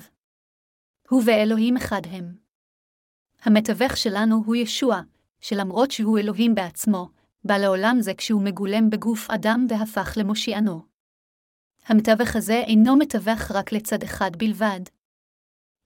הוא 1.10 1.24
ואלוהים 1.26 1.78
אחד 1.78 2.02
הם. 2.10 2.36
המתווך 3.41 3.97
שלנו 3.97 4.43
הוא 4.45 4.56
ישוע, 4.56 5.02
שלמרות 5.41 5.91
שהוא 5.91 6.20
אלוהים 6.20 6.56
בעצמו, 6.56 7.10
בא 7.43 7.58
לעולם 7.58 7.97
זה 8.00 8.14
כשהוא 8.14 8.43
מגולם 8.43 8.89
בגוף 8.89 9.30
אדם 9.30 9.66
והפך 9.70 10.14
למושיענו. 10.18 10.82
המתווך 11.86 12.36
הזה 12.36 12.64
אינו 12.68 12.95
מתווך 12.95 13.52
רק 13.52 13.72
לצד 13.72 14.04
אחד 14.04 14.32
בלבד. 14.38 14.80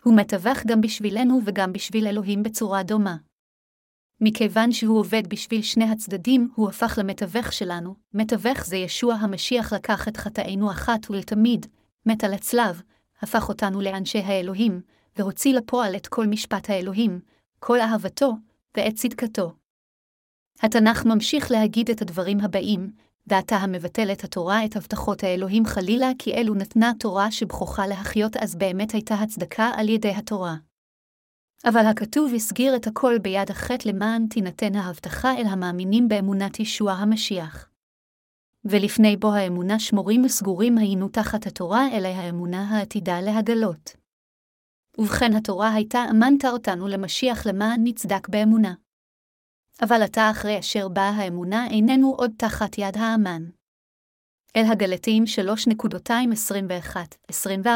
הוא 0.03 0.17
מתווך 0.17 0.57
גם 0.65 0.81
בשבילנו 0.81 1.39
וגם 1.45 1.73
בשביל 1.73 2.07
אלוהים 2.07 2.43
בצורה 2.43 2.83
דומה. 2.83 3.17
מכיוון 4.25 4.71
שהוא 4.71 4.99
עובד 4.99 5.27
בשביל 5.27 5.61
שני 5.61 5.85
הצדדים, 5.85 6.49
הוא 6.55 6.69
הפך 6.69 6.97
למתווך 7.01 7.53
שלנו. 7.53 7.95
מתווך 8.13 8.65
זה 8.65 8.75
ישוע 8.75 9.13
המשיח 9.13 9.73
לקח 9.73 10.07
את 10.07 10.17
חטאינו 10.17 10.71
אחת 10.71 11.09
ולתמיד, 11.09 11.65
מת 12.05 12.23
על 12.23 12.33
הצלב, 12.33 12.81
הפך 13.21 13.49
אותנו 13.49 13.81
לאנשי 13.81 14.19
האלוהים, 14.19 14.81
והוציא 15.17 15.53
לפועל 15.53 15.95
את 15.95 16.07
כל 16.07 16.27
משפט 16.27 16.69
האלוהים, 16.69 17.19
כל 17.59 17.79
אהבתו, 17.81 18.33
ואת 18.77 18.95
צדקתו. 18.95 19.53
התנ"ך 20.61 21.05
ממשיך 21.05 21.51
להגיד 21.51 21.89
את 21.89 22.01
הדברים 22.01 22.39
הבאים, 22.39 22.91
ועתה 23.27 23.55
המבטל 23.55 24.11
את 24.11 24.23
התורה 24.23 24.65
את 24.65 24.75
הבטחות 24.75 25.23
האלוהים 25.23 25.65
חלילה 25.65 26.11
כי 26.19 26.33
אלו 26.33 26.53
נתנה 26.53 26.91
תורה 26.99 27.31
שבכוחה 27.31 27.87
להחיות 27.87 28.37
אז 28.37 28.55
באמת 28.55 28.91
הייתה 28.91 29.15
הצדקה 29.15 29.69
על 29.75 29.89
ידי 29.89 30.11
התורה. 30.11 30.55
אבל 31.65 31.85
הכתוב 31.85 32.33
הסגיר 32.35 32.75
את 32.75 32.87
הכל 32.87 33.15
ביד 33.21 33.51
החטא 33.51 33.89
למען 33.89 34.27
תינתן 34.27 34.75
ההבטחה 34.75 35.37
אל 35.37 35.45
המאמינים 35.45 36.07
באמונת 36.07 36.59
ישוע 36.59 36.91
המשיח. 36.91 37.69
ולפני 38.65 39.17
בו 39.17 39.33
האמונה 39.33 39.79
שמורים 39.79 40.25
וסגורים 40.25 40.77
היינו 40.77 41.09
תחת 41.09 41.47
התורה, 41.47 41.87
אלא 41.91 42.07
האמונה 42.07 42.69
העתידה 42.69 43.21
להגלות. 43.21 43.95
ובכן 44.97 45.33
התורה 45.33 45.73
הייתה 45.73 46.05
אמנת 46.11 46.45
אותנו 46.45 46.87
למשיח 46.87 47.45
למען 47.45 47.81
נצדק 47.83 48.29
באמונה. 48.29 48.73
אבל 49.81 50.01
עתה 50.01 50.31
אחרי 50.31 50.59
אשר 50.59 50.89
באה 50.89 51.09
האמונה 51.09 51.67
איננו 51.67 52.15
עוד 52.17 52.31
תחת 52.37 52.77
יד 52.77 52.97
האמן. 52.97 53.43
אל 54.55 54.63
הגלתיים 54.71 55.23
3.21-24 55.23 57.67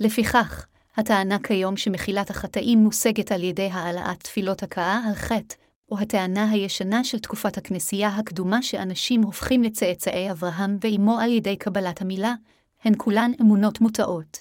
לפיכך, 0.00 0.66
הטענה 0.96 1.38
כיום 1.38 1.76
שמחילת 1.76 2.30
החטאים 2.30 2.78
מושגת 2.78 3.32
על 3.32 3.42
ידי 3.42 3.68
העלאת 3.72 4.22
תפילות 4.22 4.62
הכאה 4.62 5.00
על 5.06 5.14
חטא, 5.14 5.54
או 5.90 5.98
הטענה 5.98 6.50
הישנה 6.50 7.04
של 7.04 7.18
תקופת 7.18 7.58
הכנסייה 7.58 8.08
הקדומה 8.08 8.62
שאנשים 8.62 9.22
הופכים 9.22 9.62
לצאצאי 9.62 10.30
אברהם 10.30 10.78
ואימו 10.80 11.18
על 11.18 11.32
ידי 11.32 11.56
קבלת 11.56 12.02
המילה, 12.02 12.34
הן 12.84 12.92
כולן 12.96 13.30
אמונות 13.40 13.80
מוטעות. 13.80 14.38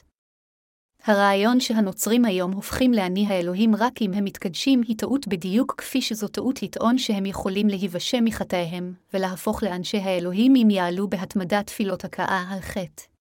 הרעיון 1.06 1.60
שהנוצרים 1.60 2.26
היום 2.26 2.52
הופכים 2.52 2.94
לעני 2.94 3.28
האלוהים 3.28 3.76
רק 3.76 4.02
אם 4.02 4.14
הם 4.14 4.24
מתקדשים 4.24 4.82
היא 4.88 4.98
טעות 4.98 5.28
בדיוק 5.28 5.76
כפי 5.78 6.02
שזו 6.02 6.28
טעות 6.28 6.64
לטעון 6.64 6.98
שהם 6.98 7.26
יכולים 7.26 7.68
להיוושע 7.68 8.20
מחטאיהם, 8.22 8.94
ולהפוך 9.14 9.64
לאנשי 9.64 9.98
האלוהים 9.98 10.56
אם 10.56 10.70
יעלו 10.70 11.10
בהתמדת 11.10 11.68
תפילות 11.68 12.06
הכאה 12.06 12.44
על 12.50 12.60
חטא. 12.60 13.15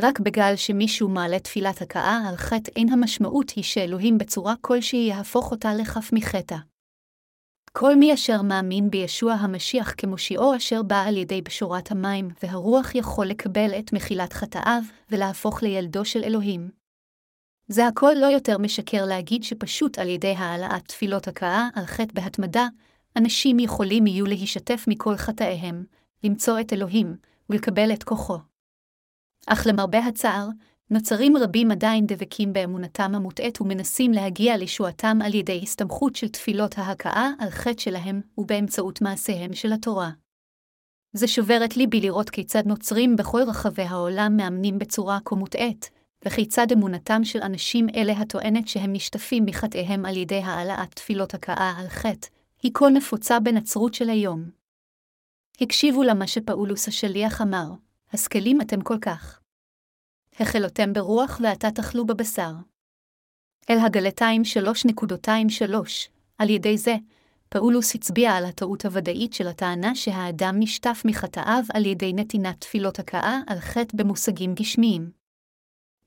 רק 0.00 0.20
בגלל 0.20 0.52
שמישהו 0.56 1.08
מעלה 1.08 1.38
תפילת 1.38 1.82
הכאה 1.82 2.28
על 2.28 2.36
חטא 2.36 2.70
אין 2.76 2.92
המשמעות 2.92 3.50
היא 3.50 3.64
שאלוהים 3.64 4.18
בצורה 4.18 4.54
כלשהי 4.60 5.06
יהפוך 5.08 5.50
אותה 5.50 5.74
לחף 5.74 6.10
מחטא. 6.12 6.56
כל 7.72 7.96
מי 7.96 8.14
אשר 8.14 8.42
מאמין 8.42 8.90
בישוע 8.90 9.32
המשיח 9.32 9.94
כמושיעו 9.98 10.56
אשר 10.56 10.82
בא 10.82 11.02
על 11.02 11.16
ידי 11.16 11.42
בשורת 11.42 11.90
המים 11.90 12.28
והרוח 12.42 12.94
יכול 12.94 13.26
לקבל 13.26 13.70
את 13.78 13.92
מחילת 13.92 14.32
חטאיו 14.32 14.82
ולהפוך 15.10 15.62
לילדו 15.62 16.04
של 16.04 16.24
אלוהים. 16.24 16.70
זה 17.68 17.86
הכל 17.86 18.12
לא 18.16 18.26
יותר 18.26 18.58
משקר 18.58 19.04
להגיד 19.04 19.42
שפשוט 19.42 19.98
על 19.98 20.08
ידי 20.08 20.34
העלאת 20.38 20.88
תפילות 20.88 21.28
הכאה 21.28 21.68
על 21.74 21.86
חטא 21.86 22.12
בהתמדה, 22.14 22.66
אנשים 23.16 23.58
יכולים 23.58 24.06
יהיו 24.06 24.26
להישתף 24.26 24.84
מכל 24.88 25.16
חטאיהם, 25.16 25.84
למצוא 26.24 26.60
את 26.60 26.72
אלוהים, 26.72 27.16
ולקבל 27.50 27.92
את 27.92 28.02
כוחו. 28.02 28.38
אך 29.46 29.66
למרבה 29.66 29.98
הצער, 29.98 30.48
נוצרים 30.90 31.36
רבים 31.36 31.70
עדיין 31.70 32.06
דבקים 32.06 32.52
באמונתם 32.52 33.14
המוטעית 33.14 33.60
ומנסים 33.60 34.12
להגיע 34.12 34.56
לישועתם 34.56 35.18
על 35.24 35.34
ידי 35.34 35.60
הסתמכות 35.62 36.16
של 36.16 36.28
תפילות 36.28 36.78
ההכאה 36.78 37.30
על 37.38 37.50
חטא 37.50 37.82
שלהם 37.82 38.20
ובאמצעות 38.38 39.02
מעשיהם 39.02 39.54
של 39.54 39.72
התורה. 39.72 40.10
זה 41.12 41.28
שובר 41.28 41.60
את 41.64 41.76
ליבי 41.76 42.00
לראות 42.00 42.30
כיצד 42.30 42.66
נוצרים 42.66 43.16
בכל 43.16 43.42
רחבי 43.46 43.82
העולם 43.82 44.36
מאמנים 44.36 44.78
בצורה 44.78 45.18
כה 45.24 45.36
מוטעית, 45.36 45.90
וכיצד 46.24 46.72
אמונתם 46.72 47.24
של 47.24 47.42
אנשים 47.42 47.86
אלה 47.96 48.12
הטוענת 48.12 48.68
שהם 48.68 48.92
נשטפים 48.92 49.44
מחטאיהם 49.46 50.04
על 50.04 50.16
ידי 50.16 50.40
העלאת 50.44 50.94
תפילות 50.94 51.34
הכאה 51.34 51.72
על 51.78 51.88
חטא, 51.88 52.28
היא 52.62 52.72
כה 52.74 52.88
נפוצה 52.88 53.40
בנצרות 53.40 53.94
של 53.94 54.10
היום. 54.10 54.50
הקשיבו 55.60 56.02
למה 56.02 56.26
שפאולוס 56.26 56.88
השליח 56.88 57.42
אמר, 57.42 57.70
השכלים 58.12 58.60
אתם 58.60 58.80
כל 58.80 58.98
כך. 59.00 59.40
החלותם 60.40 60.92
ברוח 60.92 61.40
ועתה 61.42 61.70
תאכלו 61.70 62.06
בבשר. 62.06 62.52
אל 63.70 63.78
הגלתיים 63.78 64.42
3.23, 64.42 65.74
על 66.38 66.50
ידי 66.50 66.78
זה, 66.78 66.96
פאולוס 67.48 67.94
הצביע 67.94 68.32
על 68.32 68.44
הטעות 68.44 68.84
הוודאית 68.84 69.32
של 69.32 69.48
הטענה 69.48 69.94
שהאדם 69.94 70.54
נשטף 70.58 71.02
מחטאיו 71.04 71.62
על 71.74 71.86
ידי 71.86 72.12
נתינת 72.12 72.60
תפילות 72.60 72.98
הכאה 72.98 73.38
על 73.46 73.60
חטא 73.60 73.96
במושגים 73.96 74.54
גשמיים. 74.54 75.10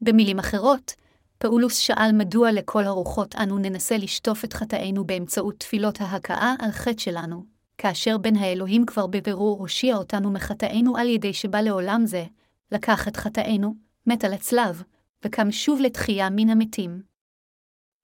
במילים 0.01 0.39
אחרות, 0.39 0.95
פאולוס 1.37 1.77
שאל 1.77 2.11
מדוע 2.13 2.51
לכל 2.51 2.83
הרוחות 2.83 3.35
אנו 3.35 3.57
ננסה 3.57 3.97
לשטוף 3.97 4.45
את 4.45 4.53
חטאינו 4.53 5.03
באמצעות 5.03 5.59
תפילות 5.59 6.01
ההכאה 6.01 6.53
על 6.59 6.71
חטא 6.71 6.99
שלנו, 7.01 7.58
כאשר 7.81 8.17
בן 8.17 8.35
האלוהים 8.35 8.85
כבר 8.85 9.07
בבירור 9.07 9.59
הושיע 9.59 9.95
אותנו 9.95 10.31
מחטאינו 10.31 10.97
על 10.97 11.07
ידי 11.07 11.33
שבא 11.33 11.61
לעולם 11.61 12.05
זה, 12.05 12.25
לקח 12.71 13.07
את 13.07 13.17
חטאינו, 13.17 13.75
מת 14.07 14.23
על 14.23 14.33
הצלב, 14.33 14.83
וקם 15.25 15.51
שוב 15.51 15.81
לתחייה 15.81 16.29
מן 16.29 16.49
המתים. 16.49 17.01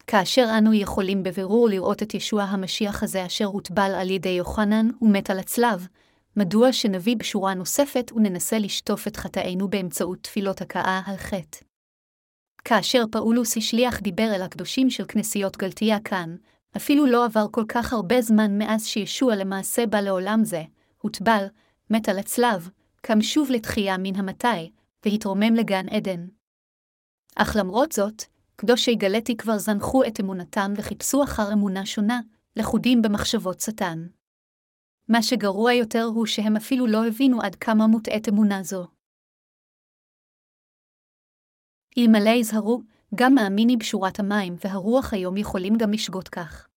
כאשר 0.07 0.47
אנו 0.57 0.73
יכולים 0.73 1.23
בבירור 1.23 1.69
לראות 1.69 2.03
את 2.03 2.13
ישוע 2.13 2.43
המשיח 2.43 3.03
הזה 3.03 3.25
אשר 3.25 3.45
הוטבל 3.45 3.91
על 3.95 4.09
ידי 4.09 4.29
יוחנן 4.29 4.87
ומת 5.01 5.29
על 5.29 5.39
הצלב, 5.39 5.87
מדוע 6.37 6.73
שנביא 6.73 7.15
בשורה 7.17 7.53
נוספת 7.53 8.11
וננסה 8.15 8.59
לשטוף 8.59 9.07
את 9.07 9.17
חטאינו 9.17 9.67
באמצעות 9.69 10.19
תפילות 10.21 10.61
הכאה 10.61 11.01
על 11.05 11.17
חטא? 11.17 11.59
כאשר 12.65 13.03
פאולוס 13.11 13.57
השליח 13.57 13.99
דיבר 13.99 14.31
אל 14.35 14.41
הקדושים 14.41 14.89
של 14.89 15.05
כנסיות 15.07 15.57
גלתיה 15.57 15.99
כאן, 15.99 16.35
אפילו 16.77 17.05
לא 17.05 17.25
עבר 17.25 17.45
כל 17.51 17.63
כך 17.67 17.93
הרבה 17.93 18.21
זמן 18.21 18.57
מאז 18.57 18.85
שישוע 18.85 19.35
למעשה 19.35 19.85
בא 19.85 19.99
לעולם 19.99 20.43
זה, 20.43 20.63
הוטבל, 20.97 21.45
מת 21.89 22.09
על 22.09 22.19
הצלב, 22.19 22.69
קם 23.01 23.21
שוב 23.21 23.51
לתחייה 23.51 23.97
מן 23.97 24.15
המתי, 24.15 24.71
והתרומם 25.05 25.53
לגן 25.55 25.89
עדן. 25.89 26.27
אך 27.35 27.55
למרות 27.59 27.91
זאת, 27.91 28.23
קדושי 28.55 28.95
גלתי 28.95 29.37
כבר 29.37 29.57
זנחו 29.57 30.03
את 30.03 30.19
אמונתם 30.19 30.73
וחיפשו 30.77 31.23
אחר 31.23 31.53
אמונה 31.53 31.85
שונה, 31.85 32.19
לכודים 32.55 33.01
במחשבות 33.01 33.59
שטן. 33.59 34.07
מה 35.09 35.23
שגרוע 35.23 35.73
יותר 35.73 36.03
הוא 36.03 36.25
שהם 36.25 36.55
אפילו 36.55 36.87
לא 36.87 37.07
הבינו 37.07 37.41
עד 37.41 37.55
כמה 37.55 37.87
מוטעית 37.87 38.29
אמונה 38.29 38.63
זו. 38.63 38.87
אלמלא 41.97 42.29
יזהרו, 42.29 42.81
גם 43.15 43.35
מאמיני 43.35 43.77
בשורת 43.77 44.19
המים 44.19 44.55
והרוח 44.63 45.13
היום 45.13 45.37
יכולים 45.37 45.77
גם 45.77 45.91
לשגות 45.91 46.29
כך. 46.29 46.67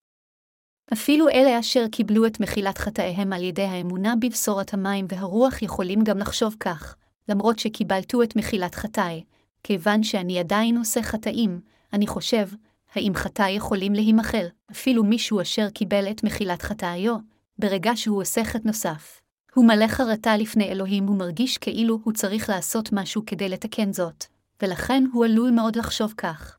אפילו 0.92 1.28
אלה 1.28 1.60
אשר 1.60 1.84
קיבלו 1.92 2.26
את 2.26 2.40
מחילת 2.40 2.78
חטאיהם 2.78 3.32
על 3.32 3.42
ידי 3.42 3.62
האמונה 3.62 4.14
בבשורת 4.16 4.74
המים 4.74 5.06
והרוח 5.08 5.62
יכולים 5.62 6.04
גם 6.04 6.18
לחשוב 6.18 6.56
כך, 6.60 6.96
למרות 7.28 7.58
שקיבלתו 7.58 8.22
את 8.22 8.36
מחילת 8.36 8.74
חטאי, 8.74 9.24
כיוון 9.62 10.02
שאני 10.02 10.38
עדיין 10.38 10.78
עושה 10.78 11.02
חטאים, 11.02 11.60
אני 11.92 12.06
חושב, 12.06 12.48
האם 12.94 13.12
חטאי 13.14 13.50
יכולים 13.50 13.92
להימחל, 13.92 14.46
אפילו 14.70 15.04
מישהו 15.04 15.40
אשר 15.40 15.70
קיבל 15.70 16.10
את 16.10 16.24
מחילת 16.24 16.62
חטאיו, 16.62 17.16
ברגע 17.58 17.92
שהוא 17.94 18.20
עושה 18.20 18.44
חטא 18.44 18.66
נוסף. 18.66 19.20
הוא 19.54 19.66
מלא 19.66 19.86
חרטה 19.86 20.36
לפני 20.36 20.68
אלוהים 20.68 21.08
ומרגיש 21.08 21.58
כאילו 21.58 21.98
הוא 22.04 22.12
צריך 22.12 22.48
לעשות 22.48 22.92
משהו 22.92 23.22
כדי 23.26 23.48
לתקן 23.48 23.92
זאת, 23.92 24.24
ולכן 24.62 25.04
הוא 25.12 25.24
עלול 25.24 25.50
מאוד 25.50 25.76
לחשוב 25.76 26.14
כך. 26.16 26.58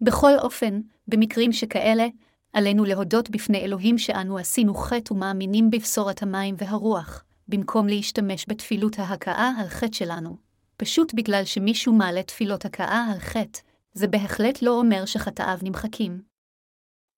בכל 0.00 0.38
אופן, 0.38 0.80
במקרים 1.08 1.52
שכאלה, 1.52 2.06
עלינו 2.52 2.84
להודות 2.84 3.30
בפני 3.30 3.58
אלוהים 3.58 3.98
שאנו 3.98 4.38
עשינו 4.38 4.74
חטא 4.74 5.12
ומאמינים 5.12 5.70
בבשורת 5.70 6.22
המים 6.22 6.54
והרוח, 6.58 7.24
במקום 7.48 7.86
להשתמש 7.86 8.44
בתפילות 8.48 8.98
ההכאה 8.98 9.52
על 9.58 9.68
חטא 9.68 9.96
שלנו. 9.96 10.36
פשוט 10.76 11.14
בגלל 11.14 11.44
שמישהו 11.44 11.92
מעלה 11.92 12.22
תפילות 12.22 12.64
הכאה 12.64 13.06
על 13.12 13.18
חטא, 13.18 13.60
זה 13.92 14.08
בהחלט 14.08 14.62
לא 14.62 14.78
אומר 14.78 15.04
שחטאיו 15.04 15.58
נמחקים. 15.62 16.22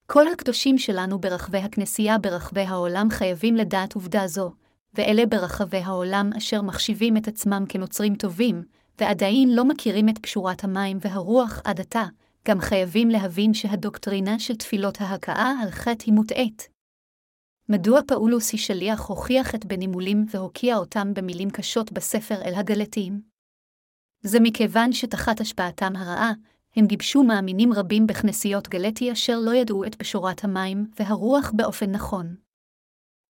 כל 0.07 0.29
הקדושים 0.29 0.79
שלנו 0.79 1.19
ברחבי 1.19 1.59
הכנסייה 1.59 2.19
ברחבי 2.19 2.61
העולם 2.61 3.11
חייבים 3.11 3.57
לדעת 3.57 3.93
עובדה 3.93 4.27
זו, 4.27 4.53
ואלה 4.95 5.27
ברחבי 5.27 5.79
העולם 5.79 6.31
אשר 6.37 6.63
מחשיבים 6.63 7.17
את 7.17 7.29
עצמם 7.29 7.65
כנוצרים 7.69 8.15
טובים, 8.15 8.63
ועדיין 9.01 9.49
לא 9.55 9.65
מכירים 9.65 10.09
את 10.09 10.19
פשורת 10.19 10.65
המים 10.65 10.99
והרוח 11.01 11.61
עד 11.65 11.81
עתה, 11.81 12.05
גם 12.49 12.61
חייבים 12.61 13.09
להבין 13.09 13.55
שהדוקטרינה 13.55 14.39
של 14.39 14.57
תפילות 14.57 15.01
ההכאה 15.01 15.53
על 15.63 15.71
חטא 15.71 16.05
היא 16.07 16.15
מוטעית. 16.15 16.69
מדוע 17.69 18.01
פאולוס 18.09 18.53
היא 18.53 18.61
שליח 18.61 19.07
הוכיח 19.07 19.55
את 19.55 19.65
בנימולים 19.65 20.27
והוקיע 20.31 20.77
אותם 20.77 21.15
במילים 21.15 21.51
קשות 21.51 21.93
בספר 21.93 22.43
אל 22.45 22.55
הגלתיים? 22.55 23.21
זה 24.23 24.39
מכיוון 24.41 24.93
שתחת 24.93 25.41
השפעתם 25.41 25.97
הרעה, 25.97 26.33
הם 26.77 26.87
גיבשו 26.87 27.23
מאמינים 27.23 27.73
רבים 27.73 28.07
בכנסיות 28.07 28.69
גלטי 28.69 29.13
אשר 29.13 29.39
לא 29.39 29.55
ידעו 29.55 29.85
את 29.85 29.97
בשורת 29.99 30.45
המים 30.45 30.87
והרוח 30.99 31.53
באופן 31.57 31.91
נכון. 31.91 32.35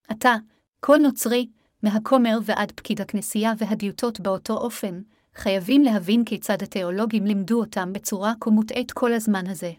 עתה, 0.09 0.35
כל 0.81 0.97
נוצרי, 1.03 1.47
מהכומר 1.83 2.39
ועד 2.45 2.73
פקיד 2.73 3.01
הכנסייה 3.01 3.53
והדיוטות 3.59 4.21
באותו 4.21 4.57
אופן, 4.57 5.01
חייבים 5.35 5.83
להבין 5.83 6.25
כיצד 6.25 6.63
התיאולוגים 6.63 7.27
לימדו 7.27 7.61
אותם 7.61 7.93
בצורה 7.93 8.33
כה 8.41 8.51
מוטעית 8.51 8.93
כל 8.93 9.13
הזמן 9.13 9.47
הזה. 9.47 9.73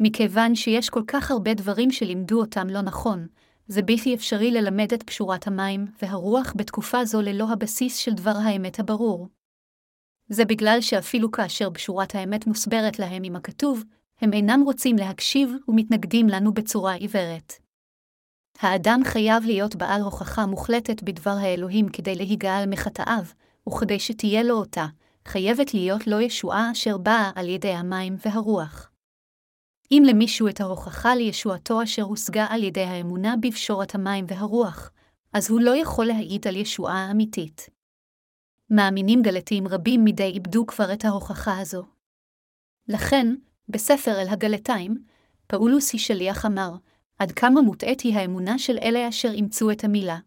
מכיוון 0.00 0.54
שיש 0.54 0.90
כל 0.90 1.02
כך 1.06 1.30
הרבה 1.30 1.54
דברים 1.54 1.90
שלימדו 1.90 2.40
אותם 2.40 2.66
לא 2.68 2.80
נכון, 2.80 3.26
זה 3.66 3.82
בלתי 3.82 4.14
אפשרי 4.14 4.50
ללמד 4.50 4.92
את 4.92 5.02
פשורת 5.02 5.46
המים 5.46 5.86
והרוח 6.02 6.52
בתקופה 6.56 7.04
זו 7.04 7.22
ללא 7.22 7.46
הבסיס 7.52 7.96
של 7.96 8.12
דבר 8.12 8.34
האמת 8.44 8.80
הברור. 8.80 9.28
זה 10.28 10.44
בגלל 10.44 10.80
שאפילו 10.80 11.30
כאשר 11.30 11.70
בשורת 11.70 12.14
האמת 12.14 12.46
מוסברת 12.46 12.98
להם 12.98 13.22
עם 13.24 13.36
הכתוב, 13.36 13.84
הם 14.20 14.32
אינם 14.32 14.62
רוצים 14.64 14.96
להקשיב 14.96 15.54
ומתנגדים 15.68 16.28
לנו 16.28 16.54
בצורה 16.54 16.94
עיוורת. 16.94 17.52
האדם 18.60 19.00
חייב 19.04 19.44
להיות 19.44 19.76
בעל 19.76 20.00
הוכחה 20.00 20.46
מוחלטת 20.46 21.02
בדבר 21.02 21.36
האלוהים 21.40 21.88
כדי 21.88 22.14
להיגאל 22.14 22.64
מחטאיו, 22.68 23.24
וכדי 23.68 23.98
שתהיה 23.98 24.42
לו 24.42 24.54
אותה, 24.54 24.86
חייבת 25.28 25.74
להיות 25.74 26.06
לו 26.06 26.20
ישועה 26.20 26.72
אשר 26.72 26.98
באה 26.98 27.30
על 27.34 27.48
ידי 27.48 27.72
המים 27.72 28.16
והרוח. 28.26 28.90
אם 29.90 30.02
למישהו 30.06 30.48
את 30.48 30.60
ההוכחה 30.60 31.14
לישועתו 31.14 31.82
אשר 31.82 32.02
הושגה 32.02 32.46
על 32.50 32.62
ידי 32.62 32.84
האמונה 32.84 33.34
בפשורת 33.40 33.94
המים 33.94 34.24
והרוח, 34.28 34.90
אז 35.32 35.50
הוא 35.50 35.60
לא 35.60 35.76
יכול 35.76 36.06
להעיד 36.06 36.48
על 36.48 36.56
ישועה 36.56 37.10
אמיתית. 37.10 37.68
מאמינים 38.70 39.22
גלתיים 39.22 39.68
רבים 39.68 40.04
מדי 40.04 40.30
איבדו 40.34 40.66
כבר 40.66 40.92
את 40.92 41.04
ההוכחה 41.04 41.58
הזו. 41.58 41.82
לכן, 42.88 43.34
בספר 43.68 44.22
אל 44.22 44.28
הגלתיים, 44.28 45.04
פאולוס 45.46 45.92
היא 45.92 46.00
שליח 46.00 46.46
אמר, 46.46 46.70
עד 47.18 47.32
כמה 47.32 47.62
מוטעית 47.62 48.00
היא 48.00 48.16
האמונה 48.16 48.58
של 48.58 48.78
אלה 48.82 49.08
אשר 49.08 49.28
אימצו 49.30 49.70
את 49.70 49.84
המילה. 49.84 50.18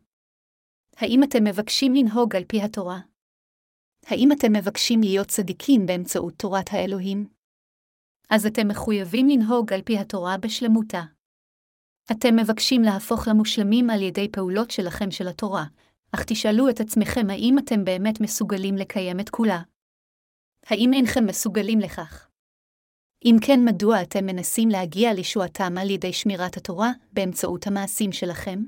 האם 0.98 1.24
אתם 1.24 1.44
מבקשים 1.44 1.96
לנהוג 1.96 2.36
על 2.36 2.44
פי 2.48 2.62
התורה? 2.62 3.00
האם 4.10 4.32
אתם 4.32 4.54
מבקשים 4.54 5.02
להיות 5.02 5.28
צדיקים 5.28 5.86
באמצעות 5.86 6.34
תורת 6.38 6.70
האלוהים? 6.72 7.28
אז 8.30 8.46
אתם 8.46 8.68
מחויבים 8.68 9.30
לנהוג 9.30 9.74
על 9.74 9.82
פי 9.82 9.98
התורה 9.98 10.38
בשלמותה. 10.38 11.02
אתם 12.12 12.36
מבקשים 12.36 12.82
להפוך 12.82 13.28
למושלמים 13.28 13.90
על 13.90 14.02
ידי 14.02 14.32
פעולות 14.32 14.72
שלכם 14.72 15.12
של 15.12 15.28
התורה, 15.28 15.66
אך 16.12 16.24
תשאלו 16.28 16.70
את 16.70 16.80
עצמכם 16.80 17.30
האם 17.30 17.60
אתם 17.60 17.86
באמת 17.86 18.22
מסוגלים 18.22 18.76
לקיים 18.76 19.20
את 19.20 19.30
כולה. 19.30 19.62
האם 20.66 20.92
אינכם 20.94 21.26
מסוגלים 21.26 21.80
לכך? 21.80 22.30
אם 23.26 23.36
כן, 23.48 23.60
מדוע 23.66 24.02
אתם 24.02 24.26
מנסים 24.26 24.70
להגיע 24.70 25.14
לישועתם 25.14 25.78
על 25.78 25.90
ידי 25.90 26.14
שמירת 26.14 26.58
התורה 26.58 26.92
באמצעות 27.14 27.68
המעשים 27.68 28.12
שלכם? 28.12 28.64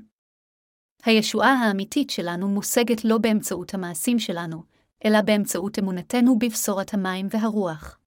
הישועה 1.04 1.52
האמיתית 1.52 2.10
שלנו 2.10 2.48
מושגת 2.48 3.04
לא 3.04 3.18
באמצעות 3.18 3.74
המעשים 3.74 4.18
שלנו, 4.18 4.69
אלא 5.04 5.22
באמצעות 5.22 5.78
אמונתנו 5.78 6.38
בבשורת 6.38 6.94
המים 6.94 7.26
והרוח. 7.30 7.98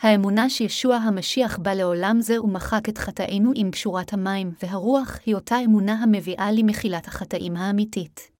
האמונה 0.00 0.50
שישוע 0.50 0.96
המשיח 0.96 1.58
בא 1.58 1.72
לעולם 1.72 2.16
זה 2.20 2.42
ומחק 2.42 2.88
את 2.88 2.98
חטאינו 2.98 3.52
עם 3.54 3.70
קשורת 3.70 4.12
המים 4.12 4.52
והרוח 4.62 5.18
היא 5.26 5.34
אותה 5.34 5.56
אמונה 5.64 5.92
המביאה 5.92 6.52
למחילת 6.52 7.06
החטאים 7.06 7.56
האמיתית. 7.56 8.30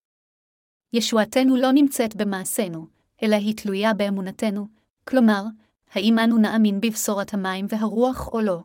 ישועתנו 0.92 1.56
לא 1.56 1.72
נמצאת 1.72 2.16
במעשינו, 2.16 2.86
אלא 3.22 3.36
היא 3.36 3.56
תלויה 3.56 3.94
באמונתנו, 3.94 4.66
כלומר, 5.08 5.42
האם 5.90 6.18
אנו 6.18 6.38
נאמין 6.38 6.80
בבשורת 6.80 7.34
המים 7.34 7.66
והרוח 7.68 8.28
או 8.28 8.40
לא. 8.40 8.60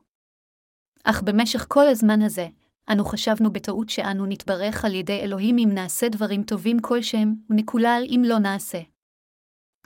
אך 1.03 1.21
במשך 1.21 1.65
כל 1.67 1.87
הזמן 1.87 2.21
הזה, 2.21 2.47
אנו 2.91 3.05
חשבנו 3.05 3.53
בטעות 3.53 3.89
שאנו 3.89 4.25
נתברך 4.25 4.85
על 4.85 4.95
ידי 4.95 5.19
אלוהים 5.19 5.57
אם 5.57 5.69
נעשה 5.73 6.09
דברים 6.09 6.43
טובים 6.43 6.79
כלשהם, 6.79 7.35
ונקולל 7.49 8.03
אם 8.07 8.21
לא 8.25 8.39
נעשה. 8.39 8.79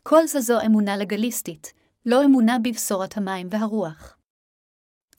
כל 0.03 0.27
זה 0.27 0.41
זו 0.41 0.61
אמונה 0.65 0.97
לגליסטית, 0.97 1.73
לא 2.05 2.25
אמונה 2.25 2.59
בבשורת 2.59 3.17
המים 3.17 3.47
והרוח. 3.51 4.17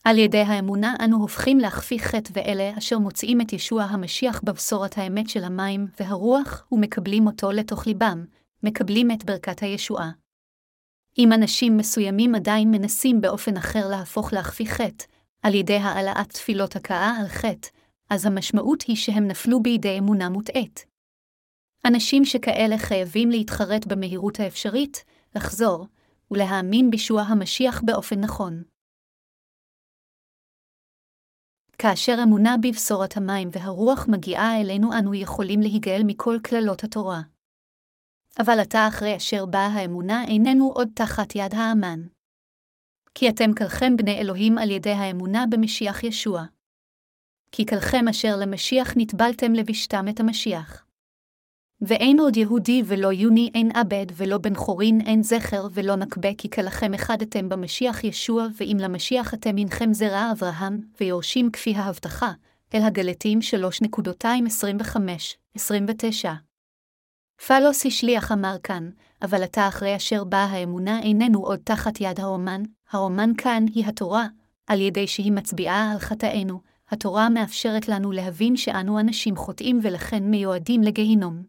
על 0.05 0.19
ידי 0.19 0.41
האמונה 0.41 0.95
אנו 1.05 1.17
הופכים 1.17 1.59
להכפיא 1.59 1.99
חטא 1.99 2.31
ואלה 2.33 2.79
אשר 2.79 2.99
מוצאים 2.99 3.41
את 3.41 3.53
ישוע 3.53 3.83
המשיח 3.83 4.41
בבשורת 4.45 4.99
האמת 4.99 5.29
של 5.29 5.45
המים 5.45 5.87
והרוח 6.01 6.67
ומקבלים 6.73 7.27
אותו 7.27 7.53
לתוך 7.53 7.87
ליבם, 7.87 8.25
מקבלים 8.63 9.11
את 9.11 9.25
ברכת 9.25 9.63
הישועה. 9.63 10.11
אם 11.19 11.33
אנשים 11.33 11.77
מסוימים 11.77 12.35
עדיין 12.35 12.71
מנסים 12.71 13.21
באופן 13.21 13.57
אחר 13.57 13.89
להפוך 13.89 14.33
להכפיא 14.33 14.67
חטא, 14.67 15.05
על 15.43 15.55
ידי 15.55 15.77
העלאת 15.77 16.33
תפילות 16.33 16.77
הכאה 16.77 17.17
על 17.21 17.29
חטא, 17.29 17.69
אז 18.11 18.27
המשמעות 18.27 18.83
היא 18.83 18.97
שהם 18.97 19.29
נפלו 19.29 19.63
בידי 19.63 19.99
אמונה 19.99 20.29
מוטעית. 20.29 20.87
אנשים 21.87 22.25
שכאלה 22.25 22.79
חייבים 22.79 23.31
להתחרט 23.31 23.87
במהירות 23.87 24.41
האפשרית, 24.41 25.05
לחזור, 25.37 25.87
ולהאמין 26.31 26.91
בישוע 26.91 27.23
המשיח 27.23 27.83
באופן 27.85 28.21
נכון. 28.21 28.63
כאשר 31.79 32.17
אמונה 32.23 32.57
בבשורת 32.63 33.17
המים 33.17 33.49
והרוח 33.53 34.07
מגיעה 34.09 34.61
אלינו, 34.61 34.99
אנו 34.99 35.15
יכולים 35.15 35.61
להיגאל 35.61 36.03
מכל 36.07 36.37
קללות 36.43 36.85
התורה. 36.85 37.21
אבל 38.41 38.61
עתה 38.61 38.89
אחרי 38.89 39.17
אשר 39.17 39.47
באה 39.47 39.67
האמונה, 39.67 40.25
איננו 40.25 40.73
עוד 40.75 40.89
תחת 40.95 41.37
יד 41.37 41.55
האמן. 41.55 42.01
כי 43.15 43.29
אתם 43.29 43.55
כלכם 43.59 43.97
בני 43.97 44.21
אלוהים 44.21 44.59
על 44.59 44.71
ידי 44.71 44.91
האמונה 44.91 45.45
במשיח 45.51 46.05
ישוע. 46.05 46.45
כי 47.57 47.67
כלכם 47.67 48.09
אשר 48.09 48.37
למשיח 48.37 48.93
נטבלתם 48.97 49.53
לבשתם 49.53 50.07
את 50.09 50.21
המשיח. 50.21 50.85
ואין 51.81 52.21
עוד 52.21 52.37
יהודי 52.37 52.83
ולא 52.87 53.13
יוני 53.13 53.51
אין 53.55 53.71
עבד 53.75 54.07
ולא 54.17 54.39
בן 54.39 54.55
חורין 54.55 55.01
אין 55.01 55.23
זכר 55.23 55.67
ולא 55.73 55.97
נקבה 55.97 56.29
כי 56.39 56.51
כלכם 56.51 56.95
אחד 56.95 57.23
אתם 57.23 57.49
במשיח 57.49 58.05
ישוע 58.05 58.47
ואם 58.61 58.77
למשיח 58.81 59.35
אתם 59.35 59.57
הנכם 59.59 59.93
זרע 59.93 60.33
אברהם, 60.33 60.81
ויורשים 61.01 61.51
כפי 61.51 61.75
ההבטחה, 61.75 62.33
אל 62.75 62.83
הגלתים 62.83 63.39
3.25-29. 65.57 65.61
פלוס 67.47 67.87
השליח 67.87 68.33
אמר 68.33 68.57
כאן, 68.63 68.91
אבל 69.23 69.43
עתה 69.43 69.69
אחרי 69.69 69.97
אשר 69.97 70.25
באה 70.25 70.45
האמונה 70.45 71.01
איננו 71.01 71.47
עוד 71.47 71.61
תחת 71.65 72.01
יד 72.01 72.21
האומן, 72.21 72.63
האומן 72.91 73.31
כאן 73.39 73.65
היא 73.75 73.87
התורה, 73.87 74.27
על 74.67 74.81
ידי 74.81 75.07
שהיא 75.07 75.33
מצביעה 75.33 75.93
על 75.93 75.99
חטאינו, 75.99 76.74
התורה 76.95 77.29
מאפשרת 77.29 77.89
לנו 77.89 78.13
להבין 78.13 78.57
שאנו 78.57 79.01
אנשים 79.01 79.37
חוטאים 79.37 79.81
ולכן 79.83 80.23
מיועדים 80.23 80.83
לגיהינום. 80.83 81.43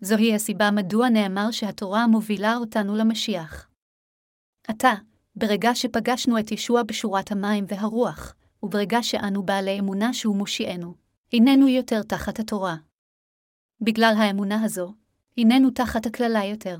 זוהי 0.00 0.34
הסיבה 0.34 0.70
מדוע 0.70 1.08
נאמר 1.08 1.50
שהתורה 1.50 2.06
מובילה 2.06 2.56
אותנו 2.56 2.96
למשיח. 2.96 3.68
עתה, 4.68 4.92
ברגע 5.36 5.74
שפגשנו 5.74 6.38
את 6.38 6.52
ישוע 6.52 6.82
בשורת 6.82 7.32
המים 7.32 7.64
והרוח, 7.68 8.34
וברגע 8.62 9.02
שאנו 9.02 9.42
בעלי 9.42 9.78
אמונה 9.78 10.14
שהוא 10.14 10.36
מושיענו, 10.36 10.94
איננו 11.32 11.68
יותר 11.68 12.02
תחת 12.02 12.38
התורה. 12.38 12.76
בגלל 13.80 14.14
האמונה 14.18 14.64
הזו, 14.64 14.94
איננו 15.38 15.70
תחת 15.70 16.06
הקללה 16.06 16.44
יותר. 16.44 16.78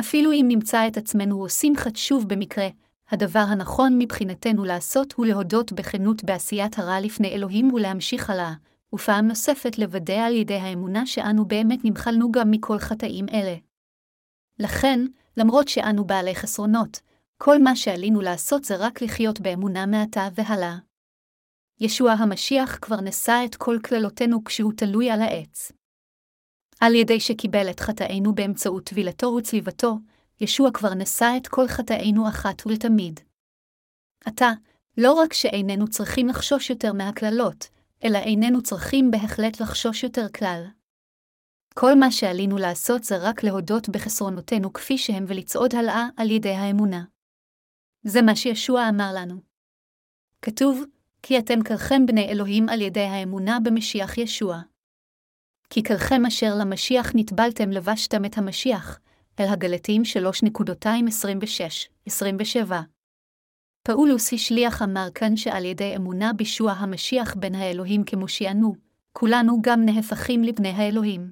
אפילו 0.00 0.32
אם 0.32 0.44
נמצא 0.48 0.88
את 0.88 0.96
עצמנו 0.96 1.40
עושים 1.40 1.76
חט 1.76 1.96
שוב 1.96 2.28
במקרה, 2.28 2.68
הדבר 3.10 3.44
הנכון 3.48 3.98
מבחינתנו 3.98 4.64
לעשות 4.64 5.12
הוא 5.12 5.26
להודות 5.26 5.72
בכנות 5.72 6.24
בעשיית 6.24 6.78
הרע 6.78 7.00
לפני 7.00 7.28
אלוהים 7.28 7.72
ולהמשיך 7.72 8.30
הלאה, 8.30 8.52
ופעם 8.94 9.28
נוספת 9.28 9.78
לוודא 9.78 10.26
על 10.26 10.34
ידי 10.34 10.54
האמונה 10.54 11.06
שאנו 11.06 11.44
באמת 11.44 11.78
נמחלנו 11.84 12.32
גם 12.32 12.50
מכל 12.50 12.78
חטאים 12.78 13.26
אלה. 13.28 13.56
לכן, 14.58 15.00
למרות 15.36 15.68
שאנו 15.68 16.04
בעלי 16.04 16.34
חסרונות, 16.34 17.00
כל 17.42 17.62
מה 17.62 17.76
שעלינו 17.76 18.20
לעשות 18.20 18.64
זה 18.64 18.76
רק 18.76 19.02
לחיות 19.02 19.40
באמונה 19.40 19.86
מעתה 19.86 20.28
והלאה. 20.34 20.76
ישוע 21.80 22.12
המשיח 22.12 22.78
כבר 22.82 23.00
נשא 23.00 23.42
את 23.44 23.56
כל 23.56 23.78
קללותינו 23.82 24.44
כשהוא 24.44 24.72
תלוי 24.76 25.10
על 25.10 25.20
העץ. 25.20 25.72
על 26.80 26.94
ידי 26.94 27.20
שקיבל 27.20 27.70
את 27.70 27.80
חטאינו 27.80 28.34
באמצעות 28.34 28.84
טבילתו 28.84 29.26
וצליבתו, 29.26 29.98
ישוע 30.40 30.70
כבר 30.74 30.94
נשא 30.94 31.32
את 31.36 31.48
כל 31.48 31.68
חטאינו 31.68 32.28
אחת 32.28 32.66
ולתמיד. 32.66 33.20
עתה, 34.24 34.50
לא 34.98 35.12
רק 35.12 35.32
שאיננו 35.32 35.88
צריכים 35.88 36.28
לחשוש 36.28 36.70
יותר 36.70 36.92
מהקללות, 36.92 37.68
אלא 38.04 38.18
איננו 38.18 38.62
צריכים 38.62 39.10
בהחלט 39.10 39.60
לחשוש 39.60 40.02
יותר 40.02 40.28
כלל. 40.28 40.66
כל 41.74 41.94
מה 41.94 42.10
שעלינו 42.10 42.58
לעשות 42.58 43.04
זה 43.04 43.16
רק 43.16 43.42
להודות 43.42 43.88
בחסרונותינו 43.88 44.72
כפי 44.72 44.98
שהם 44.98 45.24
ולצעוד 45.28 45.74
הלאה 45.74 46.08
על 46.16 46.30
ידי 46.30 46.54
האמונה. 46.54 47.04
זה 48.02 48.22
מה 48.22 48.36
שישוע 48.36 48.88
אמר 48.88 49.10
לנו. 49.14 49.40
כתוב, 50.42 50.84
כי 51.22 51.38
אתם 51.38 51.62
כלכם 51.62 52.06
בני 52.06 52.28
אלוהים 52.28 52.68
על 52.68 52.80
ידי 52.80 53.00
האמונה 53.00 53.58
במשיח 53.64 54.18
ישוע. 54.18 54.60
כי 55.70 55.82
כלכם 55.82 56.26
אשר 56.26 56.54
למשיח 56.60 57.12
נטבלתם 57.14 57.70
לבשתם 57.70 58.24
את 58.24 58.38
המשיח, 58.38 59.00
אל 59.40 59.48
הגלתים 59.48 60.02
3.26-27. 62.08 62.72
פאולוס 63.82 64.32
השליח 64.32 64.82
אמר 64.82 65.08
כאן 65.14 65.36
שעל 65.36 65.64
ידי 65.64 65.96
אמונה 65.96 66.32
בישוע 66.32 66.72
המשיח 66.72 67.34
בן 67.34 67.54
האלוהים 67.54 68.04
כמושיענו, 68.04 68.74
כולנו 69.12 69.62
גם 69.62 69.84
נהפכים 69.84 70.42
לבני 70.42 70.68
האלוהים. 70.68 71.30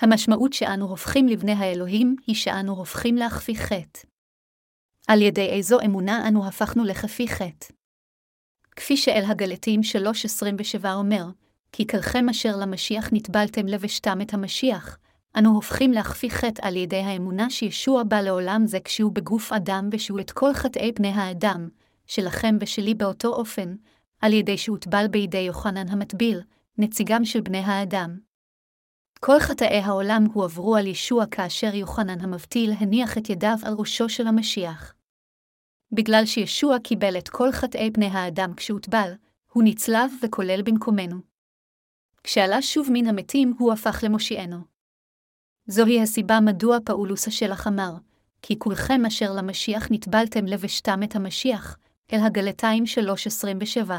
המשמעות 0.00 0.52
שאנו 0.52 0.88
הופכים 0.88 1.28
לבני 1.28 1.52
האלוהים 1.52 2.16
היא 2.26 2.36
שאנו 2.36 2.72
הופכים 2.72 3.16
להכפי 3.16 3.56
חטא. 3.56 4.00
על 5.08 5.22
ידי 5.22 5.48
איזו 5.48 5.80
אמונה 5.84 6.28
אנו 6.28 6.46
הפכנו 6.46 6.84
לכפי 6.84 7.28
חטא. 7.28 7.66
כפי 8.76 8.96
שאל 8.96 9.24
הגלתים 9.26 9.80
3.27 10.82 10.88
אומר, 10.94 11.24
כי 11.72 11.86
כלכם 11.86 12.28
אשר 12.28 12.56
למשיח 12.56 13.08
נטבלתם 13.12 13.66
לבשתם 13.66 14.20
את 14.20 14.34
המשיח, 14.34 14.98
אנו 15.38 15.54
הופכים 15.54 15.92
להכפי 15.92 16.30
חטא 16.30 16.66
על 16.66 16.76
ידי 16.76 16.96
האמונה 16.96 17.50
שישוע 17.50 18.02
בא 18.02 18.20
לעולם 18.20 18.66
זה 18.66 18.80
כשהוא 18.80 19.12
בגוף 19.12 19.52
אדם 19.52 19.88
ושהוא 19.92 20.20
את 20.20 20.30
כל 20.30 20.54
חטאי 20.54 20.92
בני 20.92 21.08
האדם, 21.08 21.68
שלכם 22.06 22.56
ושלי 22.60 22.94
באותו 22.94 23.28
אופן, 23.28 23.74
על 24.20 24.32
ידי 24.32 24.58
שהוטבל 24.58 25.06
בידי 25.10 25.38
יוחנן 25.38 25.88
המטביל, 25.88 26.40
נציגם 26.78 27.24
של 27.24 27.40
בני 27.40 27.58
האדם. 27.58 28.18
כל 29.20 29.40
חטאי 29.40 29.78
העולם 29.78 30.24
הועברו 30.32 30.76
על 30.76 30.86
ישוע 30.86 31.26
כאשר 31.26 31.74
יוחנן 31.74 32.20
המבטיל 32.20 32.72
הניח 32.78 33.18
את 33.18 33.30
ידיו 33.30 33.56
על 33.62 33.74
ראשו 33.78 34.08
של 34.08 34.26
המשיח. 34.26 34.94
בגלל 35.92 36.26
שישוע 36.26 36.78
קיבל 36.78 37.18
את 37.18 37.28
כל 37.28 37.52
חטאי 37.52 37.90
בני 37.90 38.06
האדם 38.06 38.54
כשהוטבל, 38.54 39.12
הוא 39.52 39.62
נצלב 39.66 40.12
וכולל 40.22 40.62
במקומנו. 40.62 41.16
כשעלה 42.22 42.62
שוב 42.62 42.88
מן 42.92 43.06
המתים, 43.06 43.54
הוא 43.58 43.72
הפך 43.72 44.00
למושיענו. 44.02 44.75
זוהי 45.68 46.02
הסיבה 46.02 46.40
מדוע 46.40 46.78
פאולוס 46.84 47.28
השלח 47.28 47.66
אמר, 47.66 47.92
כי 48.42 48.58
כולכם 48.58 49.06
אשר 49.06 49.32
למשיח 49.32 49.88
נטבלתם 49.90 50.46
לבשתם 50.46 51.00
את 51.02 51.16
המשיח, 51.16 51.76
אל 52.12 52.18
הגלתיים 52.20 52.84
3.27. 53.86 53.90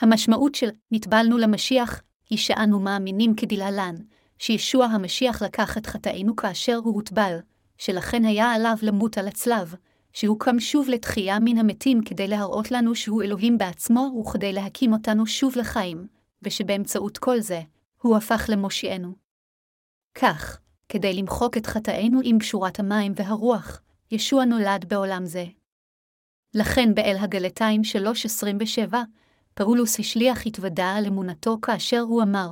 המשמעות 0.00 0.54
של 0.54 0.68
נטבלנו 0.90 1.38
למשיח 1.38 2.02
היא 2.30 2.38
שאנו 2.38 2.80
מאמינים 2.80 3.34
כדלהלן, 3.34 3.94
שישוע 4.38 4.84
המשיח 4.84 5.42
לקח 5.42 5.78
את 5.78 5.86
חטאינו 5.86 6.36
כאשר 6.36 6.76
הוא 6.76 6.94
הוטבל, 6.94 7.38
שלכן 7.78 8.24
היה 8.24 8.52
עליו 8.52 8.76
למות 8.82 9.18
על 9.18 9.28
הצלב, 9.28 9.74
שהוא 10.12 10.40
קם 10.40 10.60
שוב 10.60 10.88
לתחייה 10.88 11.38
מן 11.38 11.58
המתים 11.58 12.02
כדי 12.04 12.28
להראות 12.28 12.70
לנו 12.70 12.94
שהוא 12.94 13.22
אלוהים 13.22 13.58
בעצמו 13.58 14.20
וכדי 14.20 14.52
להקים 14.52 14.92
אותנו 14.92 15.26
שוב 15.26 15.56
לחיים, 15.56 16.06
ושבאמצעות 16.42 17.18
כל 17.18 17.40
זה, 17.40 17.60
הוא 18.02 18.16
הפך 18.16 18.46
למושיענו. 18.48 19.29
כך, 20.14 20.60
כדי 20.88 21.14
למחוק 21.14 21.56
את 21.56 21.66
חטאינו 21.66 22.20
עם 22.24 22.38
פשורת 22.38 22.80
המים 22.80 23.12
והרוח, 23.16 23.80
ישוע 24.10 24.44
נולד 24.44 24.84
בעולם 24.88 25.26
זה. 25.26 25.44
לכן 26.54 26.94
באל 26.94 27.16
הגלתיים 27.20 27.82
3.27, 28.90 28.94
פאולוס 29.54 30.00
השליח 30.00 30.46
התוודה 30.46 30.94
על 30.96 31.06
אמונתו 31.06 31.58
כאשר 31.62 32.00
הוא 32.00 32.22
אמר, 32.22 32.48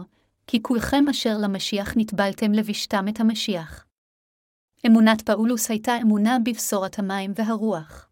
כי 0.47 0.63
כולכם 0.63 1.05
אשר 1.11 1.39
למשיח 1.39 1.93
נטבלתם 1.97 2.53
לבשתם 2.53 3.05
את 3.09 3.21
המשיח. 3.21 3.85
אמונת 4.87 5.23
פאולוס 5.23 5.71
הייתה 5.71 5.93
אמונה 6.03 6.37
בבשורת 6.45 6.99
המים 6.99 7.33
והרוח. 7.35 8.09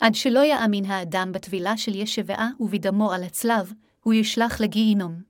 עד 0.00 0.14
שלא 0.14 0.44
יאמין 0.44 0.84
האדם 0.84 1.32
בטבילה 1.32 1.76
של 1.76 1.94
ישבעה 1.94 2.50
ובדמו 2.60 3.12
על 3.12 3.22
הצלב, 3.22 3.72
הוא 4.02 4.14
ישלח 4.14 4.60
לגיהינום. 4.60 5.27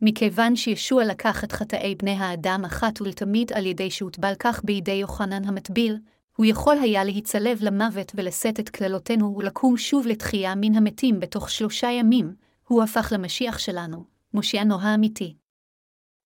מכיוון 0.00 0.56
שישוע 0.56 1.04
לקח 1.04 1.44
את 1.44 1.52
חטאי 1.52 1.94
בני 1.94 2.10
האדם 2.10 2.62
אחת 2.66 3.00
ולתמיד 3.00 3.52
על 3.52 3.66
ידי 3.66 3.90
שהוטבל 3.90 4.32
כך 4.38 4.64
בידי 4.64 4.92
יוחנן 4.92 5.44
המטביל, 5.44 5.98
הוא 6.36 6.46
יכול 6.46 6.78
היה 6.78 7.04
להיצלב 7.04 7.58
למוות 7.60 8.12
ולשאת 8.14 8.60
את 8.60 8.68
קללותינו 8.68 9.36
ולקום 9.36 9.76
שוב 9.76 10.06
לתחייה 10.06 10.54
מן 10.54 10.74
המתים 10.74 11.20
בתוך 11.20 11.50
שלושה 11.50 11.90
ימים, 11.90 12.34
הוא 12.68 12.82
הפך 12.82 13.12
למשיח 13.14 13.58
שלנו, 13.58 14.04
מושיענו 14.34 14.80
האמיתי. 14.80 15.36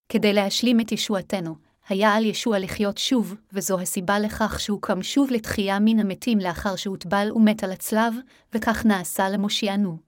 כדי 0.09 0.33
להשלים 0.33 0.81
את 0.81 0.93
ישועתנו, 0.93 1.57
היה 1.89 2.15
על 2.15 2.25
ישוע 2.25 2.59
לחיות 2.59 2.99
שוב, 2.99 3.35
וזו 3.53 3.81
הסיבה 3.81 4.19
לכך 4.19 4.61
שהוא 4.61 4.83
קם 4.83 5.03
שוב 5.03 5.31
לתחייה 5.31 5.79
מן 5.79 5.99
המתים 5.99 6.39
לאחר 6.39 6.77
שהוטבל 6.77 7.29
ומת 7.35 7.65
על 7.65 7.73
הצלב, 7.73 8.15
וכך 8.55 8.87
נעשה 8.87 9.29
למושיענו. 9.29 9.99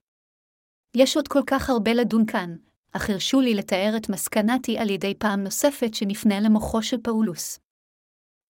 יש 0.97 1.17
עוד 1.17 1.29
כל 1.29 1.43
כך 1.47 1.71
הרבה 1.71 1.95
לדון 1.95 2.27
כאן, 2.27 2.57
אך 2.93 3.11
הרשו 3.11 3.41
לי 3.41 3.55
לתאר 3.55 3.93
את 3.97 4.09
מסקנתי 4.09 4.79
על 4.79 4.91
ידי 4.91 5.15
פעם 5.19 5.45
נוספת 5.45 5.95
שנפנה 5.95 6.41
למוחו 6.41 6.83
של 6.83 6.97
פאולוס. 7.03 7.59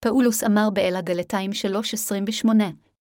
פאולוס 0.01 0.45
אמר 0.45 0.71
באל 0.71 0.97
הגלתיים 0.97 1.51
3.28, 1.51 2.49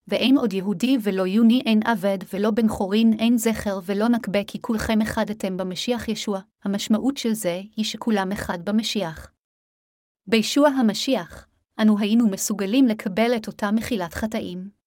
ואין 0.08 0.38
עוד 0.38 0.54
יהודי 0.54 0.98
ולא 1.02 1.28
יוני 1.28 1.62
אין 1.66 1.80
עבד 1.86 2.18
ולא 2.34 2.52
בן 2.52 2.68
חורין 2.68 3.14
אין 3.20 3.38
זכר 3.38 3.80
ולא 3.86 4.08
נקבה 4.08 4.44
כי 4.44 4.62
כולכם 4.62 5.02
אחד 5.02 5.30
אתם 5.30 5.58
במשיח 5.58 6.08
ישוע, 6.08 6.40
המשמעות 6.64 7.18
של 7.18 7.34
זה 7.34 7.62
היא 7.76 7.86
שכולם 7.86 8.32
אחד 8.32 8.66
במשיח. 8.66 9.32
בישוע 10.28 10.70
המשיח, 10.70 11.48
אנו 11.82 12.00
היינו 12.00 12.30
מסוגלים 12.30 12.88
לקבל 12.88 13.36
את 13.36 13.48
אותה 13.48 13.72
מחילת 13.72 14.14
חטאים. 14.14 14.81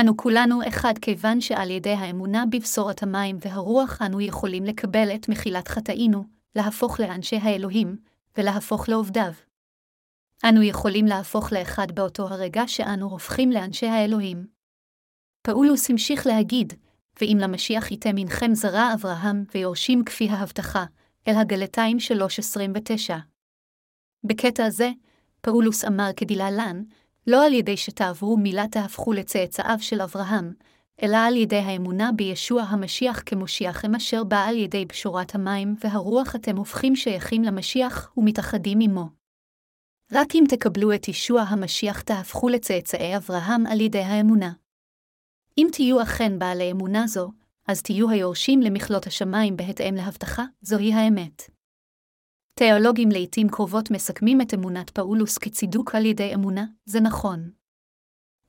אנו 0.00 0.16
כולנו 0.16 0.68
אחד 0.68 0.94
כיוון 1.02 1.40
שעל 1.40 1.70
ידי 1.70 1.92
האמונה 1.92 2.44
בבשורת 2.50 3.02
המים 3.02 3.38
והרוח 3.40 4.02
אנו 4.02 4.20
יכולים 4.20 4.64
לקבל 4.64 5.08
את 5.14 5.28
מחילת 5.28 5.68
חטאינו, 5.68 6.24
להפוך 6.56 7.00
לאנשי 7.00 7.36
האלוהים, 7.36 7.96
ולהפוך 8.38 8.88
לעובדיו. 8.88 9.32
אנו 10.44 10.62
יכולים 10.62 11.06
להפוך 11.06 11.52
לאחד 11.52 11.92
באותו 11.92 12.28
הרגע 12.28 12.62
שאנו 12.66 13.10
הופכים 13.10 13.50
לאנשי 13.50 13.86
האלוהים. 13.86 14.46
פאולוס 15.42 15.90
המשיך 15.90 16.26
להגיד, 16.26 16.72
ואם 17.20 17.38
למשיח 17.40 17.90
ייתם 17.90 18.16
עמכם 18.16 18.54
זרע 18.54 18.94
אברהם 18.94 19.44
ויורשים 19.54 20.04
כפי 20.04 20.28
ההבטחה, 20.28 20.84
אל 21.28 21.34
הגלתיים 21.36 21.96
3.29. 23.08 23.14
בקטע 24.24 24.70
זה, 24.70 24.90
פאולוס 25.40 25.84
אמר 25.84 26.10
כדלהלן, 26.16 26.82
לא 27.26 27.46
על 27.46 27.52
ידי 27.52 27.76
שתעברו 27.76 28.36
מילה 28.36 28.68
תהפכו 28.68 29.12
לצאצאיו 29.12 29.76
של 29.80 30.00
אברהם, 30.00 30.52
אלא 31.02 31.16
על 31.16 31.36
ידי 31.36 31.56
האמונה 31.56 32.10
בישוע 32.16 32.62
המשיח 32.62 33.22
כמושיעכם 33.26 33.94
אשר 33.94 34.24
בא 34.24 34.44
על 34.44 34.56
ידי 34.56 34.84
בשורת 34.84 35.34
המים 35.34 35.74
והרוח 35.84 36.36
אתם 36.36 36.56
הופכים 36.56 36.96
שייכים 36.96 37.42
למשיח 37.42 38.12
ומתאחדים 38.16 38.80
עמו. 38.80 39.08
רק 40.12 40.34
אם 40.34 40.44
תקבלו 40.48 40.94
את 40.94 41.08
ישוע 41.08 41.40
המשיח 41.40 42.00
תהפכו 42.00 42.48
לצאצאי 42.48 43.16
אברהם 43.16 43.66
על 43.66 43.80
ידי 43.80 44.02
האמונה. 44.02 44.52
אם 45.58 45.68
תהיו 45.72 46.02
אכן 46.02 46.38
בעלי 46.38 46.70
אמונה 46.70 47.06
זו, 47.06 47.30
אז 47.68 47.82
תהיו 47.82 48.10
היורשים 48.10 48.60
למכלות 48.60 49.06
השמיים 49.06 49.56
בהתאם 49.56 49.94
להבטחה, 49.94 50.44
זוהי 50.62 50.92
האמת. 50.92 51.51
תיאולוגים 52.54 53.08
לעתים 53.10 53.48
קרובות 53.48 53.90
מסכמים 53.90 54.40
את 54.40 54.54
אמונת 54.54 54.90
פאולוס 54.90 55.38
כצידוק 55.38 55.94
על 55.94 56.06
ידי 56.06 56.34
אמונה, 56.34 56.64
זה 56.84 57.00
נכון. 57.00 57.50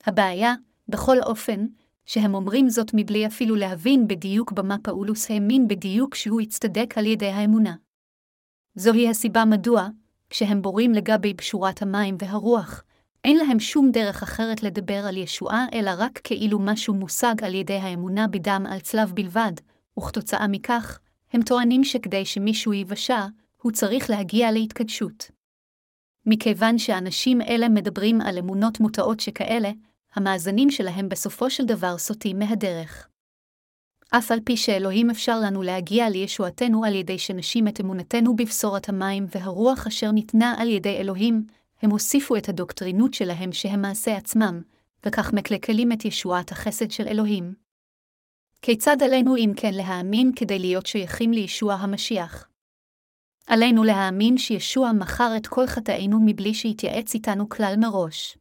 הבעיה, 0.05 0.53
בכל 0.87 1.19
אופן, 1.19 1.65
שהם 2.05 2.33
אומרים 2.33 2.69
זאת 2.69 2.91
מבלי 2.93 3.27
אפילו 3.27 3.55
להבין 3.55 4.07
בדיוק 4.07 4.51
במה 4.51 4.75
פאולוס 4.83 5.31
האמין 5.31 5.67
בדיוק 5.67 6.15
שהוא 6.15 6.41
יצטדק 6.41 6.97
על 6.97 7.05
ידי 7.05 7.27
האמונה. 7.29 7.75
זוהי 8.75 9.09
הסיבה 9.09 9.45
מדוע, 9.45 9.87
כשהם 10.29 10.61
בורים 10.61 10.91
לגבי 10.91 11.33
בשורת 11.33 11.81
המים 11.81 12.15
והרוח, 12.19 12.83
אין 13.23 13.37
להם 13.37 13.59
שום 13.59 13.91
דרך 13.91 14.23
אחרת 14.23 14.63
לדבר 14.63 15.05
על 15.07 15.17
ישועה 15.17 15.65
אלא 15.73 15.91
רק 15.97 16.19
כאילו 16.23 16.59
משהו 16.59 16.93
מושג 16.93 17.35
על 17.43 17.55
ידי 17.55 17.77
האמונה 17.77 18.27
בדם 18.27 18.65
על 18.69 18.79
צלב 18.79 19.11
בלבד, 19.15 19.51
וכתוצאה 19.99 20.47
מכך, 20.47 20.99
הם 21.33 21.41
טוענים 21.41 21.83
שכדי 21.83 22.25
שמישהו 22.25 22.73
ייוושע, 22.73 23.25
הוא 23.63 23.71
צריך 23.71 24.09
להגיע 24.09 24.51
להתקדשות. 24.51 25.31
מכיוון 26.25 26.77
שאנשים 26.77 27.41
אלה 27.41 27.69
מדברים 27.69 28.21
על 28.21 28.37
אמונות 28.37 28.79
מוטעות 28.79 29.19
שכאלה, 29.19 29.71
המאזנים 30.15 30.71
שלהם 30.71 31.09
בסופו 31.09 31.49
של 31.49 31.65
דבר 31.65 31.97
סוטים 31.97 32.39
מהדרך. 32.39 33.07
אף 34.09 34.31
על 34.31 34.39
פי 34.45 34.57
שאלוהים 34.57 35.09
אפשר 35.09 35.39
לנו 35.39 35.61
להגיע 35.61 36.09
לישועתנו 36.09 36.85
על 36.85 36.95
ידי 36.95 37.19
שנשים 37.19 37.67
את 37.67 37.79
אמונתנו 37.79 38.35
בבשורת 38.35 38.89
המים 38.89 39.25
והרוח 39.35 39.87
אשר 39.87 40.11
ניתנה 40.11 40.55
על 40.57 40.69
ידי 40.69 40.97
אלוהים, 40.97 41.45
הם 41.81 41.89
הוסיפו 41.89 42.35
את 42.35 42.49
הדוקטרינות 42.49 43.13
שלהם 43.13 43.51
שהם 43.51 43.81
מעשה 43.81 44.17
עצמם, 44.17 44.61
וכך 45.05 45.33
מקלקלים 45.33 45.91
את 45.91 46.05
ישועת 46.05 46.51
החסד 46.51 46.91
של 46.91 47.07
אלוהים. 47.07 47.53
כיצד 48.61 48.97
עלינו 49.03 49.35
אם 49.35 49.51
כן 49.55 49.73
להאמין 49.73 50.31
כדי 50.35 50.59
להיות 50.59 50.85
שייכים 50.85 51.31
לישוע 51.31 51.73
המשיח? 51.73 52.52
עלינו 53.47 53.83
להאמין 53.83 54.37
שישוע 54.37 54.91
מכר 54.91 55.33
את 55.37 55.47
כל 55.47 55.67
חטאינו 55.67 56.19
מבלי 56.25 56.53
שהתייעץ 56.53 57.13
איתנו 57.13 57.49
כלל 57.49 57.75
מראש. 57.77 58.37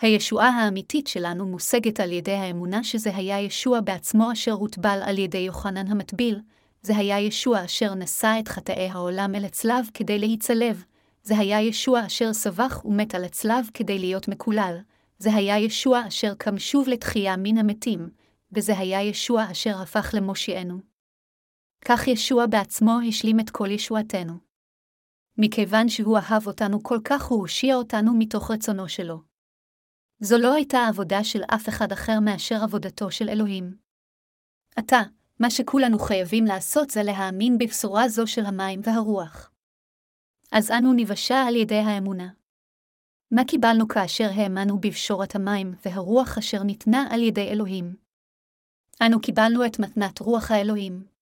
הישועה 0.00 0.48
האמיתית 0.48 1.06
שלנו 1.06 1.46
מושגת 1.46 2.00
על 2.00 2.12
ידי 2.12 2.32
האמונה 2.32 2.84
שזה 2.84 3.16
היה 3.16 3.40
ישוע 3.40 3.80
בעצמו 3.80 4.32
אשר 4.32 4.52
הוטבל 4.52 5.00
על 5.04 5.18
ידי 5.18 5.38
יוחנן 5.38 5.86
המטביל, 5.86 6.40
זה 6.82 6.96
היה 6.96 7.20
ישוע 7.20 7.64
אשר 7.64 7.94
נשא 7.94 8.36
את 8.40 8.48
חטאי 8.48 8.88
העולם 8.88 9.34
אל 9.34 9.44
הצלב 9.44 9.90
כדי 9.94 10.18
להיצלב, 10.18 10.84
זה 11.22 11.38
היה 11.38 11.62
ישוע 11.62 12.06
אשר 12.06 12.32
סבך 12.32 12.82
ומת 12.84 13.14
על 13.14 13.24
הצלב 13.24 13.70
כדי 13.74 13.98
להיות 13.98 14.28
מקולל, 14.28 14.78
זה 15.18 15.34
היה 15.34 15.58
ישוע 15.58 16.02
אשר 16.08 16.34
קם 16.34 16.58
שוב 16.58 16.88
לתחייה 16.88 17.36
מן 17.36 17.58
המתים, 17.58 18.08
וזה 18.52 18.78
היה 18.78 19.02
ישוע 19.02 19.46
אשר 19.50 19.82
הפך 19.82 20.10
למושיענו. 20.14 20.95
כך 21.88 22.08
ישוע 22.08 22.46
בעצמו 22.46 22.98
השלים 23.08 23.40
את 23.40 23.50
כל 23.50 23.70
ישועתנו. 23.70 24.38
מכיוון 25.38 25.88
שהוא 25.88 26.18
אהב 26.18 26.46
אותנו 26.46 26.82
כל 26.82 26.98
כך 27.04 27.24
הוא 27.24 27.40
הושיע 27.40 27.74
אותנו 27.74 28.12
מתוך 28.18 28.50
רצונו 28.50 28.88
שלו. 28.88 29.22
זו 30.20 30.38
לא 30.38 30.54
הייתה 30.54 30.78
עבודה 30.88 31.24
של 31.24 31.42
אף 31.54 31.68
אחד 31.68 31.92
אחר 31.92 32.20
מאשר 32.24 32.54
עבודתו 32.62 33.10
של 33.10 33.28
אלוהים. 33.28 33.76
עתה, 34.76 35.00
מה 35.40 35.50
שכולנו 35.50 35.98
חייבים 35.98 36.44
לעשות 36.44 36.90
זה 36.90 37.02
להאמין 37.02 37.58
בבשורה 37.58 38.08
זו 38.08 38.26
של 38.26 38.44
המים 38.46 38.80
והרוח. 38.84 39.50
אז 40.52 40.70
אנו 40.70 40.92
ניוושע 40.92 41.44
על 41.48 41.56
ידי 41.56 41.78
האמונה. 41.78 42.28
מה 43.30 43.44
קיבלנו 43.44 43.88
כאשר 43.88 44.28
האמנו 44.34 44.80
בבשורת 44.80 45.34
המים 45.34 45.74
והרוח 45.84 46.38
אשר 46.38 46.62
ניתנה 46.62 47.06
על 47.10 47.22
ידי 47.22 47.48
אלוהים? 47.48 47.96
אנו 49.02 49.20
קיבלנו 49.20 49.66
את 49.66 49.78
מתנת 49.78 50.18
רוח 50.18 50.50
האלוהים. 50.50 51.15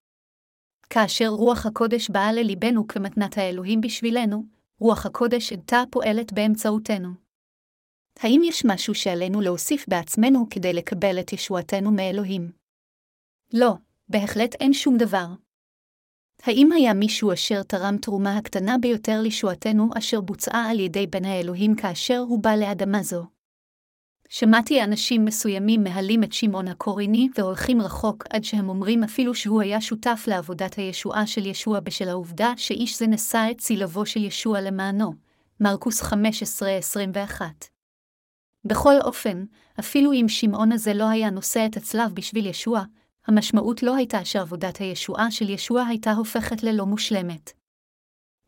כאשר 0.95 1.29
רוח 1.29 1.67
הקודש 1.67 2.11
באה 2.11 2.33
לליבנו 2.33 2.89
כמתנת 2.89 3.39
האלוהים 3.39 3.81
בשבילנו, 3.81 4.45
רוח 4.81 5.07
הקודש 5.07 5.53
עדתה 5.53 5.83
פועלת 5.91 6.33
באמצעותנו. 6.33 7.09
האם 8.21 8.43
יש 8.45 8.65
משהו 8.65 8.95
שעלינו 8.95 9.41
להוסיף 9.41 9.85
בעצמנו 9.89 10.47
כדי 10.51 10.73
לקבל 10.73 11.21
את 11.21 11.33
ישועתנו 11.33 11.91
מאלוהים? 11.91 12.53
לא, 13.53 13.73
בהחלט 14.09 14.55
אין 14.61 14.73
שום 14.73 14.97
דבר. 14.97 15.27
האם 16.43 16.73
היה 16.73 16.95
מישהו 16.95 17.33
אשר 17.33 17.63
תרם 17.63 17.97
תרומה 18.03 18.37
הקטנה 18.37 18.79
ביותר 18.79 19.21
לישועתנו 19.23 19.91
אשר 19.99 20.21
בוצעה 20.21 20.71
על 20.71 20.81
ידי 20.81 21.07
בן 21.07 21.25
האלוהים 21.25 21.77
כאשר 21.77 22.19
הוא 22.19 22.43
בא 22.43 22.55
לאדמה 22.57 23.03
זו? 23.03 23.34
שמעתי 24.29 24.85
אנשים 24.85 25.25
מסוימים 25.25 25.85
מהלים 25.85 26.25
את 26.25 26.33
שמעון 26.33 26.69
הקוריני 26.69 27.29
והולכים 27.39 27.81
רחוק 27.81 28.25
עד 28.31 28.45
שהם 28.45 28.69
אומרים 28.69 29.05
אפילו 29.05 29.35
שהוא 29.35 29.61
היה 29.61 29.81
שותף 29.81 30.25
לעבודת 30.27 30.75
הישועה 30.75 31.27
של 31.27 31.47
ישוע 31.47 31.81
בשל 31.81 32.09
העובדה 32.09 32.53
שאיש 32.57 32.99
זה 32.99 33.07
נשא 33.07 33.47
את 33.51 33.59
צילבו 33.59 34.07
של 34.07 34.25
ישוע 34.25 34.61
למענו. 34.61 35.15
מרקוס 35.61 36.03
15-21 36.03 37.43
בכל 38.65 38.95
אופן, 39.01 39.45
אפילו 39.81 40.13
אם 40.13 40.27
שמעון 40.29 40.73
הזה 40.73 40.95
לא 40.95 41.09
היה 41.09 41.31
נושא 41.31 41.67
את 41.67 41.77
הצלב 41.77 42.13
בשביל 42.15 42.47
ישוע, 42.47 42.83
המשמעות 43.27 43.83
לא 43.83 43.97
הייתה 43.97 44.25
שעבודת 44.25 44.77
הישועה 44.77 45.31
של 45.31 45.51
ישוע 45.51 45.83
הייתה 45.83 46.13
הופכת 46.13 46.63
ללא 46.63 46.87
מושלמת. 46.87 47.53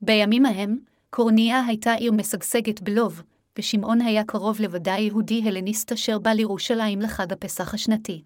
בימים 0.00 0.46
ההם, 0.46 0.78
קורניה 1.10 1.64
הייתה 1.66 1.92
עיר 1.92 2.12
משגשגת 2.12 2.80
בלוב, 2.80 3.22
ושמעון 3.59 4.00
היה 4.00 4.24
קרוב 4.24 4.61
לוודאי 4.61 5.00
יהודי 5.00 5.42
הלניסט 5.44 5.92
אשר 5.92 6.18
בא 6.18 6.30
לירושלים 6.30 7.00
לחג 7.00 7.32
הפסח 7.32 7.74
השנתי. 7.74 8.24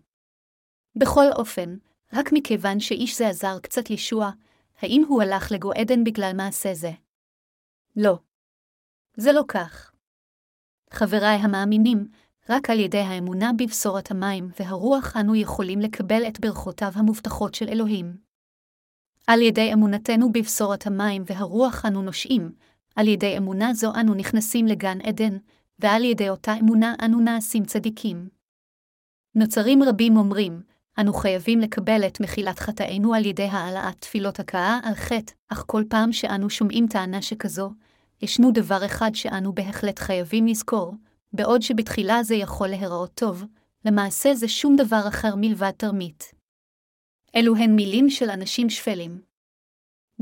בכל 0.97 1.27
אופן, 1.37 1.77
רק 2.13 2.31
מכיוון 2.33 2.81
שאיש 2.81 3.19
זה 3.19 3.29
עזר 3.29 3.59
קצת 3.59 3.91
ישוע, 3.91 4.31
האם 4.83 5.05
הוא 5.09 5.23
הלך 5.23 5.53
לגו 5.53 5.73
עדן 5.73 6.05
בגלל 6.05 6.33
מעשה 6.37 6.75
זה? 6.75 6.91
לא. 7.97 8.19
זה 9.17 9.33
לא 9.33 9.43
כך. 9.49 9.93
חבריי 10.91 11.37
המאמינים, 11.37 12.09
רק 12.49 12.71
על 12.71 12.79
ידי 12.79 12.99
האמונה 12.99 13.51
בבשורת 13.59 14.11
המים 14.11 14.51
והרוח 14.61 15.17
אנו 15.17 15.35
יכולים 15.35 15.81
לקבל 15.81 16.23
את 16.29 16.41
ברכותיו 16.41 16.93
המובטחות 16.95 17.55
של 17.55 17.69
אלוהים. 17.69 18.17
על 19.27 19.43
ידי 19.43 19.73
אמונתנו 19.73 20.33
בבשורת 20.33 20.87
המים 20.87 21.23
והרוח 21.27 21.85
אנו 21.87 22.03
נושעים, 22.03 22.53
על 22.97 23.09
ידי 23.09 23.37
אמונה 23.37 23.75
זו 23.75 23.93
אנו 24.01 24.15
נכנסים 24.15 24.67
לגן 24.67 25.01
עדן, 25.01 25.37
ועל 25.79 26.05
ידי 26.05 26.29
אותה 26.29 26.55
אמונה 26.61 26.95
אנו 27.05 27.21
נעשים 27.21 27.65
צדיקים. 27.65 28.29
נוצרים 29.35 29.83
רבים 29.83 30.17
אומרים, 30.17 30.63
אנו 30.99 31.13
חייבים 31.13 31.61
לקבל 31.61 32.07
את 32.07 32.21
מחילת 32.21 32.59
חטאינו 32.59 33.15
על 33.15 33.27
ידי 33.27 33.49
העלאת 33.51 34.01
תפילות 34.01 34.41
הכאה 34.41 34.81
על 34.83 34.95
חטא, 34.95 35.33
אך 35.49 35.65
כל 35.67 35.85
פעם 35.89 36.13
שאנו 36.13 36.51
שומעים 36.51 36.87
טענה 36.87 37.23
שכזו, 37.23 37.71
ישנו 38.23 38.51
דבר 38.51 38.85
אחד 38.87 39.11
שאנו 39.15 39.53
בהחלט 39.53 39.99
חייבים 39.99 40.47
לזכור, 40.47 40.95
בעוד 41.33 41.63
שבתחילה 41.63 42.23
זה 42.23 42.35
יכול 42.35 42.69
להיראות 42.69 43.15
טוב, 43.15 43.45
למעשה 43.85 44.35
זה 44.35 44.49
שום 44.49 44.77
דבר 44.77 45.09
אחר 45.09 45.35
מלבד 45.37 45.71
תרמית. 45.71 46.33
אלו 47.37 47.57
הן 47.57 47.77
מילים 47.77 48.11
של 48.11 48.31
אנשים 48.31 48.71
שפלים. 48.71 49.30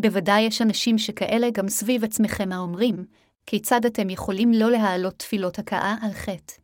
בוודאי 0.01 0.41
יש 0.41 0.63
אנשים 0.63 0.99
שכאלה 0.99 1.51
גם 1.51 1.69
סביב 1.69 2.05
עצמכם 2.05 2.53
האומרים, 2.53 3.05
כיצד 3.47 3.85
אתם 3.85 4.11
יכולים 4.11 4.53
לא 4.53 4.71
להעלות 4.71 5.19
תפילות 5.19 5.59
הכאה 5.59 5.95
על 6.03 6.13
חטא? 6.13 6.55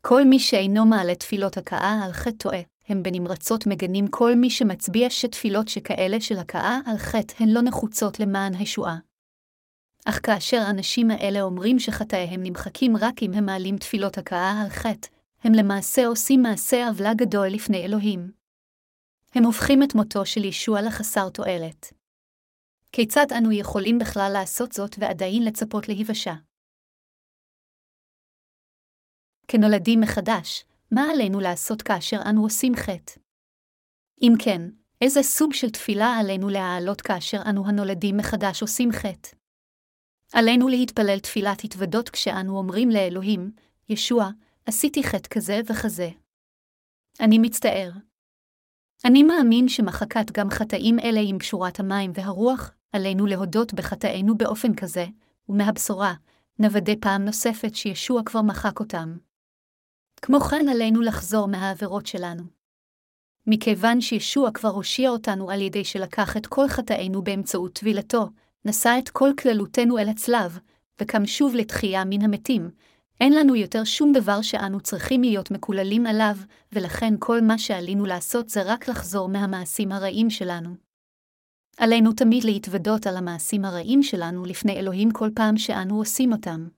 כל 0.00 0.24
מי 0.24 0.38
שאינו 0.38 0.86
מעלה 0.86 1.14
תפילות 1.14 1.56
הכאה 1.56 2.00
על 2.04 2.12
חטא 2.12 2.36
טועה, 2.36 2.60
הם 2.88 3.02
בנמרצות 3.02 3.66
מגנים 3.66 4.08
כל 4.08 4.34
מי 4.34 4.50
שמצביע 4.50 5.10
שתפילות 5.10 5.68
שכאלה 5.68 6.20
של 6.20 6.38
הכאה 6.38 6.78
על 6.86 6.96
חטא 6.96 7.34
הן 7.38 7.48
לא 7.48 7.62
נחוצות 7.62 8.20
למען 8.20 8.54
הישועה. 8.54 8.98
אך 10.04 10.20
כאשר 10.22 10.56
האנשים 10.56 11.10
האלה 11.10 11.42
אומרים 11.42 11.78
שחטאיהם 11.78 12.42
נמחקים 12.42 12.96
רק 12.96 13.22
אם 13.22 13.32
הם 13.32 13.46
מעלים 13.46 13.76
תפילות 13.76 14.18
הכאה 14.18 14.62
על 14.62 14.68
חטא, 14.68 15.08
הם 15.44 15.52
למעשה 15.52 16.06
עושים 16.06 16.42
מעשה 16.42 16.88
עוולה 16.88 17.14
גדול 17.14 17.48
לפני 17.48 17.84
אלוהים. 17.84 18.30
הם 19.34 19.44
הופכים 19.44 19.82
את 19.82 19.94
מותו 19.94 20.26
של 20.26 20.44
ישוע 20.44 20.82
לחסר 20.82 21.28
תועלת. 21.28 21.99
כיצד 22.92 23.26
אנו 23.38 23.52
יכולים 23.52 23.98
בכלל 23.98 24.30
לעשות 24.32 24.72
זאת 24.72 24.96
ועדיין 24.98 25.44
לצפות 25.44 25.88
להיוושע? 25.88 26.34
כנולדים 29.48 30.00
מחדש, 30.00 30.64
מה 30.90 31.02
עלינו 31.12 31.40
לעשות 31.40 31.82
כאשר 31.82 32.16
אנו 32.30 32.42
עושים 32.42 32.72
חטא? 32.76 33.20
אם 34.22 34.32
כן, 34.44 34.60
איזה 35.00 35.22
סוג 35.22 35.52
של 35.52 35.70
תפילה 35.70 36.16
עלינו 36.20 36.48
להעלות 36.48 37.00
כאשר 37.00 37.38
אנו 37.50 37.66
הנולדים 37.66 38.16
מחדש 38.16 38.62
עושים 38.62 38.88
חטא? 38.92 39.36
עלינו 40.32 40.68
להתפלל 40.68 41.18
תפילת 41.18 41.64
התוודות 41.64 42.08
כשאנו 42.08 42.58
אומרים 42.58 42.88
לאלוהים, 42.90 43.52
ישוע, 43.88 44.24
עשיתי 44.66 45.02
חטא 45.02 45.28
כזה 45.34 45.60
וכזה. 45.66 46.08
אני 47.20 47.38
מצטער. 47.38 47.90
אני 49.04 49.22
מאמין 49.22 49.68
שמחקת 49.68 50.30
גם 50.32 50.50
חטאים 50.50 50.98
אלה 50.98 51.20
עם 51.28 51.38
פשורת 51.38 51.80
המים 51.80 52.12
והרוח, 52.14 52.74
עלינו 52.92 53.26
להודות 53.26 53.74
בחטאינו 53.74 54.38
באופן 54.38 54.74
כזה, 54.74 55.06
ומהבשורה, 55.48 56.14
נוודא 56.58 56.92
פעם 57.00 57.24
נוספת 57.24 57.74
שישוע 57.74 58.22
כבר 58.24 58.42
מחק 58.42 58.80
אותם. 58.80 59.16
כמו 60.22 60.40
כן 60.40 60.68
עלינו 60.68 61.00
לחזור 61.00 61.48
מהעבירות 61.48 62.06
שלנו. 62.06 62.42
מכיוון 63.46 64.00
שישוע 64.00 64.50
כבר 64.50 64.68
הושיע 64.68 65.10
אותנו 65.10 65.50
על 65.50 65.60
ידי 65.60 65.84
שלקח 65.84 66.36
את 66.36 66.46
כל 66.46 66.68
חטאינו 66.68 67.22
באמצעות 67.22 67.72
טבילתו, 67.72 68.28
נשא 68.64 68.96
את 68.98 69.08
כל 69.08 69.30
כללותנו 69.38 69.98
אל 69.98 70.08
הצלב, 70.08 70.58
וקם 71.00 71.26
שוב 71.26 71.54
לתחייה 71.54 72.04
מן 72.04 72.22
המתים, 72.22 72.70
אין 73.20 73.32
לנו 73.32 73.56
יותר 73.56 73.84
שום 73.84 74.12
דבר 74.12 74.42
שאנו 74.42 74.80
צריכים 74.80 75.22
להיות 75.22 75.50
מקוללים 75.50 76.06
עליו, 76.06 76.36
ולכן 76.72 77.14
כל 77.18 77.40
מה 77.40 77.58
שעלינו 77.58 78.06
לעשות 78.06 78.48
זה 78.48 78.62
רק 78.62 78.88
לחזור 78.88 79.28
מהמעשים 79.28 79.92
הרעים 79.92 80.30
שלנו. 80.30 80.89
עלינו 81.76 82.12
תמיד 82.12 82.44
להתוודות 82.44 83.06
על 83.06 83.16
המעשים 83.16 83.64
הרעים 83.64 84.02
שלנו 84.02 84.44
לפני 84.44 84.72
אלוהים 84.72 85.10
כל 85.10 85.28
פעם 85.34 85.58
שאנו 85.58 85.98
עושים 85.98 86.32
אותם. 86.32 86.68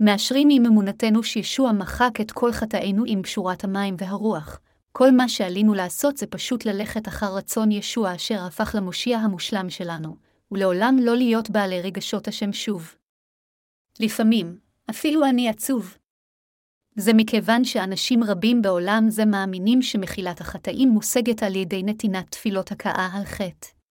מאשרים 0.00 0.48
עם 0.50 0.66
אמונתנו 0.66 1.22
שישוע 1.22 1.72
מחק 1.72 2.20
את 2.20 2.30
כל 2.30 2.52
חטאינו 2.52 3.04
עם 3.06 3.22
פשורת 3.22 3.64
המים 3.64 3.94
והרוח. 3.98 4.60
כל 4.92 5.10
מה 5.10 5.28
שעלינו 5.28 5.74
לעשות 5.74 6.16
זה 6.16 6.26
פשוט 6.26 6.64
ללכת 6.64 7.08
אחר 7.08 7.36
רצון 7.36 7.72
ישוע 7.72 8.14
אשר 8.14 8.42
הפך 8.46 8.74
למושיע 8.78 9.18
המושלם 9.18 9.70
שלנו, 9.70 10.16
ולעולם 10.50 10.96
לא 11.00 11.16
להיות 11.16 11.50
בעלי 11.50 11.82
רגשות 11.82 12.28
השם 12.28 12.52
שוב. 12.52 12.94
לפעמים, 14.00 14.58
אפילו 14.90 15.24
אני 15.24 15.48
עצוב. 15.48 15.96
זה 16.96 17.12
מכיוון 17.14 17.64
שאנשים 17.64 18.24
רבים 18.24 18.62
בעולם 18.62 19.04
זה 19.08 19.24
מאמינים 19.24 19.82
שמחילת 19.82 20.40
החטאים 20.40 20.88
מושגת 20.88 21.42
על 21.42 21.56
ידי 21.56 21.82
נתינת 21.82 22.30
תפילות 22.30 22.72
הכאה 22.72 23.08
על 23.12 23.24
חטא. 23.24 23.81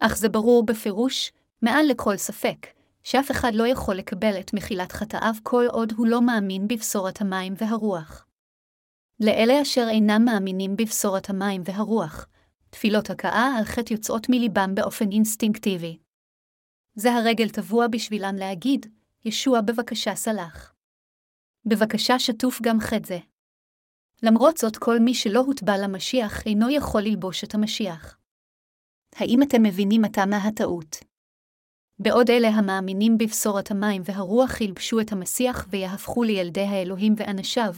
אך 0.00 0.16
זה 0.16 0.28
ברור 0.28 0.66
בפירוש, 0.66 1.32
מעל 1.62 1.86
לכל 1.86 2.16
ספק, 2.16 2.66
שאף 3.02 3.30
אחד 3.30 3.54
לא 3.54 3.66
יכול 3.66 3.94
לקבל 3.94 4.40
את 4.40 4.54
מחילת 4.54 4.92
חטאיו 4.92 5.34
כל 5.42 5.64
עוד 5.70 5.92
הוא 5.96 6.06
לא 6.06 6.22
מאמין 6.22 6.68
בבשורת 6.68 7.20
המים 7.20 7.54
והרוח. 7.56 8.26
לאלה 9.20 9.62
אשר 9.62 9.86
אינם 9.90 10.24
מאמינים 10.24 10.76
בבשורת 10.76 11.30
המים 11.30 11.62
והרוח, 11.64 12.26
תפילות 12.70 13.10
הכאה 13.10 13.54
על 13.58 13.64
חטא 13.64 13.92
יוצאות 13.92 14.28
מליבם 14.28 14.74
באופן 14.74 15.10
אינסטינקטיבי. 15.10 15.98
זה 16.94 17.12
הרגל 17.12 17.48
טבוע 17.48 17.86
בשבילם 17.86 18.36
להגיד, 18.36 18.86
ישוע 19.24 19.60
בבקשה 19.60 20.14
סלח. 20.14 20.74
בבקשה 21.66 22.18
שטוף 22.18 22.60
גם 22.62 22.80
חטא 22.80 23.06
זה. 23.06 23.18
למרות 24.22 24.56
זאת, 24.56 24.76
כל 24.76 24.98
מי 24.98 25.14
שלא 25.14 25.40
הוטבע 25.40 25.78
למשיח 25.78 26.46
אינו 26.46 26.70
יכול 26.70 27.02
ללבוש 27.02 27.44
את 27.44 27.54
המשיח. 27.54 28.18
האם 29.16 29.42
אתם 29.42 29.62
מבינים 29.62 30.04
עתה 30.04 30.26
מה 30.26 30.36
הטעות? 30.36 30.96
בעוד 31.98 32.30
אלה 32.30 32.48
המאמינים 32.48 33.18
בבשורת 33.18 33.70
המים 33.70 34.02
והרוח 34.04 34.60
ילבשו 34.60 35.00
את 35.00 35.12
המסיח 35.12 35.66
ויהפכו 35.70 36.22
לילדי 36.22 36.60
האלוהים 36.60 37.14
ואנשיו, 37.16 37.74